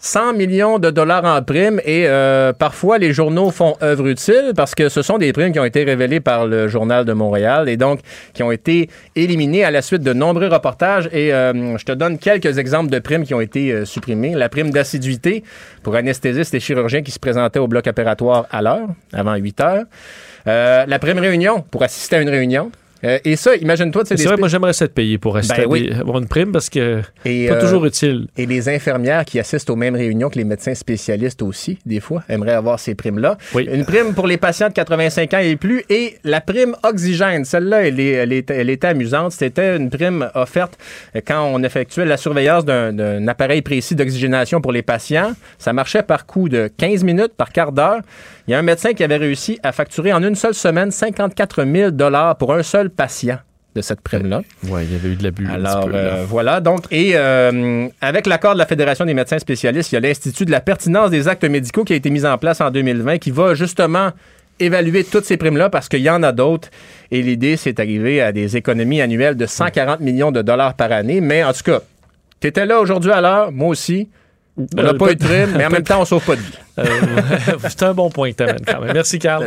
[0.00, 4.74] 100 millions de dollars en primes et euh, parfois les journaux font œuvre utile parce
[4.74, 7.76] que ce sont des primes qui ont été révélées par le Journal de Montréal et
[7.76, 8.00] donc
[8.32, 12.18] qui ont été éliminées à la suite de nombreux reportages et euh, je te donne
[12.18, 14.34] quelques exemples de primes qui ont été euh, supprimées.
[14.34, 15.42] La prime d'assiduité
[15.82, 19.84] pour anesthésistes et chirurgiens qui se présentaient au bloc opératoire à l'heure, avant 8 heures.
[20.46, 22.70] La prime réunion pour assister à une réunion.
[23.04, 25.92] Euh, et ça, imagine-toi, C'est vrai, moi, j'aimerais ça te payer pour rester Ben oui.
[25.98, 28.26] avoir une prime parce que Et, pas euh, toujours utile.
[28.36, 32.22] Et les infirmières qui assistent aux mêmes réunions que les médecins spécialistes aussi, des fois,
[32.28, 33.38] aimeraient avoir ces primes-là.
[33.56, 37.44] Une prime pour les patients de 85 ans et plus et la prime oxygène.
[37.44, 39.32] Celle-là, elle, elle, était amusante.
[39.32, 40.76] C'était une prime offerte
[41.26, 45.32] quand on effectuait la surveillance d'un- d'un appareil précis d'oxygénation pour les patients.
[45.58, 48.00] Ça marchait par coup de 15 minutes, par quart d'heure.
[48.46, 51.64] Il y a un médecin qui avait réussi à facturer en une seule semaine 54
[51.64, 51.90] 000
[52.38, 53.38] pour un seul patient
[53.76, 54.42] de cette prime-là.
[54.64, 55.46] Oui, il y avait eu de l'abus.
[55.46, 56.60] un Alors, petit peu, euh, voilà.
[56.60, 60.44] Donc, et euh, avec l'accord de la Fédération des médecins spécialistes, il y a l'Institut
[60.46, 63.30] de la pertinence des actes médicaux qui a été mis en place en 2020, qui
[63.30, 64.10] va justement
[64.58, 66.68] évaluer toutes ces primes-là parce qu'il y en a d'autres.
[67.12, 71.20] Et l'idée, c'est d'arriver à des économies annuelles de 140 millions de dollars par année.
[71.20, 71.80] Mais en tout cas,
[72.40, 74.08] tu étais là aujourd'hui à l'heure, moi aussi.
[74.76, 76.40] On n'a Euh, pas eu de prime, mais en même temps, on sauve pas de
[76.40, 76.58] vie.
[76.80, 76.84] Euh,
[77.68, 78.92] c'est un bon point que quand même.
[78.92, 79.46] Merci, Carl.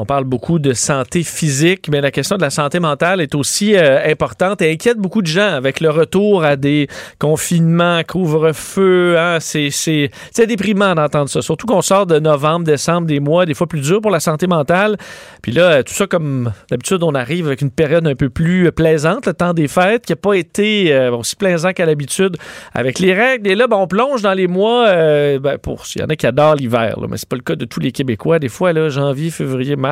[0.00, 3.76] On parle beaucoup de santé physique, mais la question de la santé mentale est aussi
[3.76, 6.88] euh, importante et inquiète beaucoup de gens avec le retour à des
[7.18, 9.18] confinements, couvre-feu.
[9.18, 10.10] Hein, c'est,
[10.46, 11.42] déprimant d'entendre ça.
[11.42, 14.46] Surtout qu'on sort de novembre, décembre, des mois des fois plus durs pour la santé
[14.46, 14.96] mentale.
[15.42, 19.26] Puis là, tout ça comme d'habitude, on arrive avec une période un peu plus plaisante,
[19.26, 22.38] le temps des fêtes, qui n'a pas été euh, aussi plaisant qu'à l'habitude
[22.72, 23.50] avec les règles.
[23.50, 25.58] Et là, ben, on plonge dans les mois, euh, ben,
[25.94, 27.92] il y en a qui adorent l'hiver, mais c'est pas le cas de tous les
[27.92, 28.38] Québécois.
[28.38, 29.89] Des fois, là, janvier, février, mars,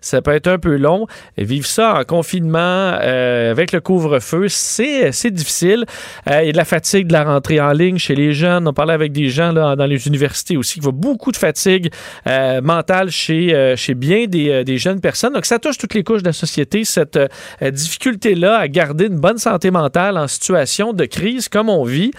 [0.00, 1.06] ça peut être un peu long.
[1.36, 5.84] Vivre ça en confinement euh, avec le couvre-feu, c'est difficile.
[6.28, 8.66] Euh, il y a de la fatigue de la rentrée en ligne chez les jeunes.
[8.68, 11.90] On parlait avec des gens là, dans les universités aussi, qui voit beaucoup de fatigue
[12.26, 15.32] euh, mentale chez, bien des, jeunes personnes.
[15.32, 17.18] Donc, ça touche toutes les couches de la société, cette
[17.62, 22.10] difficulté-là à garder une bonne santé mentale en situation de crise comme on vit.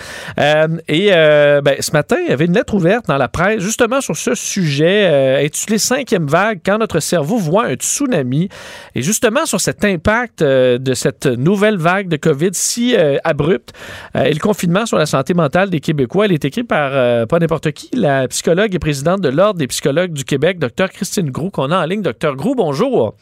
[0.88, 4.16] Et ben, ce matin, il y avait une lettre ouverte dans la presse justement sur
[4.16, 8.50] ce sujet intitulé Cinquième vague, quand notre cerveau voit un tsunami.
[8.96, 13.74] Et justement sur cet impact euh, de cette nouvelle vague de COVID si euh, abrupte
[14.16, 16.26] euh, et le confinement sur la santé mentale des Québécois.
[16.26, 20.14] Elle est écrite par pas n'importe qui, la psychologue et présidente de l'Ordre des psychologues
[20.14, 22.02] du Québec, Dr Christine Groux, qu'on a en ligne.
[22.02, 23.16] Dr Groux, bonjour.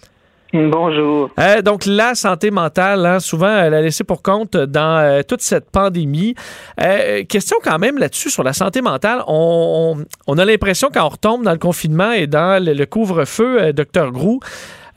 [0.55, 1.29] Bonjour.
[1.37, 5.41] Euh, donc, la santé mentale, hein, souvent, elle a laissé pour compte dans euh, toute
[5.41, 6.33] cette pandémie.
[6.81, 9.21] Euh, question quand même là-dessus sur la santé mentale.
[9.27, 9.97] On,
[10.37, 14.39] a l'impression quand on retombe dans le confinement et dans le, couvre-feu, docteur Groux,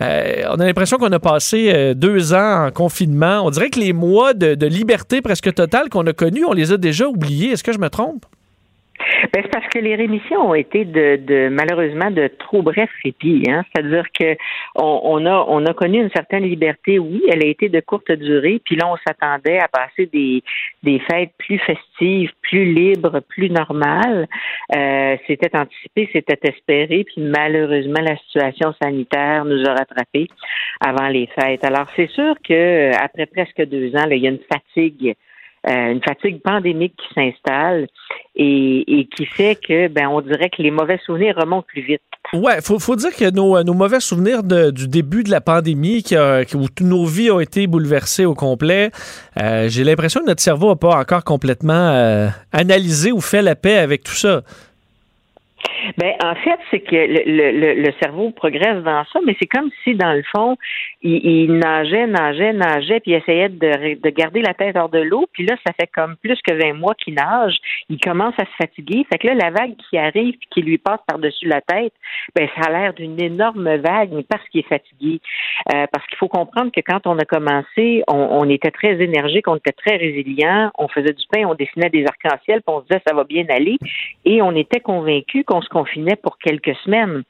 [0.00, 0.04] on
[0.60, 3.40] a l'impression qu'on a passé deux ans en confinement.
[3.44, 6.72] On dirait que les mois de, de liberté presque totale qu'on a connus, on les
[6.72, 7.50] a déjà oubliés.
[7.50, 8.24] Est-ce que je me trompe?
[9.32, 13.44] Ben, c'est parce que les rémissions ont été de, de malheureusement de trop brefs répits.
[13.48, 13.64] Hein?
[13.72, 14.36] C'est-à-dire que
[14.74, 18.10] on, on, a on a connu une certaine liberté, oui, elle a été de courte
[18.12, 20.42] durée, puis là on s'attendait à passer des,
[20.82, 24.26] des fêtes plus festives, plus libres, plus normales.
[24.74, 30.28] Euh, c'était anticipé, c'était espéré, puis malheureusement la situation sanitaire nous a rattrapés
[30.80, 31.64] avant les fêtes.
[31.64, 35.14] Alors c'est sûr que après presque deux ans, il y a une fatigue
[35.66, 37.88] euh, une fatigue pandémique qui s'installe
[38.36, 42.00] et, qui fait que, ben, on dirait que les mauvais souvenirs remontent plus vite.
[42.32, 46.02] Ouais, faut, faut dire que nos, nos mauvais souvenirs de, du début de la pandémie,
[46.02, 48.90] qui a, où toutes nos vies ont été bouleversées au complet,
[49.40, 53.56] euh, j'ai l'impression que notre cerveau n'a pas encore complètement euh, analysé ou fait la
[53.56, 54.42] paix avec tout ça.
[55.96, 59.70] Ben, en fait, c'est que le, le, le, cerveau progresse dans ça, mais c'est comme
[59.84, 60.56] si, dans le fond,
[61.02, 65.00] il, il nageait, nageait, nageait, puis il essayait de, de garder la tête hors de
[65.00, 65.26] l'eau.
[65.32, 67.56] Puis là, ça fait comme plus que 20 mois qu'il nage.
[67.88, 69.06] Il commence à se fatiguer.
[69.10, 71.92] Fait que là, la vague qui arrive qui lui passe par-dessus la tête,
[72.34, 75.20] ben, ça a l'air d'une énorme vague, mais parce qu'il est fatigué.
[75.72, 79.48] Euh, parce qu'il faut comprendre que quand on a commencé, on, on était très énergique,
[79.48, 82.86] on était très résilient, on faisait du pain, on dessinait des arcs-en-ciel, puis on se
[82.86, 83.78] disait ça va bien aller.
[84.24, 87.22] Et on était convaincu qu'on se pour quelques semaines.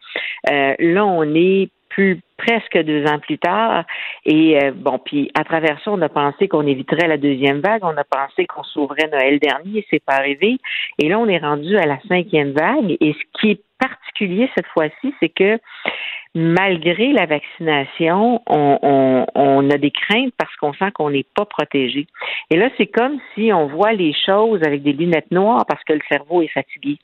[0.50, 3.84] Euh, là, on est plus presque deux ans plus tard.
[4.24, 7.82] Et euh, bon, puis à travers ça, on a pensé qu'on éviterait la deuxième vague.
[7.82, 9.84] On a pensé qu'on sauverait Noël dernier.
[9.90, 10.58] C'est pas arrivé.
[10.98, 12.96] Et là, on est rendu à la cinquième vague.
[13.00, 15.58] Et ce qui est particulier cette fois-ci, c'est que
[16.34, 21.44] malgré la vaccination, on, on, on, a des craintes parce qu'on sent qu'on n'est pas
[21.44, 22.06] protégé.
[22.50, 25.94] Et là, c'est comme si on voit les choses avec des lunettes noires parce que
[25.94, 26.98] le cerveau est fatigué.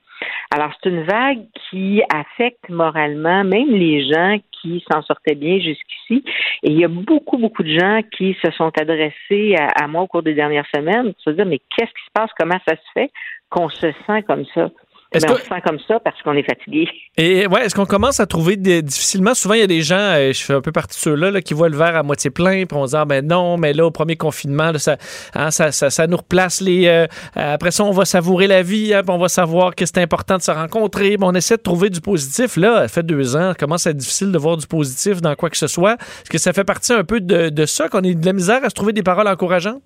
[0.55, 6.25] Alors, c'est une vague qui affecte moralement même les gens qui s'en sortaient bien jusqu'ici.
[6.63, 10.03] Et il y a beaucoup, beaucoup de gens qui se sont adressés à, à moi
[10.03, 12.31] au cours des dernières semaines pour se dire, mais qu'est-ce qui se passe?
[12.39, 13.11] Comment ça se fait
[13.51, 14.71] qu'on se sent comme ça?
[15.15, 16.89] Est-ce Ben, que- On se sent comme ça parce qu'on est fatigué.
[17.16, 19.97] Et ouais, est-ce qu'on commence à trouver des- difficilement, souvent il y a des gens,
[19.97, 22.31] euh, je fais un peu partie de ceux-là, là, qui voient le verre à moitié
[22.31, 24.97] plein, puis on se dit, ah, ben non, mais là, au premier confinement, là, ça,
[25.35, 26.86] hein, ça, ça, ça nous replace les...
[26.89, 29.99] euh, après ça, on va savourer la vie, hein, puis on va savoir que c'est
[29.99, 32.57] important de se rencontrer, puis on essaie de trouver du positif.
[32.57, 35.35] Là, ça fait deux ans, ça commence à être difficile de voir du positif dans
[35.36, 35.93] quoi que ce soit.
[35.95, 38.65] Est-ce que ça fait partie un peu de, de ça, qu'on ait de la misère
[38.65, 39.82] à se trouver des paroles encourageantes?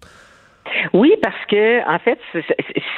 [0.93, 2.19] Oui, parce que en fait,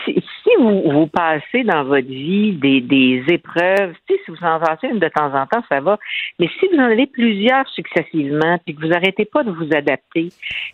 [0.04, 4.58] si, vous, vous passez dans votre vie des, des épreuves, tu sais, si vous en
[4.58, 5.98] passez une de temps en temps, ça va.
[6.38, 10.28] Mais si vous en avez plusieurs successivement, puis que vous arrêtez pas de vous adapter,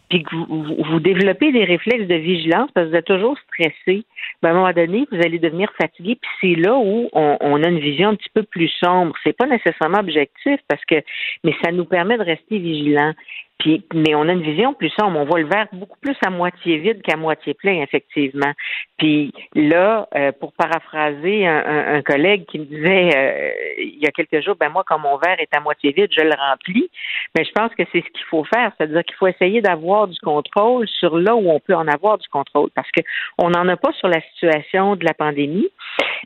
[0.09, 4.05] puis que vous, vous, développez des réflexes de vigilance parce que vous êtes toujours stressé,
[4.43, 6.19] ben, à un moment donné, vous allez devenir fatigué.
[6.21, 9.15] Puis c'est là où on, on a une vision un petit peu plus sombre.
[9.25, 10.97] C'est pas nécessairement objectif parce que,
[11.45, 13.15] mais ça nous permet de rester vigilants.
[13.59, 15.19] Puis, mais on a une vision plus sombre.
[15.19, 18.53] On voit le verre beaucoup plus à moitié vide qu'à moitié plein, effectivement.
[18.99, 24.07] Puis là, euh, pour paraphraser un, un, un collègue qui me disait euh, il y
[24.07, 26.91] a quelques jours, ben moi, quand mon verre est à moitié vide, je le remplis.
[27.37, 30.19] Mais je pense que c'est ce qu'il faut faire, c'est-à-dire qu'il faut essayer d'avoir du
[30.21, 33.01] contrôle sur là où on peut en avoir du contrôle, parce que
[33.39, 35.69] on n'en a pas sur la situation de la pandémie.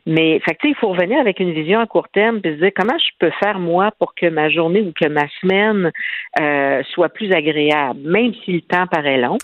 [0.05, 2.97] Mais fait il faut revenir avec une vision à court terme, puis se dire comment
[2.97, 5.91] je peux faire moi pour que ma journée ou que ma semaine
[6.39, 9.37] euh, soit plus agréable, même si le temps paraît long,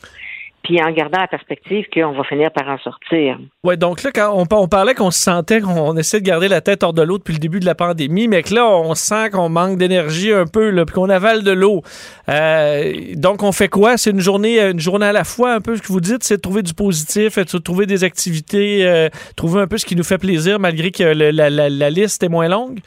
[0.67, 3.39] puis en gardant la perspective qu'on va finir par en sortir.
[3.63, 6.59] Ouais, donc là, quand on, on parlait qu'on se sentait qu'on essaie de garder la
[6.59, 9.29] tête hors de l'eau depuis le début de la pandémie, mais que là, on sent
[9.31, 11.83] qu'on manque d'énergie un peu, là, puis qu'on avale de l'eau.
[12.27, 13.95] Euh, donc, on fait quoi?
[13.95, 16.35] C'est une journée, une journée à la fois, un peu ce que vous dites, c'est
[16.37, 19.07] de trouver du positif, de trouver des activités, euh,
[19.37, 22.23] trouver un peu ce qui nous fait plaisir, malgré que le- la, la- la liste
[22.23, 22.79] est moins longue?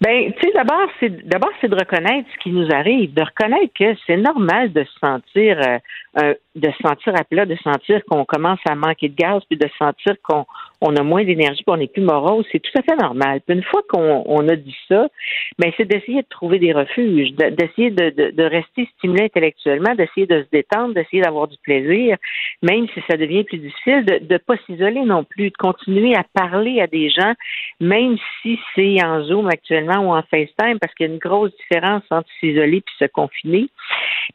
[0.00, 3.72] Ben, tu sais, d'abord, c'est d'abord c'est de reconnaître ce qui nous arrive, de reconnaître
[3.78, 5.78] que c'est normal de se sentir, euh,
[6.22, 9.58] euh, de se sentir à plat, de sentir qu'on commence à manquer de gaz, puis
[9.58, 10.44] de sentir qu'on
[10.80, 12.44] on a moins d'énergie, puis on n'est plus morose.
[12.52, 13.40] C'est tout à fait normal.
[13.48, 15.08] Une fois qu'on on a dit ça,
[15.58, 19.94] ben c'est d'essayer de trouver des refuges, de- d'essayer de, de, de rester stimulé intellectuellement,
[19.94, 22.16] d'essayer de se détendre, d'essayer d'avoir du plaisir,
[22.62, 26.24] même si ça devient plus difficile, de ne pas s'isoler non plus, de continuer à
[26.34, 27.32] parler à des gens,
[27.80, 31.52] même si c'est en Zoom actuellement ou en FaceTime, parce qu'il y a une grosse
[31.56, 33.68] différence entre s'isoler puis se confiner.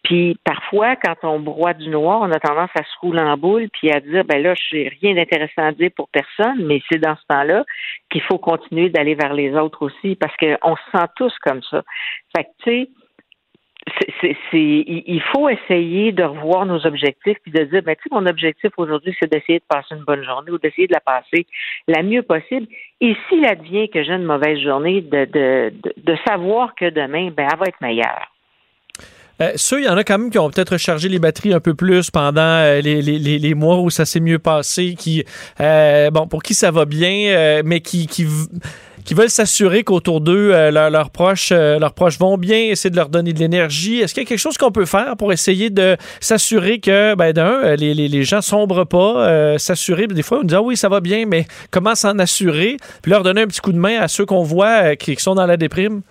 [0.03, 3.69] Puis parfois, quand on broie du noir, on a tendance à se rouler en boule
[3.73, 6.99] puis à dire ben là, je n'ai rien d'intéressant à dire pour personne, mais c'est
[6.99, 7.65] dans ce temps-là
[8.09, 11.83] qu'il faut continuer d'aller vers les autres aussi, parce qu'on se sent tous comme ça.
[12.35, 12.89] Fait que tu sais,
[14.53, 18.71] il faut essayer de revoir nos objectifs puis de dire, ben, tu sais, mon objectif
[18.77, 21.45] aujourd'hui, c'est d'essayer de passer une bonne journée ou d'essayer de la passer
[21.87, 22.67] la mieux possible.
[23.01, 27.31] Et s'il advient que j'ai une mauvaise journée, de, de, de, de savoir que demain,
[27.31, 28.27] ben, elle va être meilleure.
[29.41, 31.59] Euh, ceux, il y en a quand même qui ont peut-être rechargé les batteries un
[31.59, 35.23] peu plus pendant euh, les, mois où ça s'est mieux passé, qui,
[35.61, 38.07] euh, bon, pour qui ça va bien, mais qui,
[39.11, 43.39] veulent s'assurer qu'autour d'eux, leurs- proches, leurs proches vont bien, essayer de leur donner de
[43.39, 43.99] l'énergie.
[43.99, 47.31] Est-ce qu'il y a quelque chose qu'on peut faire pour essayer de s'assurer que, ben,
[47.31, 50.89] d'un, les, les, les gens sombrent pas, s'assurer, des fois, on dit, ah oui, ça
[50.89, 52.77] va bien, mais comment s'en assurer?
[53.01, 55.45] Puis leur donner un petit coup de main à ceux qu'on voit qui sont dans
[55.45, 56.01] la déprime?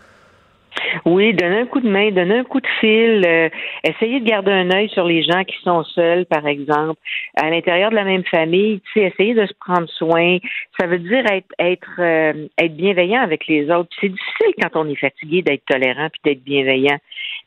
[1.05, 3.48] Oui, donner un coup de main, donner un coup de fil, euh,
[3.85, 7.01] essayer de garder un œil sur les gens qui sont seuls, par exemple,
[7.36, 10.39] à l'intérieur de la même famille, tu sais, essayer de se prendre soin.
[10.78, 11.24] Ça veut dire
[11.59, 13.90] être euh, bienveillant avec les autres.
[14.01, 16.98] C'est difficile quand on est fatigué d'être tolérant puis d'être bienveillant.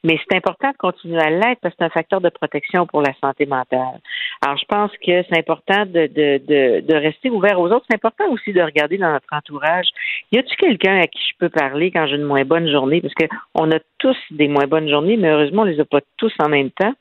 [0.04, 3.02] Mais c'est important de continuer à l'être parce que c'est un facteur de protection pour
[3.02, 4.00] la santé mentale.
[4.42, 7.86] Alors, je pense que c'est important de, de, de, de rester ouvert aux autres.
[7.90, 9.88] C'est important aussi de regarder dans notre entourage.
[10.32, 13.02] Y a-t-il quelqu'un à qui je peux parler quand j'ai une moins bonne journée?
[13.02, 16.34] Parce qu'on a tous des moins bonnes journées, mais heureusement, on les a pas tous
[16.40, 16.94] en même temps.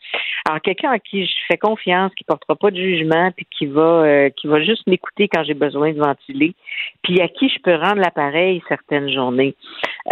[0.48, 3.80] Alors, quelqu'un à qui je fais confiance, qui portera pas de jugement, puis qui va,
[3.80, 6.54] euh, qui va juste m'écouter quand j'ai besoin de ventiler,
[7.02, 9.54] puis à qui je peux rendre l'appareil certaines journées.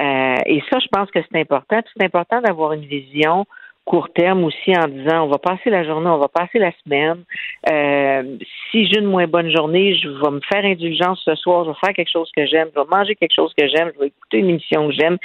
[0.01, 1.81] Euh, et ça, je pense que c'est important.
[1.97, 3.47] C'est important d'avoir une vision
[3.86, 7.24] court terme aussi en disant on va passer la journée, on va passer la semaine.
[7.70, 8.36] Euh,
[8.70, 11.76] si j'ai une moins bonne journée, je vais me faire indulgence ce soir, je vais
[11.82, 14.38] faire quelque chose que j'aime, je vais manger quelque chose que j'aime, je vais écouter
[14.38, 15.16] une émission que j'aime.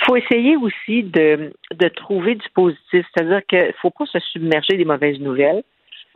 [0.00, 4.20] Il faut essayer aussi de, de trouver du positif, c'est-à-dire qu'il ne faut pas se
[4.20, 5.62] submerger des mauvaises nouvelles.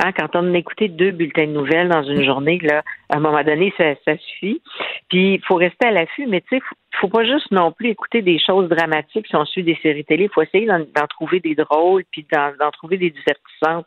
[0.02, 3.20] Hein, quand on a écouté deux bulletins de nouvelles dans une journée, là, à un
[3.20, 4.60] moment donné, ça, ça suffit.
[5.08, 7.90] Puis il faut rester à l'affût, mais tu sais, faut, faut pas juste non plus
[7.90, 10.24] écouter des choses dramatiques si on suit des séries télé.
[10.24, 13.86] Il faut essayer d'en, trouver des drôles, puis d'en, d'en trouver des divertissantes.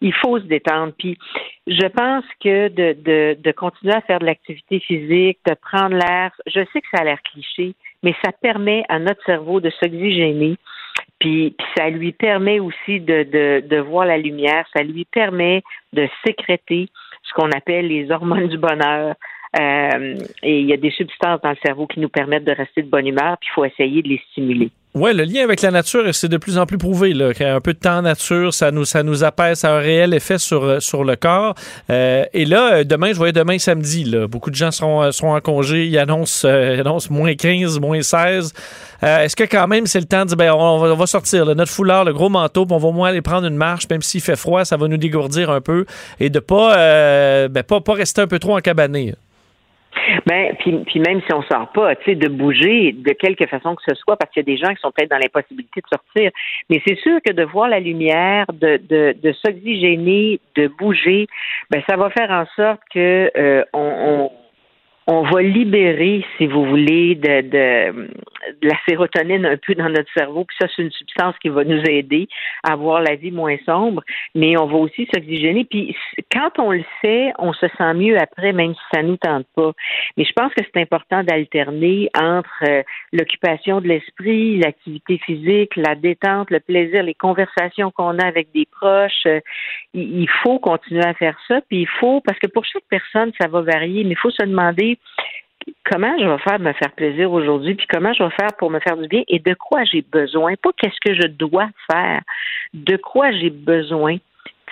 [0.00, 0.92] Il faut se détendre.
[0.98, 1.16] Puis
[1.66, 6.32] je pense que de, de, de continuer à faire de l'activité physique, de prendre l'air,
[6.46, 10.56] je sais que ça a l'air cliché, mais ça permet à notre cerveau de s'oxygéner.
[11.18, 15.62] Puis, ça lui permet aussi de, de, de voir la lumière, ça lui permet
[15.92, 16.88] de sécréter
[17.22, 19.14] ce qu'on appelle les hormones du bonheur.
[19.58, 22.82] Euh, et il y a des substances dans le cerveau qui nous permettent de rester
[22.82, 24.70] de bonne humeur, puis il faut essayer de les stimuler.
[25.00, 27.14] Oui, le lien avec la nature, c'est de plus en plus prouvé.
[27.14, 29.78] Là, qu'un peu de temps en nature, ça nous, ça nous apaise, ça a un
[29.78, 31.54] réel effet sur, euh, sur le corps.
[31.88, 35.36] Euh, et là, euh, demain, je voyais demain samedi, là, beaucoup de gens seront, seront
[35.36, 35.86] en congé.
[35.86, 36.48] Ils annoncent,
[37.10, 38.52] moins 15, moins 16.
[39.04, 41.70] Euh, Est-ce que quand même, c'est le temps de dire, ben, on, va, sortir notre
[41.70, 44.20] foulard, le gros manteau, puis on va au moins aller prendre une marche, même s'il
[44.20, 45.86] fait froid, ça va nous dégourdir un peu,
[46.18, 49.14] et de pas, ben, pas, pas rester un peu trop encabané.
[50.26, 53.74] Ben, puis, puis même si on sort pas, tu sais, de bouger de quelque façon
[53.74, 55.88] que ce soit, parce qu'il y a des gens qui sont peut-être dans l'impossibilité de
[55.88, 56.30] sortir.
[56.70, 61.26] Mais c'est sûr que de voir la lumière, de, de, de s'oxygéner, de bouger,
[61.70, 64.30] ben ça va faire en sorte que euh, on, on
[65.10, 68.10] on va libérer, si vous voulez, de, de,
[68.62, 70.44] de, la sérotonine un peu dans notre cerveau.
[70.44, 72.28] Puis ça, c'est une substance qui va nous aider
[72.64, 74.02] à avoir la vie moins sombre,
[74.34, 75.64] mais on va aussi s'oxygéner.
[75.64, 75.96] Puis
[76.32, 79.72] quand on le sait, on se sent mieux après, même si ça nous tente pas.
[80.16, 82.82] Mais je pense que c'est important d'alterner entre euh,
[83.12, 88.66] l'occupation de l'esprit, l'activité physique, la détente, le plaisir, les conversations qu'on a avec des
[88.66, 89.26] proches.
[89.26, 89.40] Euh,
[89.94, 91.60] il faut continuer à faire ça.
[91.68, 94.42] Puis il faut, parce que pour chaque personne, ça va varier, mais il faut se
[94.42, 94.98] demander
[95.84, 98.70] comment je vais faire de me faire plaisir aujourd'hui, puis comment je vais faire pour
[98.70, 100.54] me faire du bien et de quoi j'ai besoin.
[100.62, 102.20] Pas qu'est-ce que je dois faire,
[102.74, 104.18] de quoi j'ai besoin.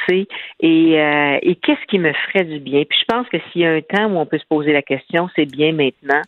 [0.09, 2.85] Et, euh, et qu'est-ce qui me ferait du bien?
[2.89, 4.83] Puis je pense que s'il y a un temps où on peut se poser la
[4.83, 6.23] question, c'est bien maintenant.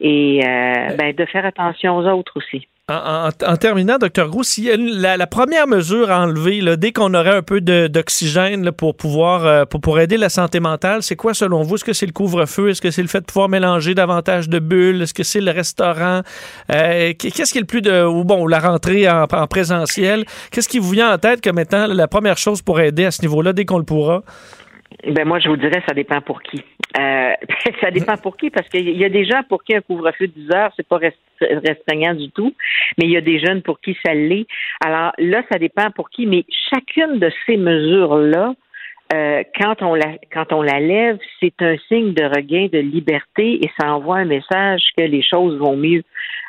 [0.00, 2.66] Et euh, ben, de faire attention aux autres aussi.
[2.90, 4.28] En, terminant, Dr.
[4.28, 9.64] Gros, la, première mesure à enlever, dès qu'on aurait un peu d'oxygène pour pouvoir euh,
[9.64, 11.76] pour, aider la santé mentale, c'est quoi selon vous?
[11.76, 12.70] Est-ce que c'est le couvre-feu?
[12.70, 15.02] Est-ce que c'est le fait de pouvoir mélanger davantage de bulles?
[15.02, 16.22] Est-ce que c'est le restaurant?
[16.72, 18.04] Euh, Qu'est-ce qui est le plus de.
[18.04, 20.24] Ou bon, la rentrée en, en présentiel?
[20.50, 23.22] Qu'est-ce qui vous vient en tête comme étant la première chose pour aider à ce
[23.22, 24.24] niveau-là dès qu'on le pourra?
[25.06, 26.62] Ben moi, je vous dirais, ça dépend pour qui.
[26.98, 27.32] Euh,
[27.80, 30.32] ça dépend pour qui, parce qu'il y a des gens pour qui un couvre-feu de
[30.32, 32.54] 10 heures, c'est pas rest- restreignant du tout,
[32.98, 34.46] mais il y a des jeunes pour qui ça l'est.
[34.84, 38.54] Alors là, ça dépend pour qui, mais chacune de ces mesures-là,
[39.12, 43.58] euh, quand on la quand on la lève, c'est un signe de regain de liberté
[43.60, 46.04] et ça envoie un message que les choses vont mieux.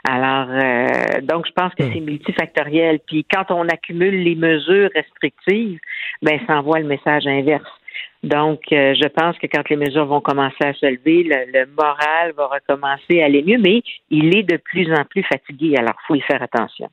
[0.07, 2.99] Alors euh, donc je pense que c'est multifactoriel.
[3.07, 5.79] Puis quand on accumule les mesures restrictives,
[6.21, 7.80] ben ça envoie le message inverse.
[8.23, 11.65] Donc, euh, je pense que quand les mesures vont commencer à se lever, le, le
[11.75, 13.81] moral va recommencer à aller mieux, mais
[14.11, 16.87] il est de plus en plus fatigué, alors il faut y faire attention.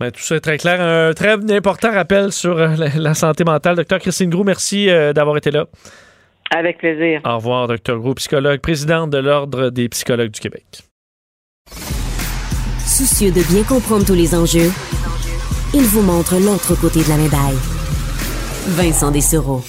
[0.00, 0.80] Ben, tout ça est très clair.
[0.80, 3.76] Un très important rappel sur euh, la, la santé mentale.
[3.76, 5.66] Docteur Christine Groux, merci euh, d'avoir été là.
[6.50, 7.20] Avec plaisir.
[7.24, 10.64] Au revoir, Docteur Groux, psychologue, présidente de l'Ordre des psychologues du Québec.
[12.84, 14.70] Soucieux de bien comprendre tous les enjeux,
[15.72, 17.58] il vous montre l'autre côté de la médaille.
[18.76, 19.62] Vincent Dessereau.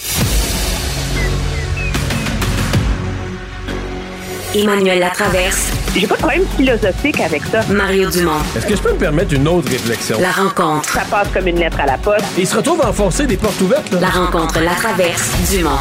[4.56, 5.72] Emmanuel Latraverse.
[5.96, 7.62] J'ai pas de problème philosophique avec ça.
[7.72, 8.40] Mario Dumont.
[8.56, 10.20] Est-ce que je peux me permettre une autre réflexion?
[10.20, 10.90] La rencontre.
[10.90, 12.26] Ça passe comme une lettre à la poste.
[12.38, 14.00] Il se retrouve à enfoncer des portes ouvertes, là.
[14.02, 15.32] La rencontre Latraverse.
[15.52, 15.80] Dumont.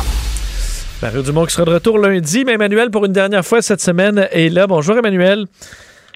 [1.02, 4.26] Mario Dumont qui sera de retour lundi, mais Emmanuel, pour une dernière fois cette semaine,
[4.30, 4.66] est là.
[4.66, 5.46] Bonjour, Emmanuel.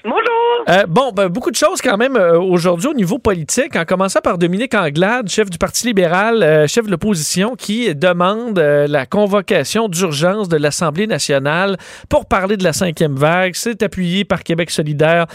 [0.09, 0.63] Bonjour.
[0.69, 4.21] Euh, bon, ben, beaucoup de choses quand même euh, aujourd'hui au niveau politique, en commençant
[4.21, 9.89] par Dominique Anglade, chef du Parti libéral, euh, chef de l'opposition, qui demande la convocation
[9.89, 11.75] d'urgence de l'Assemblée nationale
[12.07, 13.55] pour parler de la cinquième vague.
[13.55, 15.25] C'est appuyé par Québec solidaire,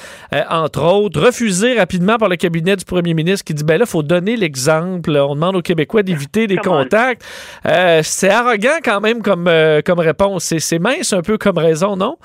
[0.48, 1.20] entre autres.
[1.20, 4.36] Refusé rapidement par le cabinet du premier ministre qui dit, ben là, il faut donner
[4.36, 5.10] l'exemple.
[5.10, 7.22] On demande aux Québécois d'éviter des contacts.
[8.02, 9.50] C'est arrogant quand même comme,
[9.84, 10.54] comme réponse.
[10.58, 12.16] C'est mince un peu comme raison, non?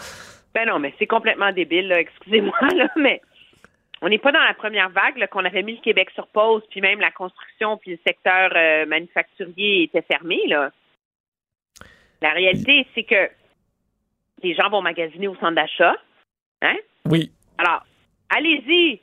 [0.58, 3.22] Ben non, mais c'est complètement débile, excusez-moi, là, mais
[4.02, 6.82] on n'est pas dans la première vague qu'on avait mis le Québec sur pause, puis
[6.82, 10.72] même la construction puis le secteur euh, manufacturier était fermé, là.
[12.24, 13.30] La réalité, c'est que
[14.42, 15.96] les gens vont magasiner au centre d'achat,
[16.64, 16.78] hein?
[17.06, 17.32] Oui.
[17.60, 17.84] Alors,
[18.36, 19.00] allez-y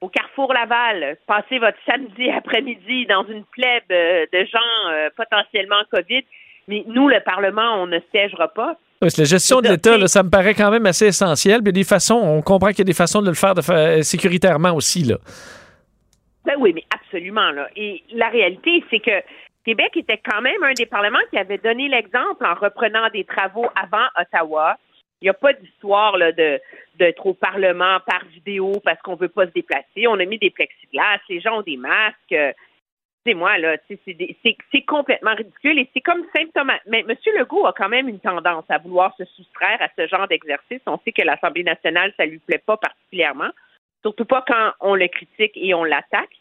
[0.00, 5.84] au Carrefour Laval, passez votre samedi après-midi dans une plèbe euh, de gens euh, potentiellement
[5.92, 6.24] COVID,
[6.68, 8.78] mais nous, le Parlement, on ne siégera pas.
[9.04, 11.56] Oui, c'est la gestion de l'État, ça me paraît quand même assez essentiel.
[11.60, 13.34] Puis il y a des façons, on comprend qu'il y a des façons de le
[13.34, 15.04] faire de euh, sécuritairement aussi.
[15.04, 15.16] Là.
[16.46, 17.50] Ben oui, mais absolument.
[17.50, 17.68] Là.
[17.76, 19.20] Et la réalité, c'est que
[19.66, 23.66] Québec était quand même un des parlements qui avait donné l'exemple en reprenant des travaux
[23.76, 24.78] avant Ottawa.
[25.20, 26.58] Il n'y a pas d'histoire de
[26.98, 30.06] d'être au Parlement par vidéo parce qu'on ne veut pas se déplacer.
[30.08, 32.56] On a mis des plexiglas, les gens ont des masques.
[33.26, 36.82] Euh, C'est moi, là, c'est complètement ridicule et c'est comme symptomatique.
[36.86, 37.16] Mais M.
[37.38, 40.80] Legault a quand même une tendance à vouloir se soustraire à ce genre d'exercice.
[40.86, 43.50] On sait que l'Assemblée nationale, ça lui plaît pas particulièrement,
[44.02, 46.36] surtout pas quand on le critique et on l'attaque.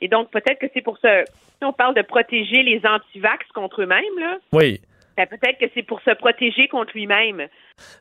[0.00, 3.82] Et donc, peut-être que c'est pour ça, si on parle de protéger les antivax contre
[3.82, 4.80] eux-mêmes, là, Oui.
[5.16, 7.48] ben, peut-être que c'est pour se protéger contre lui-même.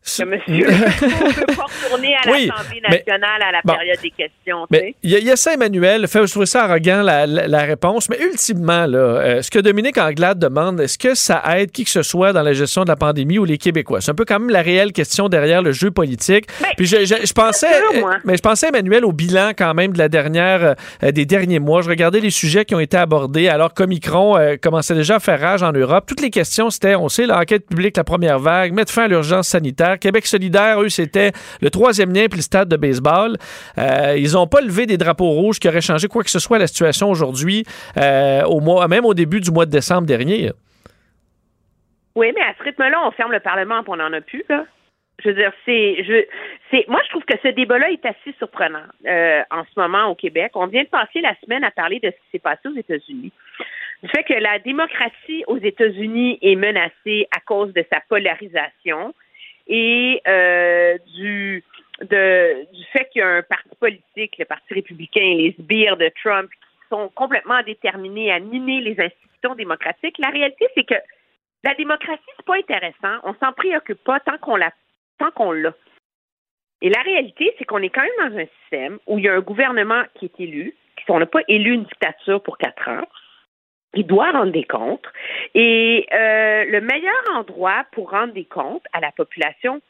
[0.05, 0.39] Que M.
[0.47, 3.73] Legault ne peut pas retourner à Oui, l'Assemblée mais- nationale à la bon.
[3.73, 4.67] période des questions.
[4.69, 6.07] Mais il y, a- il y a ça, Emmanuel.
[6.07, 8.07] Fait, je trouve ça arrogant, la, la- la réponse.
[8.09, 11.89] Mais ultimement, là, euh, ce que Dominique Anglade demande, est-ce que ça aide qui que
[11.89, 13.99] ce soit dans la gestion de la pandémie ou les Québécois?
[14.01, 16.45] C'est un peu quand même la réelle question derrière le jeu politique.
[16.77, 19.91] Puis je, je- je pensais, sûr, euh, mais je pensais, Emmanuel, au bilan quand même
[19.93, 21.81] de la dernière, euh, des derniers mois.
[21.81, 25.39] Je regardais les sujets qui ont été abordés alors qu'Omicron euh, commençait déjà à faire
[25.41, 26.05] rage en Europe.
[26.07, 29.47] Toutes les questions, c'était, on sait, l'enquête publique, la première vague, mettre fin à l'urgence
[29.47, 29.64] sanitaire.
[29.73, 31.31] Québec solidaire, eux, c'était
[31.61, 33.37] le troisième lien le stade de baseball.
[33.77, 36.59] Euh, ils n'ont pas levé des drapeaux rouges qui auraient changé quoi que ce soit
[36.59, 37.63] la situation aujourd'hui,
[37.97, 40.51] euh, au même au début du mois de décembre dernier.
[42.15, 44.65] Oui, mais à ce rythme-là, on ferme le Parlement et on n'en a plus, là.
[45.23, 46.25] Je veux dire, c'est, je,
[46.69, 50.15] c'est, moi, je trouve que ce débat-là est assez surprenant euh, en ce moment au
[50.15, 50.51] Québec.
[50.55, 53.31] On vient de passer la semaine à parler de ce qui s'est passé aux États-Unis.
[54.03, 59.13] Du fait que la démocratie aux États-Unis est menacée à cause de sa polarisation
[59.67, 61.63] et euh, du,
[62.01, 66.11] de, du fait qu'il y a un parti politique, le Parti républicain, les sbires de
[66.23, 70.17] Trump, qui sont complètement déterminés à miner les institutions démocratiques.
[70.19, 70.95] La réalité, c'est que
[71.63, 73.19] la démocratie, c'est pas intéressant.
[73.23, 74.71] On s'en préoccupe pas tant qu'on l'a,
[75.17, 75.73] tant qu'on l'a.
[76.81, 79.33] Et la réalité, c'est qu'on est quand même dans un système où il y a
[79.33, 83.07] un gouvernement qui est élu, qui on n'a pas élu une dictature pour quatre ans.
[83.95, 85.05] Il doit rendre des comptes.
[85.53, 89.81] Et euh, le meilleur endroit pour rendre des comptes à la population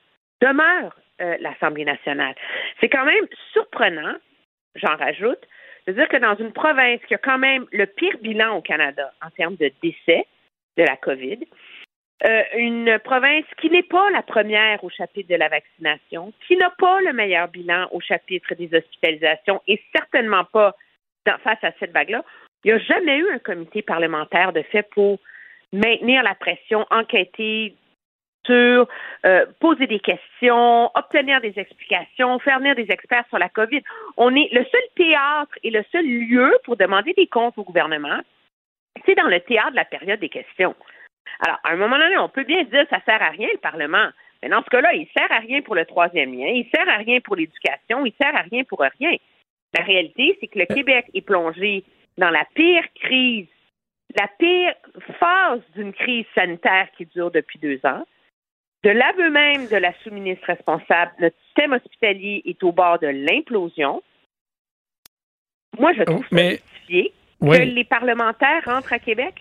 [0.41, 2.35] demeure euh, l'Assemblée nationale.
[2.79, 4.15] C'est quand même surprenant
[4.75, 5.41] j'en rajoute,
[5.87, 9.11] de dire que dans une province qui a quand même le pire bilan au Canada
[9.25, 10.25] en termes de décès
[10.77, 11.39] de la COVID,
[12.25, 16.71] euh, une province qui n'est pas la première au chapitre de la vaccination, qui n'a
[16.77, 20.75] pas le meilleur bilan au chapitre des hospitalisations et certainement pas
[21.43, 22.23] face à cette vague-là,
[22.65, 25.19] il n'y a jamais eu un comité parlementaire de fait pour
[25.71, 27.75] maintenir la pression, enquêter
[28.43, 28.87] sur,
[29.25, 33.81] euh, poser des questions, obtenir des explications, faire venir des experts sur la COVID.
[34.17, 38.19] On est le seul théâtre et le seul lieu pour demander des comptes au gouvernement,
[39.05, 40.75] c'est dans le théâtre de la période des questions.
[41.45, 44.09] Alors, à un moment donné, on peut bien dire ça sert à rien le Parlement.
[44.41, 46.97] Mais dans ce cas-là, il sert à rien pour le troisième lien, il sert à
[46.97, 49.15] rien pour l'éducation, il sert à rien pour rien.
[49.77, 51.83] La réalité, c'est que le Québec est plongé
[52.17, 53.47] dans la pire crise,
[54.17, 54.73] la pire
[55.19, 58.05] phase d'une crise sanitaire qui dure depuis deux ans.
[58.83, 64.01] De l'aveu même de la sous-ministre responsable, notre système hospitalier est au bord de l'implosion.
[65.79, 67.57] Moi, je trouve ça Mais- justifié Oui.
[67.57, 69.35] que les parlementaires rentrent à Québec.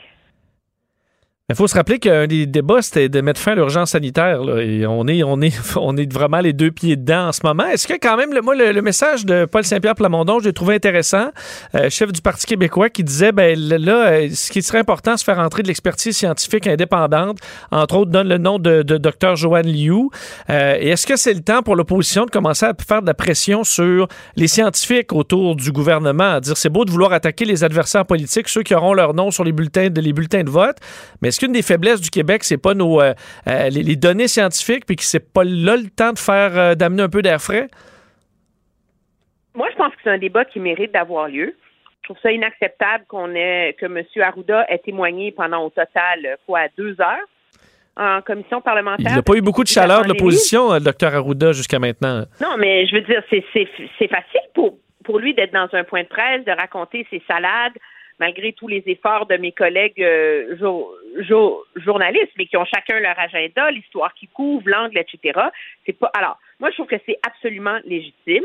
[1.50, 4.40] Il faut se rappeler qu'un des débats, c'était de mettre fin à l'urgence sanitaire.
[4.60, 7.66] et on est, vraiment les deux pieds dedans en ce moment.
[7.66, 10.76] Est-ce que quand même, le, moi, le, message de Paul Saint-Pierre Plamondon, je l'ai trouvé
[10.76, 11.26] intéressant,
[11.74, 15.24] euh, chef du Parti québécois, qui disait, ben là, euh, ce qui serait important, c'est
[15.26, 17.36] faire entrer de l'expertise scientifique indépendante.
[17.70, 19.36] Entre autres, donne le nom de, de Dr.
[19.36, 20.08] Joanne Liu.
[20.48, 23.12] Euh, et est-ce que c'est le temps pour l'opposition de commencer à faire de la
[23.12, 27.64] pression sur les scientifiques autour du gouvernement, à dire c'est beau de vouloir attaquer les
[27.64, 30.78] adversaires politiques, ceux qui auront leur nom sur les bulletins de, les bulletins de vote,
[31.20, 33.12] mais est-ce qu'une des faiblesses du Québec, c'est pas nos euh,
[33.48, 36.74] euh, les, les données scientifiques, puis que c'est pas là le temps de faire euh,
[36.76, 37.66] d'amener un peu d'air frais?
[39.56, 41.56] Moi, je pense que c'est un débat qui mérite d'avoir lieu.
[42.02, 44.04] Je trouve ça inacceptable qu'on ait que M.
[44.22, 47.26] Arruda ait témoigné pendant au total quoi deux heures
[47.96, 49.06] en commission parlementaire.
[49.10, 52.24] Il n'a pas eu beaucoup de chaleur de l'opposition, le docteur Arruda, jusqu'à maintenant.
[52.40, 56.08] Non, mais je veux dire, c'est facile pour, pour lui d'être dans un point de
[56.08, 57.72] presse, de raconter ses salades,
[58.20, 63.00] malgré tous les efforts de mes collègues euh, jour- jour- journalistes, mais qui ont chacun
[63.00, 65.40] leur agenda, l'histoire qui couvre, l'angle, etc.
[65.86, 66.10] C'est pas.
[66.14, 68.44] Alors, moi, je trouve que c'est absolument légitime.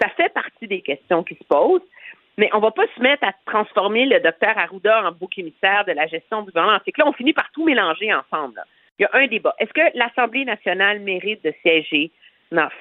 [0.00, 1.82] Ça fait partie des questions qui se posent.
[2.36, 5.92] Mais on va pas se mettre à transformer le docteur Arruda en bouc émissaire de
[5.92, 6.78] la gestion du gouvernement.
[6.84, 8.62] C'est que là, on finit par tout mélanger ensemble.
[8.98, 9.56] Il y a un débat.
[9.58, 12.12] Est-ce que l'Assemblée nationale mérite de siéger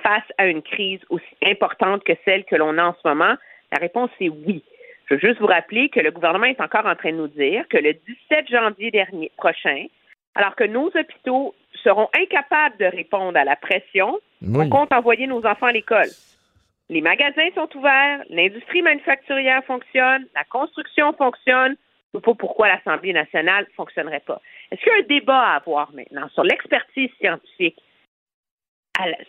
[0.04, 3.36] face à une crise aussi importante que celle que l'on a en ce moment?
[3.72, 4.64] La réponse est oui.
[5.10, 7.66] Je veux juste vous rappeler que le gouvernement est encore en train de nous dire
[7.70, 9.86] que le 17 janvier dernier prochain,
[10.36, 14.66] alors que nos hôpitaux seront incapables de répondre à la pression, Oui.
[14.66, 16.10] on compte envoyer nos enfants à l'école.
[16.90, 21.76] Les magasins sont ouverts, l'industrie manufacturière fonctionne, la construction fonctionne.
[22.14, 24.42] Je ne sais pas pourquoi l'Assemblée nationale ne fonctionnerait pas.
[24.72, 27.78] Est-ce qu'il y a un débat à avoir maintenant sur l'expertise scientifique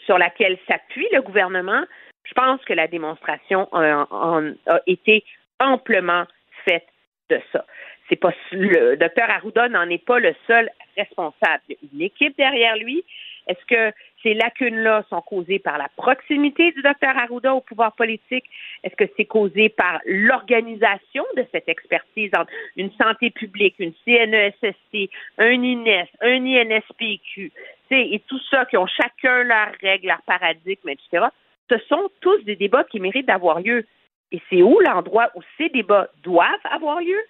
[0.07, 1.83] sur laquelle s'appuie le gouvernement?
[2.25, 5.25] Je pense que la démonstration en- a été
[5.61, 6.25] amplement
[6.65, 6.87] faite
[7.31, 7.65] de ça.
[8.09, 11.63] C'est pas le docteur Arruda n'en est pas le seul responsable.
[11.69, 13.05] Il y a une équipe derrière lui.
[13.47, 18.45] Est-ce que ces lacunes-là sont causées par la proximité du docteur Arruda au pouvoir politique?
[18.85, 25.11] Est-ce que c'est causé par l'organisation de cette expertise entre une santé publique, une CNESST,
[25.39, 27.53] un INES, un INSPQ,
[27.91, 31.27] et tout ça qui ont chacun leurs règles, leurs paradigmes, etc.
[31.71, 33.87] Ce sont tous des débats qui méritent d'avoir lieu.
[34.33, 37.21] Et c'est où l'endroit où ces débats doivent avoir lieu?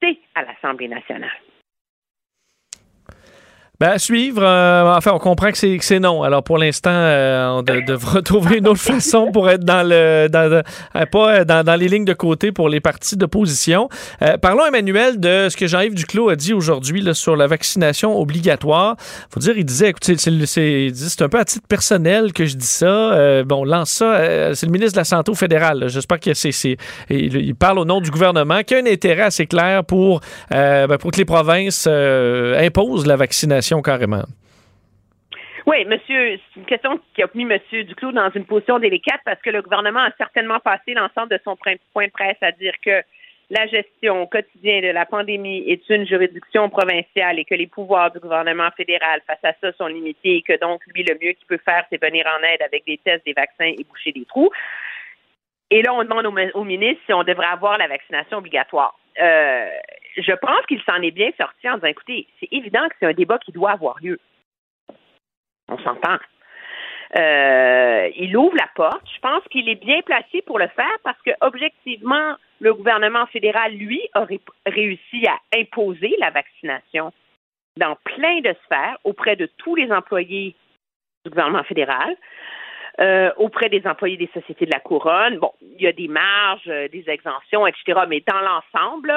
[0.00, 1.30] C'est à l'Assemblée nationale.
[3.78, 4.42] Ben, à suivre.
[4.42, 6.22] euh, enfin, on comprend que c'est, non.
[6.22, 9.94] Alors, pour l'instant, euh, on de- devra trouver une autre façon pour être dans le,
[9.94, 13.90] euh, pas dans, dans les lignes de côté pour les partis d'opposition.
[14.40, 18.96] Parlons, Emmanuel, de ce que Jean-Yves Duclos a dit aujourd'hui sur la vaccination obligatoire.
[19.30, 23.42] Faut dire, il disait, écoutez, c'est, un peu à titre personnel que je dis ça.
[23.44, 24.54] Bon, on lance ça.
[24.54, 25.84] c'est le ministre de la Santé au fédéral.
[25.88, 26.50] J'espère que c'est,
[27.10, 30.20] il, il parle au nom du gouvernement, qui a un intérêt assez clair pour,
[30.50, 33.65] ben, pour que les provinces imposent la vaccination
[35.66, 39.42] Oui, monsieur, c'est une question qui a mis monsieur Duclos dans une position délicate parce
[39.42, 41.74] que le gouvernement a certainement passé l'ensemble de son point
[42.06, 43.02] de presse à dire que
[43.50, 48.12] la gestion au quotidien de la pandémie est une juridiction provinciale et que les pouvoirs
[48.12, 51.46] du gouvernement fédéral face à ça sont limités et que donc lui, le mieux qu'il
[51.48, 54.50] peut faire, c'est venir en aide avec des tests, des vaccins et boucher des trous.
[55.70, 58.98] Et là, on demande au, au ministre si on devrait avoir la vaccination obligatoire.
[59.20, 59.68] Euh,
[60.16, 63.12] je pense qu'il s'en est bien sorti en disant, écoutez, c'est évident que c'est un
[63.12, 64.18] débat qui doit avoir lieu.
[65.68, 66.16] On s'entend.
[67.18, 69.06] Euh, il ouvre la porte.
[69.14, 73.72] Je pense qu'il est bien placé pour le faire parce que, objectivement, le gouvernement fédéral,
[73.74, 77.12] lui, a ré- réussi à imposer la vaccination
[77.76, 80.54] dans plein de sphères auprès de tous les employés
[81.24, 82.16] du gouvernement fédéral.
[82.98, 85.36] euh, auprès des employés des sociétés de la couronne.
[85.36, 88.00] Bon, il y a des marges, euh, des exemptions, etc.
[88.08, 89.12] Mais dans l'ensemble,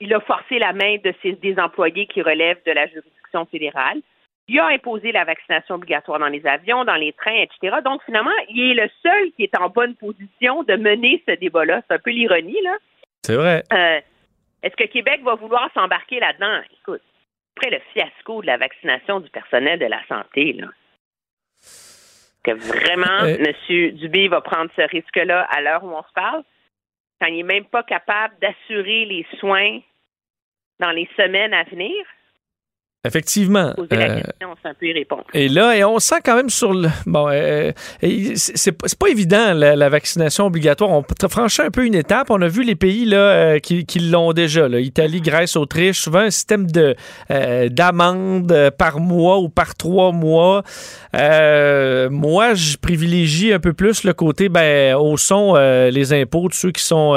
[0.00, 4.00] il a forcé la main de ces, des employés qui relèvent de la juridiction fédérale.
[4.48, 7.78] Il a imposé la vaccination obligatoire dans les avions, dans les trains, etc.
[7.84, 11.82] Donc, finalement, il est le seul qui est en bonne position de mener ce débat-là.
[11.88, 12.76] C'est un peu l'ironie, là.
[13.22, 13.64] C'est vrai.
[13.72, 14.00] Euh,
[14.62, 16.60] Est-ce que Québec va vouloir s'embarquer là-dedans?
[16.80, 17.02] Écoute,
[17.56, 20.68] après le fiasco de la vaccination du personnel de la santé, là,
[22.44, 23.36] que vraiment Euh.
[23.68, 23.90] M.
[23.96, 26.42] Dubé va prendre ce risque-là à l'heure où on se parle,
[27.20, 29.80] quand il n'est même pas capable d'assurer les soins
[30.78, 32.04] dans les semaines à venir,
[33.06, 33.72] Effectivement.
[33.74, 35.24] poser la Euh, question, c'est un peu y répondre.
[35.34, 36.88] Et là, et on sent quand même sur le.
[37.06, 37.72] Bon, euh,
[38.34, 40.90] c'est pas évident, la, la vaccination obligatoire.
[40.90, 42.30] On peut franchir un peu une étape.
[42.30, 44.68] On a vu les pays là, euh, qui, qui l'ont déjà.
[44.68, 44.80] Là.
[44.80, 46.00] Italie, Grèce, Autriche.
[46.00, 46.94] Souvent, un système de
[47.30, 50.62] euh, d'amende par mois ou par trois mois.
[51.14, 56.54] Euh, moi, je privilégie un peu plus le côté, ben, au son, les impôts de
[56.54, 57.14] ceux qui sont,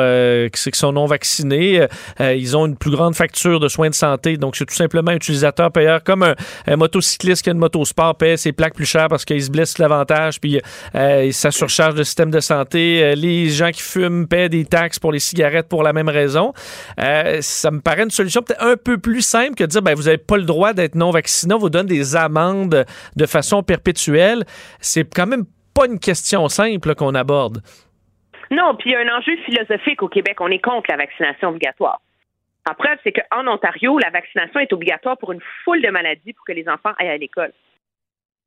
[0.53, 1.86] qui, qui sont non vaccinés.
[2.20, 4.38] Ils ont une plus grande facture de soins de santé.
[4.38, 5.72] Donc, c'est tout simplement utilisateur
[6.04, 9.42] comme un, motocycliste qui a une moto sport paie ses plaques plus chères parce qu'il
[9.42, 10.62] se blesse l'avantage, puis
[10.96, 13.04] euh, ça surcharge le système de santé.
[13.04, 16.54] Euh, les gens qui fument paient des taxes pour les cigarettes pour la même raison.
[17.00, 19.96] Euh, ça me paraît une solution peut-être un peu plus simple que de dire, ben,
[19.96, 22.86] vous n'avez pas le droit d'être non vacciné, on vous donne des amendes
[23.16, 24.44] de façon perpétuelle.
[24.80, 27.62] C'est quand même pas une question simple qu'on aborde.
[28.52, 30.38] Non, puis il y a un enjeu philosophique au Québec.
[30.40, 32.02] On est contre la vaccination obligatoire.
[32.70, 36.46] En preuve, c'est qu'en Ontario, la vaccination est obligatoire pour une foule de maladies pour
[36.46, 37.52] que les enfants aillent à l'école.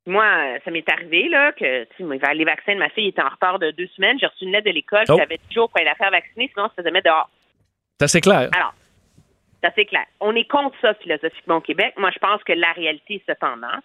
[0.06, 0.24] Moi,
[0.64, 3.88] ça m'est arrivé, là, que, les vaccins de ma fille étaient en retard de deux
[3.88, 4.18] semaines.
[4.20, 5.16] J'ai reçu une lettre de l'école Oh.
[5.16, 7.30] qui avait toujours pour aller la faire vacciner, sinon on se faisait mettre dehors.
[7.98, 8.48] C'est assez clair.
[8.54, 8.74] Alors,
[9.60, 10.06] c'est assez clair.
[10.20, 11.94] On est contre ça philosophiquement au Québec.
[11.96, 13.78] Moi, je pense que la réalité, cependant,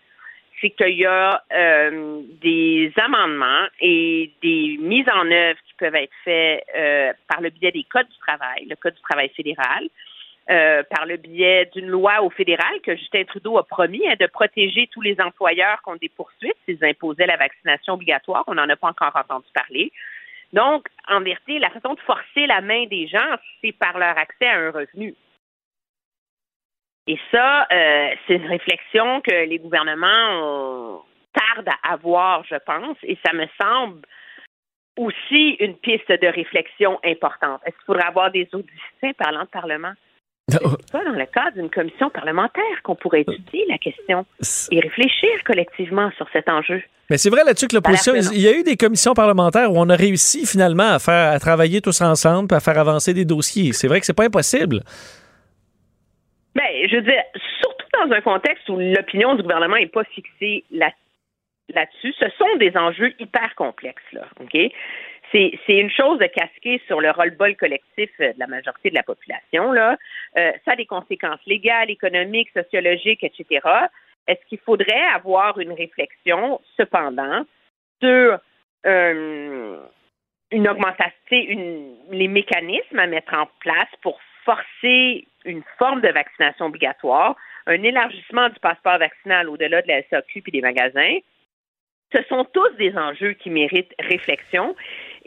[0.61, 6.13] c'est qu'il y a euh, des amendements et des mises en œuvre qui peuvent être
[6.23, 9.87] faits euh, par le biais des codes du travail, le code du travail fédéral,
[10.49, 14.27] euh, par le biais d'une loi au fédéral que Justin Trudeau a promis hein, de
[14.27, 18.45] protéger tous les employeurs contre des poursuites s'ils imposaient la vaccination obligatoire.
[18.47, 19.91] On n'en a pas encore entendu parler.
[20.53, 24.47] Donc, en vérité, la façon de forcer la main des gens, c'est par leur accès
[24.47, 25.15] à un revenu.
[27.07, 31.03] Et ça, euh, c'est une réflexion que les gouvernements
[31.33, 34.01] tardent à avoir, je pense, et ça me semble
[34.97, 37.61] aussi une piste de réflexion importante.
[37.65, 39.93] Est-ce qu'il faudrait avoir des auditeurs parlant de Parlement?
[40.49, 40.61] C'est
[40.93, 44.25] pas dans le cadre d'une commission parlementaire qu'on pourrait étudier la question
[44.71, 46.81] et réfléchir collectivement sur cet enjeu.
[47.09, 49.89] Mais c'est vrai là-dessus que l'opposition, il y a eu des commissions parlementaires où on
[49.89, 53.73] a réussi finalement à faire à travailler tous ensemble, à faire avancer des dossiers.
[53.73, 54.79] C'est vrai que c'est pas impossible.
[56.55, 57.21] Ben, je veux dire,
[57.59, 60.93] surtout dans un contexte où l'opinion du gouvernement n'est pas fixée là-
[61.75, 64.57] là-dessus, ce sont des enjeux hyper complexes, là, OK?
[65.31, 69.03] C'est, une chose de casquer sur le roll-ball collectif euh, de la majorité de la
[69.03, 69.97] population, là.
[70.37, 73.67] Euh, ça a des conséquences légales, économiques, sociologiques, etc.
[74.27, 77.43] Est-ce qu'il faudrait avoir une réflexion, cependant,
[78.01, 78.39] sur
[78.85, 79.79] euh,
[80.51, 86.67] une augmentation, une- les mécanismes à mettre en place pour forcer une forme de vaccination
[86.67, 87.35] obligatoire,
[87.65, 91.17] un élargissement du passeport vaccinal au-delà de la SAQ et des magasins?
[92.15, 94.75] Ce sont tous des enjeux qui méritent réflexion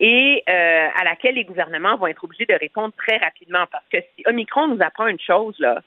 [0.00, 3.98] et euh, à laquelle les gouvernements vont être obligés de répondre très rapidement parce que
[4.00, 5.82] si Omicron nous apprend une chose, là,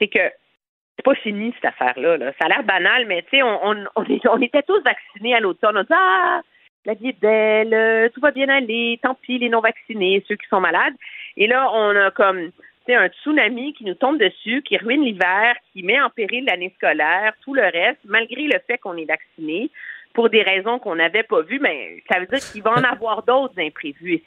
[0.00, 2.16] c'est que c'est pas fini cette affaire-là.
[2.16, 2.32] là.
[2.38, 5.78] Ça a l'air banal, mais tu sais, on, était tous vaccinés à l'automne.
[5.78, 6.42] On dit Ah,
[6.84, 10.48] la vie est belle, euh, tout va bien aller, tant pis les non-vaccinés, ceux qui
[10.48, 10.94] sont malades.
[11.36, 12.50] Et là, on a comme
[12.88, 17.34] un tsunami qui nous tombe dessus, qui ruine l'hiver, qui met en péril l'année scolaire,
[17.42, 19.70] tout le reste, malgré le fait qu'on est vacciné,
[20.14, 23.22] pour des raisons qu'on n'avait pas vues, mais ça veut dire qu'il va en avoir
[23.22, 24.22] d'autres imprévus.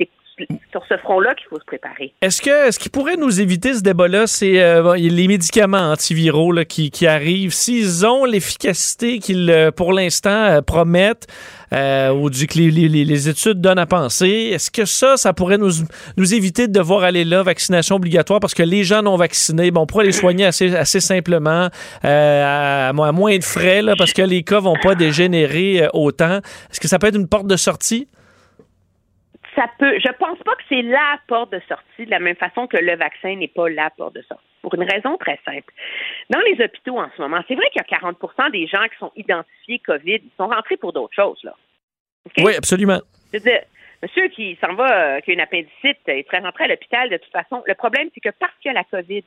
[0.71, 2.13] Sur ce front-là qu'il faut se préparer.
[2.21, 7.07] Est-ce que ce qui pourrait nous éviter ce débat-là, c'est euh, les médicaments antiviraux qui,
[7.07, 11.27] arrivent, s'ils ont l'efficacité qu'ils, euh, pour l'instant, euh, promettent,
[11.71, 15.71] ou du, que les, études donnent à penser, est-ce que ça, ça pourrait nous,
[16.17, 19.81] nous éviter de devoir aller là, vaccination obligatoire, parce que les gens non vaccinés, bon,
[19.81, 21.69] on pourrait les soigner assez, assez simplement,
[22.03, 26.41] à, moins de frais, parce que les cas vont pas dégénérer autant.
[26.69, 28.07] Est-ce que ça peut être une porte de sortie?
[29.55, 29.99] Ça peut.
[29.99, 32.95] Je pense pas que c'est la porte de sortie de la même façon que le
[32.95, 34.43] vaccin n'est pas la porte de sortie.
[34.61, 35.73] Pour une raison très simple.
[36.29, 38.97] Dans les hôpitaux en ce moment, c'est vrai qu'il y a 40% des gens qui
[38.97, 41.53] sont identifiés COVID, ils sont rentrés pour d'autres choses, là.
[42.37, 43.01] Oui, absolument.
[43.33, 43.61] Je veux dire,
[44.01, 47.09] monsieur qui s'en va, euh, qui a une appendicite, euh, il serait rentré à l'hôpital
[47.09, 47.61] de toute façon.
[47.65, 49.23] Le problème, c'est que parce qu'il y a la COVID,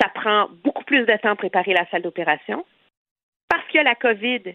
[0.00, 2.64] ça prend beaucoup plus de temps à préparer la salle d'opération.
[3.48, 4.54] Parce qu'il y a la COVID,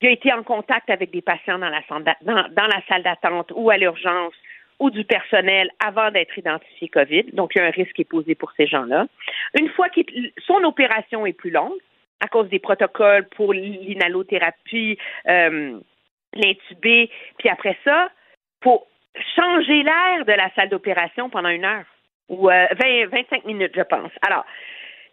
[0.00, 1.82] il a été en contact avec des patients dans la,
[2.22, 4.34] dans, la salle d'attente ou à l'urgence
[4.78, 7.24] ou du personnel avant d'être identifié COVID.
[7.32, 9.06] Donc, il y a un risque qui est posé pour ces gens-là.
[9.58, 10.00] Une fois que
[10.46, 11.78] son opération est plus longue,
[12.20, 14.98] à cause des protocoles pour l'inhalothérapie,
[15.28, 15.78] euh,
[16.34, 18.10] l'intubé, puis après ça,
[18.62, 18.86] faut
[19.36, 21.86] changer l'air de la salle d'opération pendant une heure
[22.28, 24.10] ou euh, 20, 25 minutes, je pense.
[24.22, 24.44] Alors,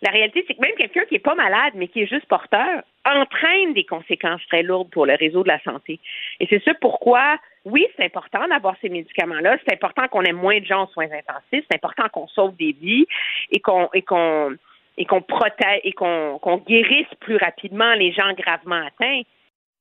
[0.05, 2.83] la réalité, c'est que même quelqu'un qui n'est pas malade, mais qui est juste porteur,
[3.05, 5.99] entraîne des conséquences très lourdes pour le réseau de la santé.
[6.39, 9.57] Et c'est ça pourquoi, oui, c'est important d'avoir ces médicaments-là.
[9.65, 11.65] C'est important qu'on ait moins de gens aux soins intensifs.
[11.69, 13.07] C'est important qu'on sauve des vies
[13.51, 19.21] et qu'on et qu'on protège et qu'on qu'on guérisse plus rapidement les gens gravement atteints.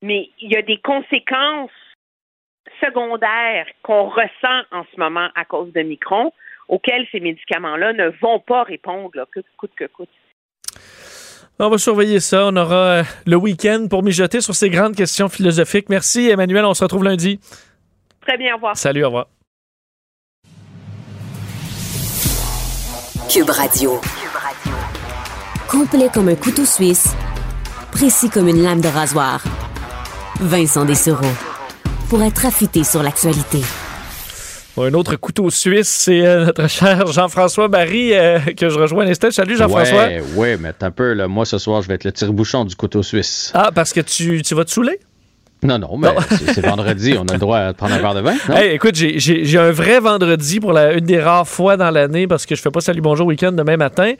[0.00, 1.70] Mais il y a des conséquences
[2.80, 6.32] secondaires qu'on ressent en ce moment à cause de Micron
[6.68, 10.08] auxquelles ces médicaments-là ne vont pas répondre, là, que coûte que coûte.
[11.58, 12.46] On va surveiller ça.
[12.46, 15.88] On aura euh, le week-end pour mijoter sur ces grandes questions philosophiques.
[15.88, 16.64] Merci, Emmanuel.
[16.64, 17.38] On se retrouve lundi.
[18.26, 18.76] Très bien, au revoir.
[18.76, 19.26] Salut, au revoir.
[23.30, 24.00] Cube Radio.
[25.70, 27.16] Complet comme un couteau suisse,
[27.90, 29.42] précis comme une lame de rasoir.
[30.40, 31.32] Vincent Dessereau.
[32.08, 33.60] Pour être affûté sur l'actualité.
[34.76, 39.04] Bon, un autre couteau suisse, c'est euh, notre cher Jean-François Barry euh, que je rejoins
[39.04, 39.30] à l'instant.
[39.30, 40.06] Salut, Jean-François.
[40.06, 42.74] Ouais, ouais, mais un peu, là, moi, ce soir, je vais être le tire-bouchon du
[42.74, 43.52] couteau suisse.
[43.54, 44.98] Ah, parce que tu, tu vas te saouler?
[45.64, 48.34] Non, non, mais c'est vendredi, on a le droit de prendre un verre de vin.
[48.50, 52.44] Hey, écoute, j'ai un vrai vendredi pour la, une des rares fois dans l'année parce
[52.44, 54.12] que je fais pas Salut Bonjour Week-end demain matin.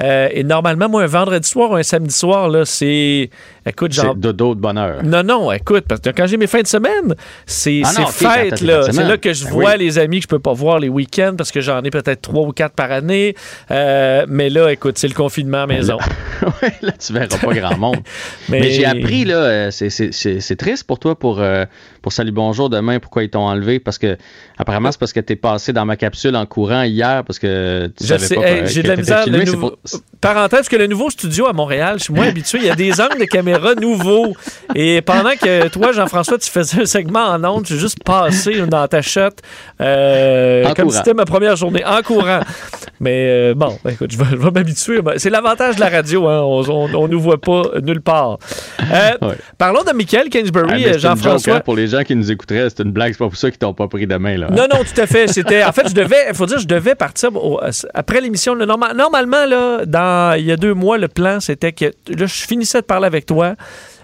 [0.00, 3.30] Euh, et normalement, moi, un vendredi soir ou un samedi soir, là, c'est.
[3.66, 4.14] Écoute, genre.
[4.14, 5.02] Dodo de bonheur.
[5.02, 7.14] Non, non, écoute, parce que quand j'ai mes fins de semaine,
[7.46, 8.82] c'est Ah fête, là.
[8.90, 9.78] C'est là que je Ben vois oui.
[9.78, 12.46] les amis que je peux pas voir les week-ends parce que j'en ai peut-être trois
[12.46, 13.34] ou quatre par année.
[13.70, 15.98] Euh, mais là, écoute, c'est le confinement à maison.
[16.82, 17.96] là, tu verras pas grand monde.
[18.48, 21.64] Mais- mais j'ai appris, là, euh, c'est- c'est c'est- c'est triste pour toi pour, euh,
[22.04, 23.80] pour Salut Bonjour demain, pourquoi ils t'ont enlevé?
[23.80, 24.18] Parce que,
[24.58, 28.04] apparemment, c'est parce que t'es passé dans ma capsule en courant hier parce que tu
[28.04, 29.22] Je savais sais, pas hey, j'ai de la misère.
[29.24, 32.58] filmé, nouveau- pour- Parenthèse, parce que le nouveau studio à Montréal, je suis moins habitué.
[32.58, 34.34] Il y a des angles de caméra nouveaux.
[34.74, 38.86] Et pendant que toi, Jean-François, tu faisais un segment en ondes, j'ai juste passé dans
[38.86, 39.20] ta shot
[39.80, 40.90] euh, comme courant.
[40.90, 42.40] si c'était ma première journée en courant.
[43.00, 45.00] Mais euh, bon, écoute, je vais, m'habituer.
[45.16, 46.26] C'est l'avantage de la radio.
[46.28, 46.40] Hein.
[46.42, 48.38] On, on nous voit pas nulle part.
[48.92, 51.56] Euh, Parlons de Michael Ah, Kingsbury, joke, Jean-François.
[51.56, 53.58] hein, pour les gens qui nous écouteraient, c'est une blague, c'est pas pour ça qu'ils
[53.58, 54.36] t'ont pas pris demain.
[54.36, 54.48] Là.
[54.50, 55.28] Non, non, tout à fait.
[55.28, 57.60] C'était, en fait, je devais, il faut dire, je devais partir au-
[57.94, 58.54] après l'émission.
[58.56, 62.80] normalement, là, dans, il y a deux mois, le plan, c'était que là, je finissais
[62.80, 63.54] de parler avec toi.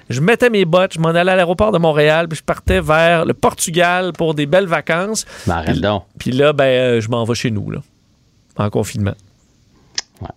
[0.09, 3.25] Je mettais mes bottes, je m'en allais à l'aéroport de Montréal, puis je partais vers
[3.25, 5.25] le Portugal pour des belles vacances.
[5.49, 6.05] Arrête donc.
[6.19, 7.79] Puis là, ben, euh, je m'en vais chez nous, là,
[8.57, 9.15] en confinement.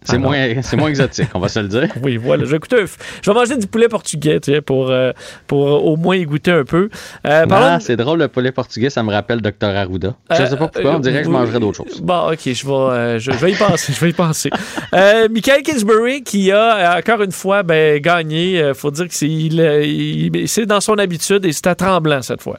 [0.03, 0.37] C'est Ah moins,
[0.77, 1.89] moins exotique, on va se le dire.
[2.01, 2.45] Oui, voilà.
[2.45, 2.77] Je vais, goûter
[3.21, 5.11] je vais manger du poulet portugais, tu sais, pour, euh,
[5.47, 6.89] pour euh, au moins y goûter un peu.
[7.27, 9.67] Euh, Ah, de- c'est drôle, le poulet portugais, ça me rappelle Dr.
[9.75, 10.15] Arruda.
[10.31, 12.01] Je Euh, sais pas pourquoi, on dirait que je euh, mangerais d'autres choses.
[12.01, 13.93] Bon, OK, je vais, euh, je, je vais y penser.
[13.93, 14.49] Je vais y penser.
[14.93, 19.13] Euh, Michael Kingsbury, qui a euh, encore une fois ben, gagné, il faut dire que
[19.13, 22.57] c'est il, euh, il- c'est dans son habitude et c'est à tremblant cette fois.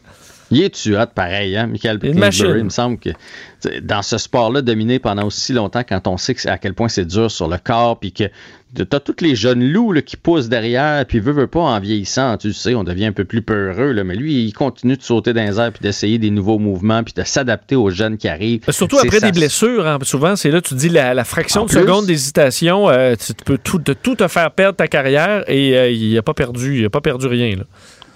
[0.54, 1.98] Il est-tu hot pareil, hein, Michael.
[1.98, 2.58] Kingsbury?
[2.60, 3.10] Il me semble que
[3.82, 7.30] dans ce sport-là, dominé pendant aussi longtemps, quand on sait à quel point c'est dur
[7.30, 8.24] sur le corps, puis que
[8.84, 12.36] t'as tous les jeunes loups là, qui poussent derrière, puis veut, veut pas en vieillissant,
[12.36, 15.32] tu sais, on devient un peu plus peureux, là, mais lui, il continue de sauter
[15.32, 18.62] dans les airs, puis d'essayer des nouveaux mouvements, puis de s'adapter aux jeunes qui arrivent.
[18.68, 21.62] Euh, Surtout après ça- des blessures, hein, souvent, c'est là, tu dis la, la fraction
[21.62, 21.80] En de plus.
[21.80, 26.22] seconde d'hésitation, euh, tu peux tout, te faire perdre ta carrière et euh, il n'a
[26.22, 27.56] pas perdu, il a pas perdu rien.
[27.56, 27.64] là.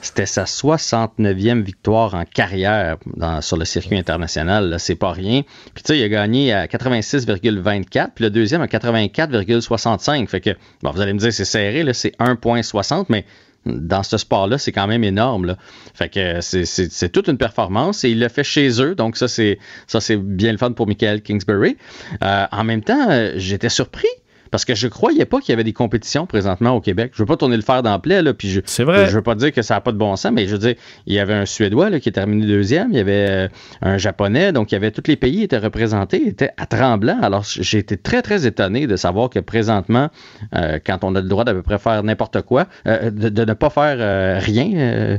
[0.00, 2.98] C'était sa 69e victoire en carrière
[3.40, 4.76] sur le circuit international.
[4.78, 5.42] C'est pas rien.
[5.74, 10.26] Puis tu sais, il a gagné à 86,24, puis le deuxième à 84,65.
[10.28, 10.50] Fait que,
[10.82, 13.24] bon, vous allez me dire, c'est serré, c'est 1,60, mais
[13.66, 15.46] dans ce sport-là, c'est quand même énorme.
[15.46, 15.56] Là.
[15.94, 18.94] Fait que c'est- toute une performance et il l'a fait chez eux.
[18.94, 19.58] Donc, ça, c'est
[19.88, 21.76] ça c'est bien le fun pour Michael Kingsbury.
[22.22, 24.06] Euh, en même temps, euh, j'étais surpris.
[24.50, 27.12] Parce que je croyais pas qu'il y avait des compétitions présentement au Québec.
[27.14, 29.08] Je veux pas tourner le fer dans le plaid, là, puis je, C'est vrai.
[29.08, 30.74] je veux pas dire que ça n'a pas de bon sens, mais je veux dire,
[31.06, 33.48] il y avait un Suédois là, qui est terminé deuxième, il y avait euh,
[33.82, 37.18] un Japonais, donc il y avait tous les pays étaient représentés, étaient à tremblant.
[37.22, 40.08] Alors j'ai été très très étonné de savoir que présentement,
[40.54, 43.44] euh, quand on a le droit d'à peu près faire n'importe quoi, euh, de, de
[43.44, 45.18] ne pas faire euh, rien,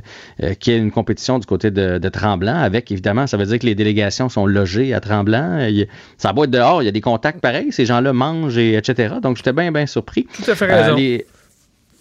[0.60, 3.60] qu'il y ait une compétition du côté de, de Tremblant, avec évidemment, ça veut dire
[3.60, 5.60] que les délégations sont logées à Tremblant.
[5.68, 5.88] Il-
[6.18, 9.16] ça va être dehors, il y a des contacts pareils, ces gens-là mangent et etc.
[9.22, 10.28] Donc j'étais bien bien surpris.
[10.44, 10.94] Tout à fait raison.
[10.94, 11.26] Euh, les-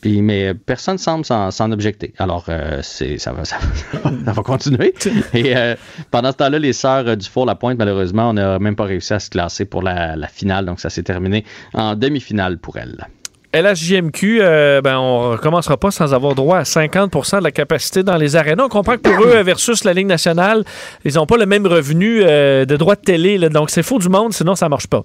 [0.00, 2.14] puis, mais personne semble s'en, objecter.
[2.18, 3.56] Alors, euh, c'est, ça, va, ça,
[4.04, 4.94] va- ça va continuer.
[5.34, 5.74] Et euh,
[6.12, 9.28] pendant ce temps-là, les sœurs du Four-la-Pointe, malheureusement, on n'a même pas réussi à se
[9.28, 10.66] classer pour la, la finale.
[10.66, 13.08] Donc, ça s'est terminé en demi-finale pour elles.
[13.52, 18.16] LHJMQ, euh, ben, on recommencera pas sans avoir droit à 50% de la capacité dans
[18.16, 18.62] les arénas.
[18.66, 20.62] On comprend que pour eux, versus la Ligue nationale,
[21.04, 23.36] ils n'ont pas le même revenu de droits de télé.
[23.36, 23.48] là.
[23.48, 25.02] donc, c'est faux du monde, sinon ça marche pas.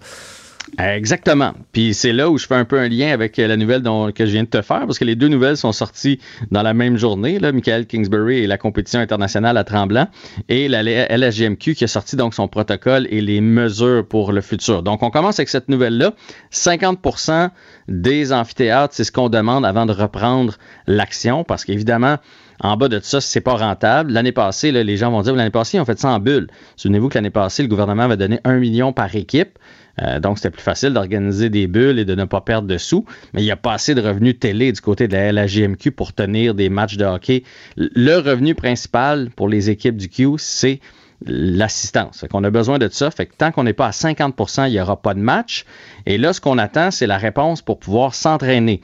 [0.80, 1.54] Exactement.
[1.72, 3.84] Puis c'est là où je fais un peu un lien avec la nouvelle
[4.16, 6.20] que je viens de te faire, parce que les deux nouvelles sont sorties
[6.52, 7.40] dans la même journée.
[7.40, 10.08] Là, Michael Kingsbury et la compétition internationale à Tremblant,
[10.50, 14.84] et la LSGMQ qui a sorti donc son protocole et les mesures pour le futur.
[14.84, 16.14] Donc on commence avec cette nouvelle-là.
[16.52, 17.50] 50%
[17.88, 22.18] des amphithéâtres, c'est ce qu'on demande avant de reprendre l'action, parce qu'évidemment,
[22.60, 24.12] en bas de ça, c'est pas rentable.
[24.14, 26.48] L'année passée, là, les gens vont dire l'année passée, ont fait ça en bulle.
[26.78, 29.60] Souvenez-vous que l'année passée, le gouvernement avait donné un million par équipe.
[30.02, 33.06] Euh, donc, c'était plus facile d'organiser des bulles et de ne pas perdre de sous.
[33.34, 36.14] Mais il n'y a pas assez de revenus télé du côté de la LAGMQ pour
[36.14, 37.44] tenir des matchs de hockey.
[37.78, 40.80] Le revenu principal pour les équipes du Q, c'est
[41.26, 42.26] l'assistance.
[42.30, 43.12] Qu'on a besoin de ça.
[43.12, 45.66] Fait que tant qu'on n'est pas à 50% il n'y aura pas de match.
[46.06, 48.82] Et là, ce qu'on attend, c'est la réponse pour pouvoir s'entraîner.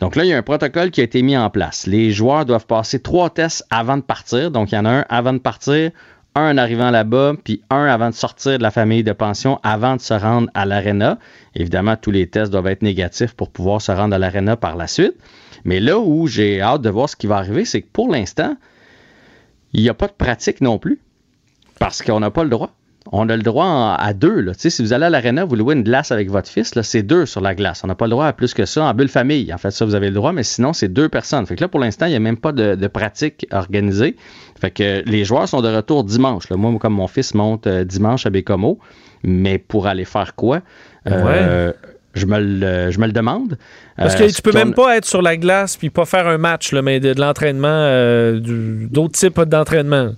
[0.00, 1.86] Donc là, il y a un protocole qui a été mis en place.
[1.86, 4.50] Les joueurs doivent passer trois tests avant de partir.
[4.50, 5.90] Donc, il y en a un avant de partir,
[6.34, 9.96] un en arrivant là-bas, puis un avant de sortir de la famille de pension, avant
[9.96, 11.18] de se rendre à l'aréna.
[11.54, 14.86] Évidemment, tous les tests doivent être négatifs pour pouvoir se rendre à l'aréna par la
[14.86, 15.14] suite.
[15.64, 18.56] Mais là où j'ai hâte de voir ce qui va arriver, c'est que pour l'instant,
[19.72, 21.00] il n'y a pas de pratique non plus,
[21.78, 22.72] parce qu'on n'a pas le droit
[23.12, 24.40] on a le droit à deux.
[24.40, 24.52] Là.
[24.56, 27.40] Si vous allez à l'aréna, vous louez une glace avec votre fils, c'est deux sur
[27.40, 27.82] la glace.
[27.82, 29.52] On n'a pas le droit à plus que ça en bulle famille.
[29.52, 31.44] En fait, ça, vous avez le droit, mais sinon, c'est deux personnes.
[31.46, 34.16] Fait que là, pour l'instant, il n'y a même pas de, pratique organisée.
[34.60, 36.48] Fait que les joueurs sont de retour dimanche.
[36.50, 38.78] Moi, comme mon fils monte euh, dimanche à Bécomo,
[39.22, 40.60] mais pour aller faire quoi?
[41.08, 41.72] Euh,
[42.14, 43.56] je me, le, je me le demande.
[43.96, 46.38] Parce que euh, tu peux même pas être sur la glace puis pas faire un
[46.38, 48.38] match, là, mais de, de l'entraînement,
[48.88, 50.12] d'autres types d'entraînement.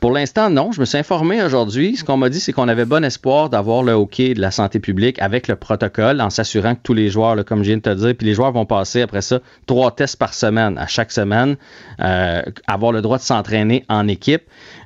[0.00, 0.70] Pour l'instant, non.
[0.70, 1.96] Je me suis informé aujourd'hui.
[1.96, 4.78] Ce qu'on m'a dit, c'est qu'on avait bon espoir d'avoir le hockey de la santé
[4.78, 7.94] publique avec le protocole en s'assurant que tous les joueurs, comme je viens de te
[7.94, 11.56] dire, puis les joueurs vont passer après ça trois tests par semaine, à chaque semaine,
[12.00, 14.42] euh, avoir le droit de s'entraîner en équipe.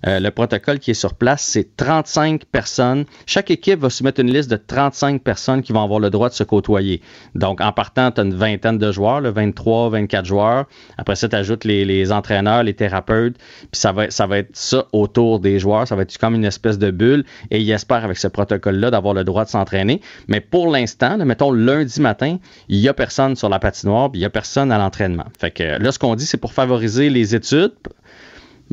[0.06, 3.04] Euh, le protocole qui est sur place, c'est 35 personnes.
[3.26, 6.34] Chaque équipe va soumettre une liste de 35 personnes qui vont avoir le droit de
[6.34, 7.02] se côtoyer.
[7.34, 10.64] Donc, en partant, tu as une vingtaine de joueurs, le 23, 24 joueurs.
[10.96, 13.36] Après ça, tu ajoutes les, entraîneurs, les thérapeutes.
[13.36, 15.86] Puis ça va, ça va être ça autour des joueurs.
[15.86, 17.24] Ça va être comme une espèce de bulle.
[17.50, 20.00] Et ils espèrent, avec ce protocole-là, d'avoir le droit de s'entraîner.
[20.28, 22.38] Mais pour l'instant, mettons lundi matin,
[22.68, 25.26] il n'y a personne sur la patinoire, puis il n'y a personne à l'entraînement.
[25.38, 27.72] Fait que là, ce qu'on dit, c'est pour favoriser les études,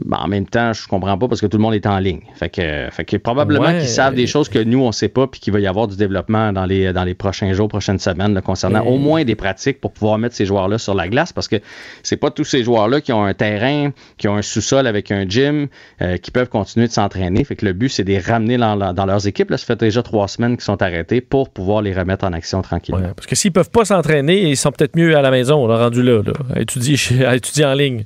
[0.06, 2.22] ben, en même temps, je comprends pas parce que tout le monde est en ligne.
[2.36, 5.40] Fait que, fait que probablement qu'ils savent des choses que nous, on sait pas, puis
[5.40, 8.84] qu'il va y avoir du développement dans les, dans les prochains jours, prochaines semaines, concernant
[8.86, 11.58] au moins des pratiques pour pouvoir mettre ces joueurs-là sur la glace, parce que
[12.04, 15.28] c'est pas tous ces joueurs-là qui ont un terrain, qui ont un sous-sol avec un
[15.28, 15.68] gym,
[16.02, 17.44] euh, qui peuvent continuer de s'entraîner.
[17.44, 19.50] Fait que le but, c'est de les ramener dans, dans leurs équipes.
[19.50, 22.62] Là, ça fait déjà trois semaines qu'ils sont arrêtés pour pouvoir les remettre en action
[22.62, 23.14] tranquillement.
[23.16, 26.04] parce que s'ils peuvent pas s'entraîner, ils sont peut-être mieux à la maison, là, rendu
[26.04, 26.22] là,
[26.56, 28.04] à, étudier, à étudier en ligne.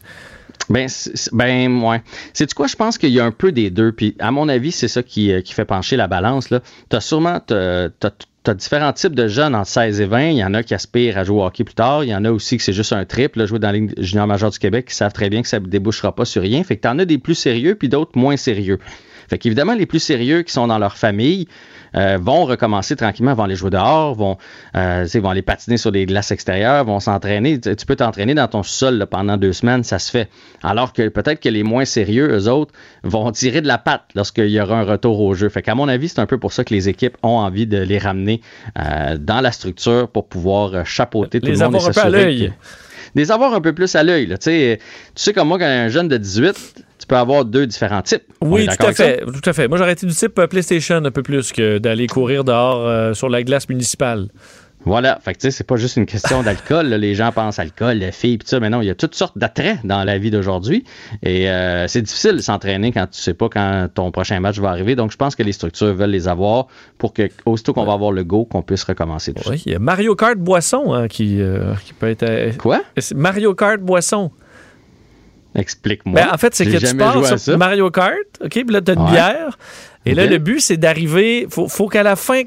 [0.69, 0.87] Ben,
[1.31, 2.01] ben, ouais.
[2.33, 2.67] C'est quoi?
[2.67, 3.91] Je pense qu'il y a un peu des deux.
[3.91, 6.47] Puis, à mon avis, c'est ça qui, euh, fait pencher la balance.
[6.47, 10.29] Tu as sûrement as, différents types de jeunes entre 16 et 20.
[10.29, 12.03] Il y en a qui aspirent à jouer au hockey plus tard.
[12.03, 13.93] Il y en a aussi que c'est juste un trip, là, jouer dans la Ligue
[13.97, 16.63] junior majeure du Québec, qui savent très bien que ça ne débouchera pas sur rien.
[16.63, 18.79] Fait que tu en as des plus sérieux, puis d'autres moins sérieux.
[19.29, 21.47] Fait qu'évidemment, les plus sérieux qui sont dans leur famille,
[21.95, 24.37] euh, vont recommencer tranquillement, vont aller jouer dehors, vont,
[24.75, 27.59] euh, vont aller patiner sur des glaces extérieures, vont s'entraîner.
[27.59, 30.29] Tu peux t'entraîner dans ton sol pendant deux semaines, ça se fait.
[30.63, 34.49] Alors que peut-être que les moins sérieux, eux autres, vont tirer de la patte lorsqu'il
[34.49, 35.49] y aura un retour au jeu.
[35.49, 37.77] Fait qu'à mon avis, c'est un peu pour ça que les équipes ont envie de
[37.77, 38.41] les ramener
[38.79, 41.75] euh, dans la structure pour pouvoir chapeauter tout les le monde.
[41.75, 42.53] Avoir un peu à l'œil.
[43.15, 44.27] les avoir un peu plus à l'œil.
[44.27, 44.79] Tu sais,
[45.15, 48.23] tu sais comme moi, quand un jeune de 18, tu peux avoir deux différents types.
[48.39, 49.25] Oui, tout à fait.
[49.25, 49.67] Tout à fait.
[49.67, 53.13] Moi, j'aurais été du type euh, PlayStation un peu plus que d'aller courir dehors euh,
[53.13, 54.29] sur la glace municipale.
[54.85, 55.19] Voilà.
[55.21, 56.87] Fait que tu sais, c'est pas juste une question d'alcool.
[56.87, 58.61] les gens pensent alcool, les filles, pis ça.
[58.61, 60.85] Mais non, il y a toutes sortes d'attraits dans la vie d'aujourd'hui.
[61.23, 64.69] Et euh, c'est difficile de s'entraîner quand tu sais pas quand ton prochain match va
[64.69, 64.95] arriver.
[64.95, 66.67] Donc, je pense que les structures veulent les avoir
[66.97, 69.75] pour que, aussitôt qu'on va avoir le go, qu'on puisse recommencer tout oui, Il y
[69.75, 71.41] a Mario Kart Boisson hein, qui,
[71.83, 72.57] qui peut être.
[72.59, 72.81] Quoi?
[73.13, 74.31] Mario Kart Boisson?
[75.55, 76.19] Explique-moi.
[76.19, 78.13] Ben, en fait, c'est que tu pars sur Mario Kart,
[78.43, 79.57] OK, puis là, tu as une bière.
[80.05, 81.47] Et là, le but, c'est d'arriver.
[81.49, 82.41] Faut, faut qu'à la fin,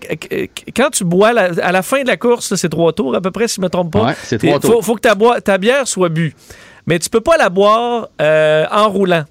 [0.76, 3.48] quand tu bois, à la fin de la course, c'est trois tours à peu près,
[3.48, 4.06] si je ne me trompe pas.
[4.06, 4.74] Ouais, c'est trois tours.
[4.74, 6.34] Faut, faut que ta, ta, bière soit bue.
[6.86, 9.24] Mais tu peux pas la boire euh, en roulant.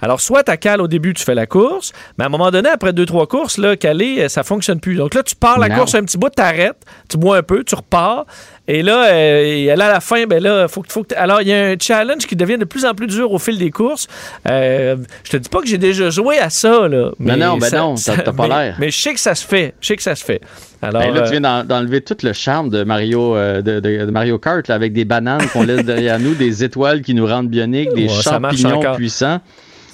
[0.00, 2.68] Alors, soit tu cales au début, tu fais la course, mais à un moment donné,
[2.68, 4.94] après deux, trois courses, là, caler, euh, ça fonctionne plus.
[4.96, 5.76] Donc là, tu pars la Non.
[5.76, 6.76] course un petit bout, t'arrêtes,
[7.08, 8.26] tu bois un peu, tu repars.
[8.70, 11.48] Et là, euh, là, à la fin, ben là, faut, que- faut que alors il
[11.48, 14.06] y a un challenge qui devient de plus en plus dur au fil des courses.
[14.48, 17.10] Euh, je te dis pas que j'ai déjà joué à ça là.
[17.18, 18.76] Non, non, ben ça- non, t'as- ça- t'as pas mais- l'air.
[18.78, 19.74] Mais je sais que ça se fait.
[19.80, 20.42] Je sais que ça se fait.
[20.82, 24.04] Alors, Ben là, tu viens d'en- d'enlever tout le charme de Mario, euh, de, de-
[24.04, 27.26] de Mario Kart là, avec des bananes qu'on laisse derrière nous, des étoiles qui nous
[27.26, 29.40] rendent bioniques, des Ouais, champignons puissants.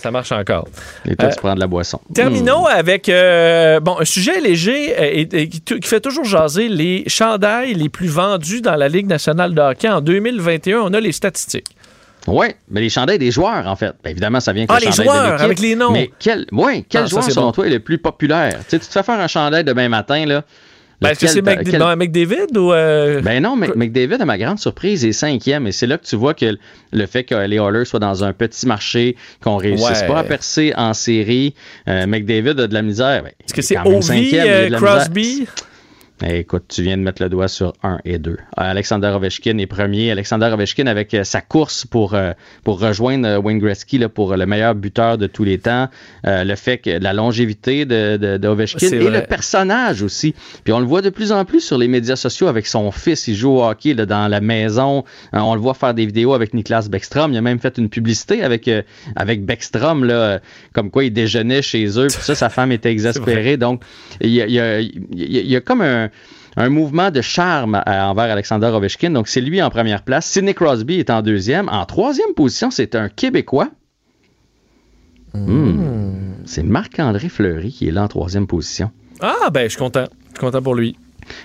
[0.04, 0.68] Ça marche encore.
[1.08, 1.98] Et toi, Euh, tu prends de la boisson.
[2.14, 6.68] Terminons avec euh, bon, un sujet léger euh, et, et qui, qui fait toujours jaser
[6.68, 9.88] les chandails les plus vendus dans la Ligue nationale de hockey.
[9.88, 11.68] En 2021, on a les statistiques.
[12.26, 13.92] Oui, mais les chandails des joueurs, en fait.
[14.02, 15.90] Ben, évidemment, ça vient avec Ah, le les de joueurs, avec les noms.
[15.90, 17.52] Mais quel, ouais, quel Ah, joueur, selon bon.
[17.52, 18.58] toi, est le plus populaire?
[18.60, 20.42] Tu sais, tu te fais faire un chandail demain matin, là.
[21.04, 22.72] Ben, Est-ce que c'est quel- McDavid ou.
[22.72, 25.66] euh, Ben non, Mc- McDavid, à ma grande surprise, est cinquième.
[25.66, 26.56] Et c'est là que tu vois que
[26.92, 30.06] le fait que les Oilers soient dans un petit marché, qu'on réussisse Ouais.
[30.08, 31.54] pas à percer en série,
[31.88, 33.22] euh, McDavid a de la misère.
[33.22, 34.70] Ben, Est-ce que c'est Ovi, euh.
[34.70, 35.46] Crosby?
[36.26, 38.38] Eh, écoute, tu viens de mettre le doigt sur 1 et 2.
[38.56, 40.10] Alexander Ovechkin est premier.
[40.10, 42.32] Alexander Ovechkin avec euh, sa course pour, euh,
[42.62, 45.88] pour rejoindre euh, Wayne Gretzky là, pour le meilleur buteur de tous les temps.
[46.26, 49.20] Euh, le fait que la longévité de, de, de Ovechkin et vrai.
[49.20, 50.34] le personnage aussi.
[50.64, 53.28] Puis on le voit de plus en plus sur les médias sociaux avec son fils.
[53.28, 55.04] Il joue au hockey là, dans la maison.
[55.34, 57.32] Euh, on le voit faire des vidéos avec Niklas Beckstrom.
[57.32, 58.80] Il a même fait une publicité avec, euh,
[59.16, 60.38] avec Beckstrom, là, euh,
[60.72, 62.06] comme quoi il déjeunait chez eux.
[62.06, 63.58] Puis ça, sa femme était exaspérée.
[63.58, 63.82] Donc,
[64.22, 66.08] il y a, il y a- il y a- il y a comme un,
[66.56, 69.10] un mouvement de charme à- envers Alexander Ovechkin.
[69.10, 70.26] Donc, c'est lui en première place.
[70.26, 71.68] Sidney Crosby est en deuxième.
[71.68, 73.70] En troisième position, c'est un Québécois.
[75.34, 76.34] Hmm.
[76.44, 78.90] C'est Marc-André Fleury qui est là en troisième position.
[79.20, 80.04] Ah, ben, je suis content.
[80.26, 80.96] Je suis content pour lui.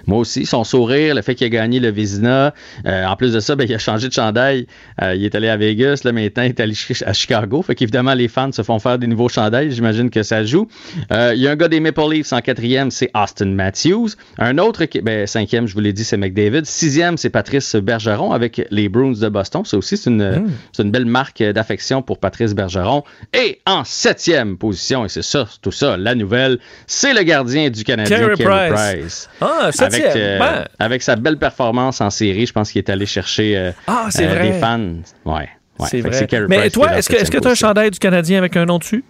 [0.07, 2.53] Moi aussi, son sourire, le fait qu'il a gagné le Vézina.
[2.85, 4.67] Euh, en plus de ça, ben, il a changé de chandail.
[5.01, 6.73] Euh, il est allé à Vegas, là maintenant il est allé
[7.05, 7.61] à Chicago.
[7.61, 9.71] Fait qu'évidemment, les fans se font faire des nouveaux chandails.
[9.71, 10.67] J'imagine que ça joue.
[11.11, 14.09] Euh, il y a un gars des Maple Leafs en quatrième, c'est Austin Matthews.
[14.37, 16.65] Un autre, qui, ben, cinquième, je vous l'ai dit, c'est McDavid.
[16.65, 19.63] Sixième, c'est Patrice Bergeron avec les Bruins de Boston.
[19.65, 23.03] Ça aussi, c'est une, c'est une belle marque d'affection pour Patrice Bergeron.
[23.33, 27.83] Et en septième position, et c'est ça, tout ça, la nouvelle, c'est le gardien du
[27.83, 28.99] Canadien, Carey Price.
[28.99, 29.29] Price.
[29.41, 30.03] Ah, septième.
[30.09, 30.65] Avec, euh, Ben.
[30.79, 34.25] avec sa belle performance en série, je pense qu'il est allé chercher euh, Ah, c'est
[34.27, 34.51] euh, vrai.
[34.51, 34.79] des fans.
[35.25, 35.49] Ouais.
[35.79, 35.87] ouais.
[35.89, 36.27] c'est vrai.
[36.47, 39.03] Mais Price toi, est-ce que tu as un chandail du Canadien avec un nom dessus?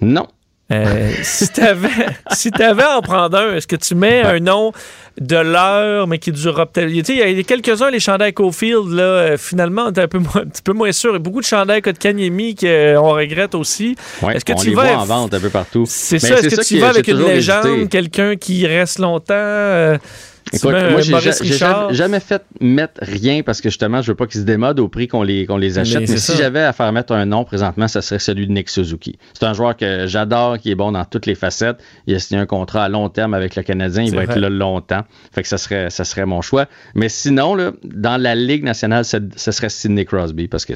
[0.00, 0.26] Non.
[0.72, 1.88] Euh, si t'avais
[2.32, 4.72] si à en prendre un, est-ce que tu mets un nom
[5.20, 6.90] de l'heure, mais qui durera peut-être.
[6.90, 10.18] Tu sais, il y a quelques-uns, les chandails Cofield, là, euh, finalement, est un, peu
[10.18, 11.10] moins, un petit peu moins sûr.
[11.10, 13.94] Il y a beaucoup de chandails Kotkaniemi qu'on regrette aussi.
[14.22, 15.84] Ouais, est-ce que on tu les vas voit en vente un peu partout.
[15.86, 19.34] C'est ça, est-ce que tu qui- vas avec une légende, quelqu'un qui reste longtemps?
[19.34, 23.70] euh, tu Écoute, mets moi, j'ai ja- j'ai jamais, jamais fait mettre rien parce que
[23.70, 26.08] justement, je veux pas qu'ils se démodent au prix qu'on les, qu'on les achète.
[26.08, 29.18] Mais si j'avais à faire mettre un nom présentement, ça serait celui de Nick Suzuki.
[29.32, 31.78] C'est un joueur que j'adore, qui est bon dans toutes les facettes.
[32.06, 34.02] Il a signé un contrat à long terme avec le Canadien.
[34.04, 34.34] Il va vrai.
[34.34, 35.02] être là longtemps.
[35.32, 36.66] Fait que ça serait, ça serait mon choix.
[36.94, 39.18] Mais sinon, là, dans la Ligue nationale, ce
[39.50, 40.74] serait Sidney Crosby parce que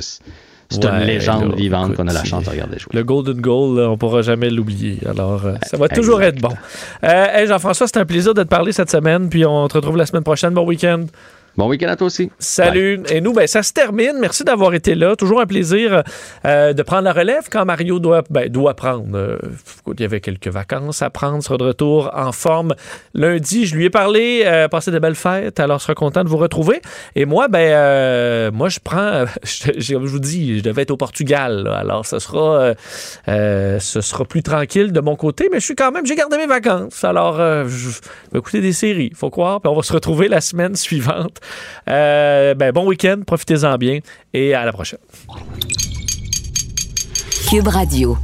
[0.70, 2.90] c'est c'est Ouais, une légende là, vivante qu'on a la c'est- chance de regarder jouer.
[2.92, 4.98] Le Golden Goal, là, on pourra jamais l'oublier.
[5.08, 5.96] Alors, euh, ça va Exact.
[6.00, 6.50] toujours être bon.
[7.04, 9.28] Euh, hey, Jean-François, c'était un plaisir de te parler cette semaine.
[9.30, 10.52] Puis on te retrouve la semaine prochaine.
[10.54, 11.04] Bon week-end.
[11.58, 12.30] Bon week-end à toi aussi.
[12.38, 13.02] Salut.
[13.10, 14.12] Et nous, ben, ça se termine.
[14.20, 15.16] Merci d'avoir été là.
[15.16, 16.04] Toujours un plaisir
[16.44, 19.08] euh, de prendre la relève quand Mario doit, ben, doit prendre.
[19.16, 19.38] euh,
[19.92, 21.38] il y avait quelques vacances à prendre.
[21.38, 22.76] Il sera de retour en forme
[23.12, 23.66] lundi.
[23.66, 25.58] Je lui ai parlé, euh, passé de belles fêtes.
[25.58, 26.80] Alors, je serai content de vous retrouver.
[27.16, 31.64] Et moi, ben, euh, moi, je prends, je, vous dis, je devais être au Portugal.
[31.64, 31.78] là.
[31.78, 32.74] Alors, ce sera,
[33.26, 35.48] ce sera plus tranquille de mon côté.
[35.50, 37.02] Mais je suis quand même, j'ai gardé mes vacances.
[37.02, 37.88] Alors, je
[38.30, 39.60] vais écouter des séries, faut croire.
[39.60, 41.40] Puis on va se retrouver la semaine suivante.
[41.88, 44.00] Euh, ben, bon week-end, profitez-en bien
[44.34, 45.00] et à la prochaine.
[47.48, 48.18] Cube Radio.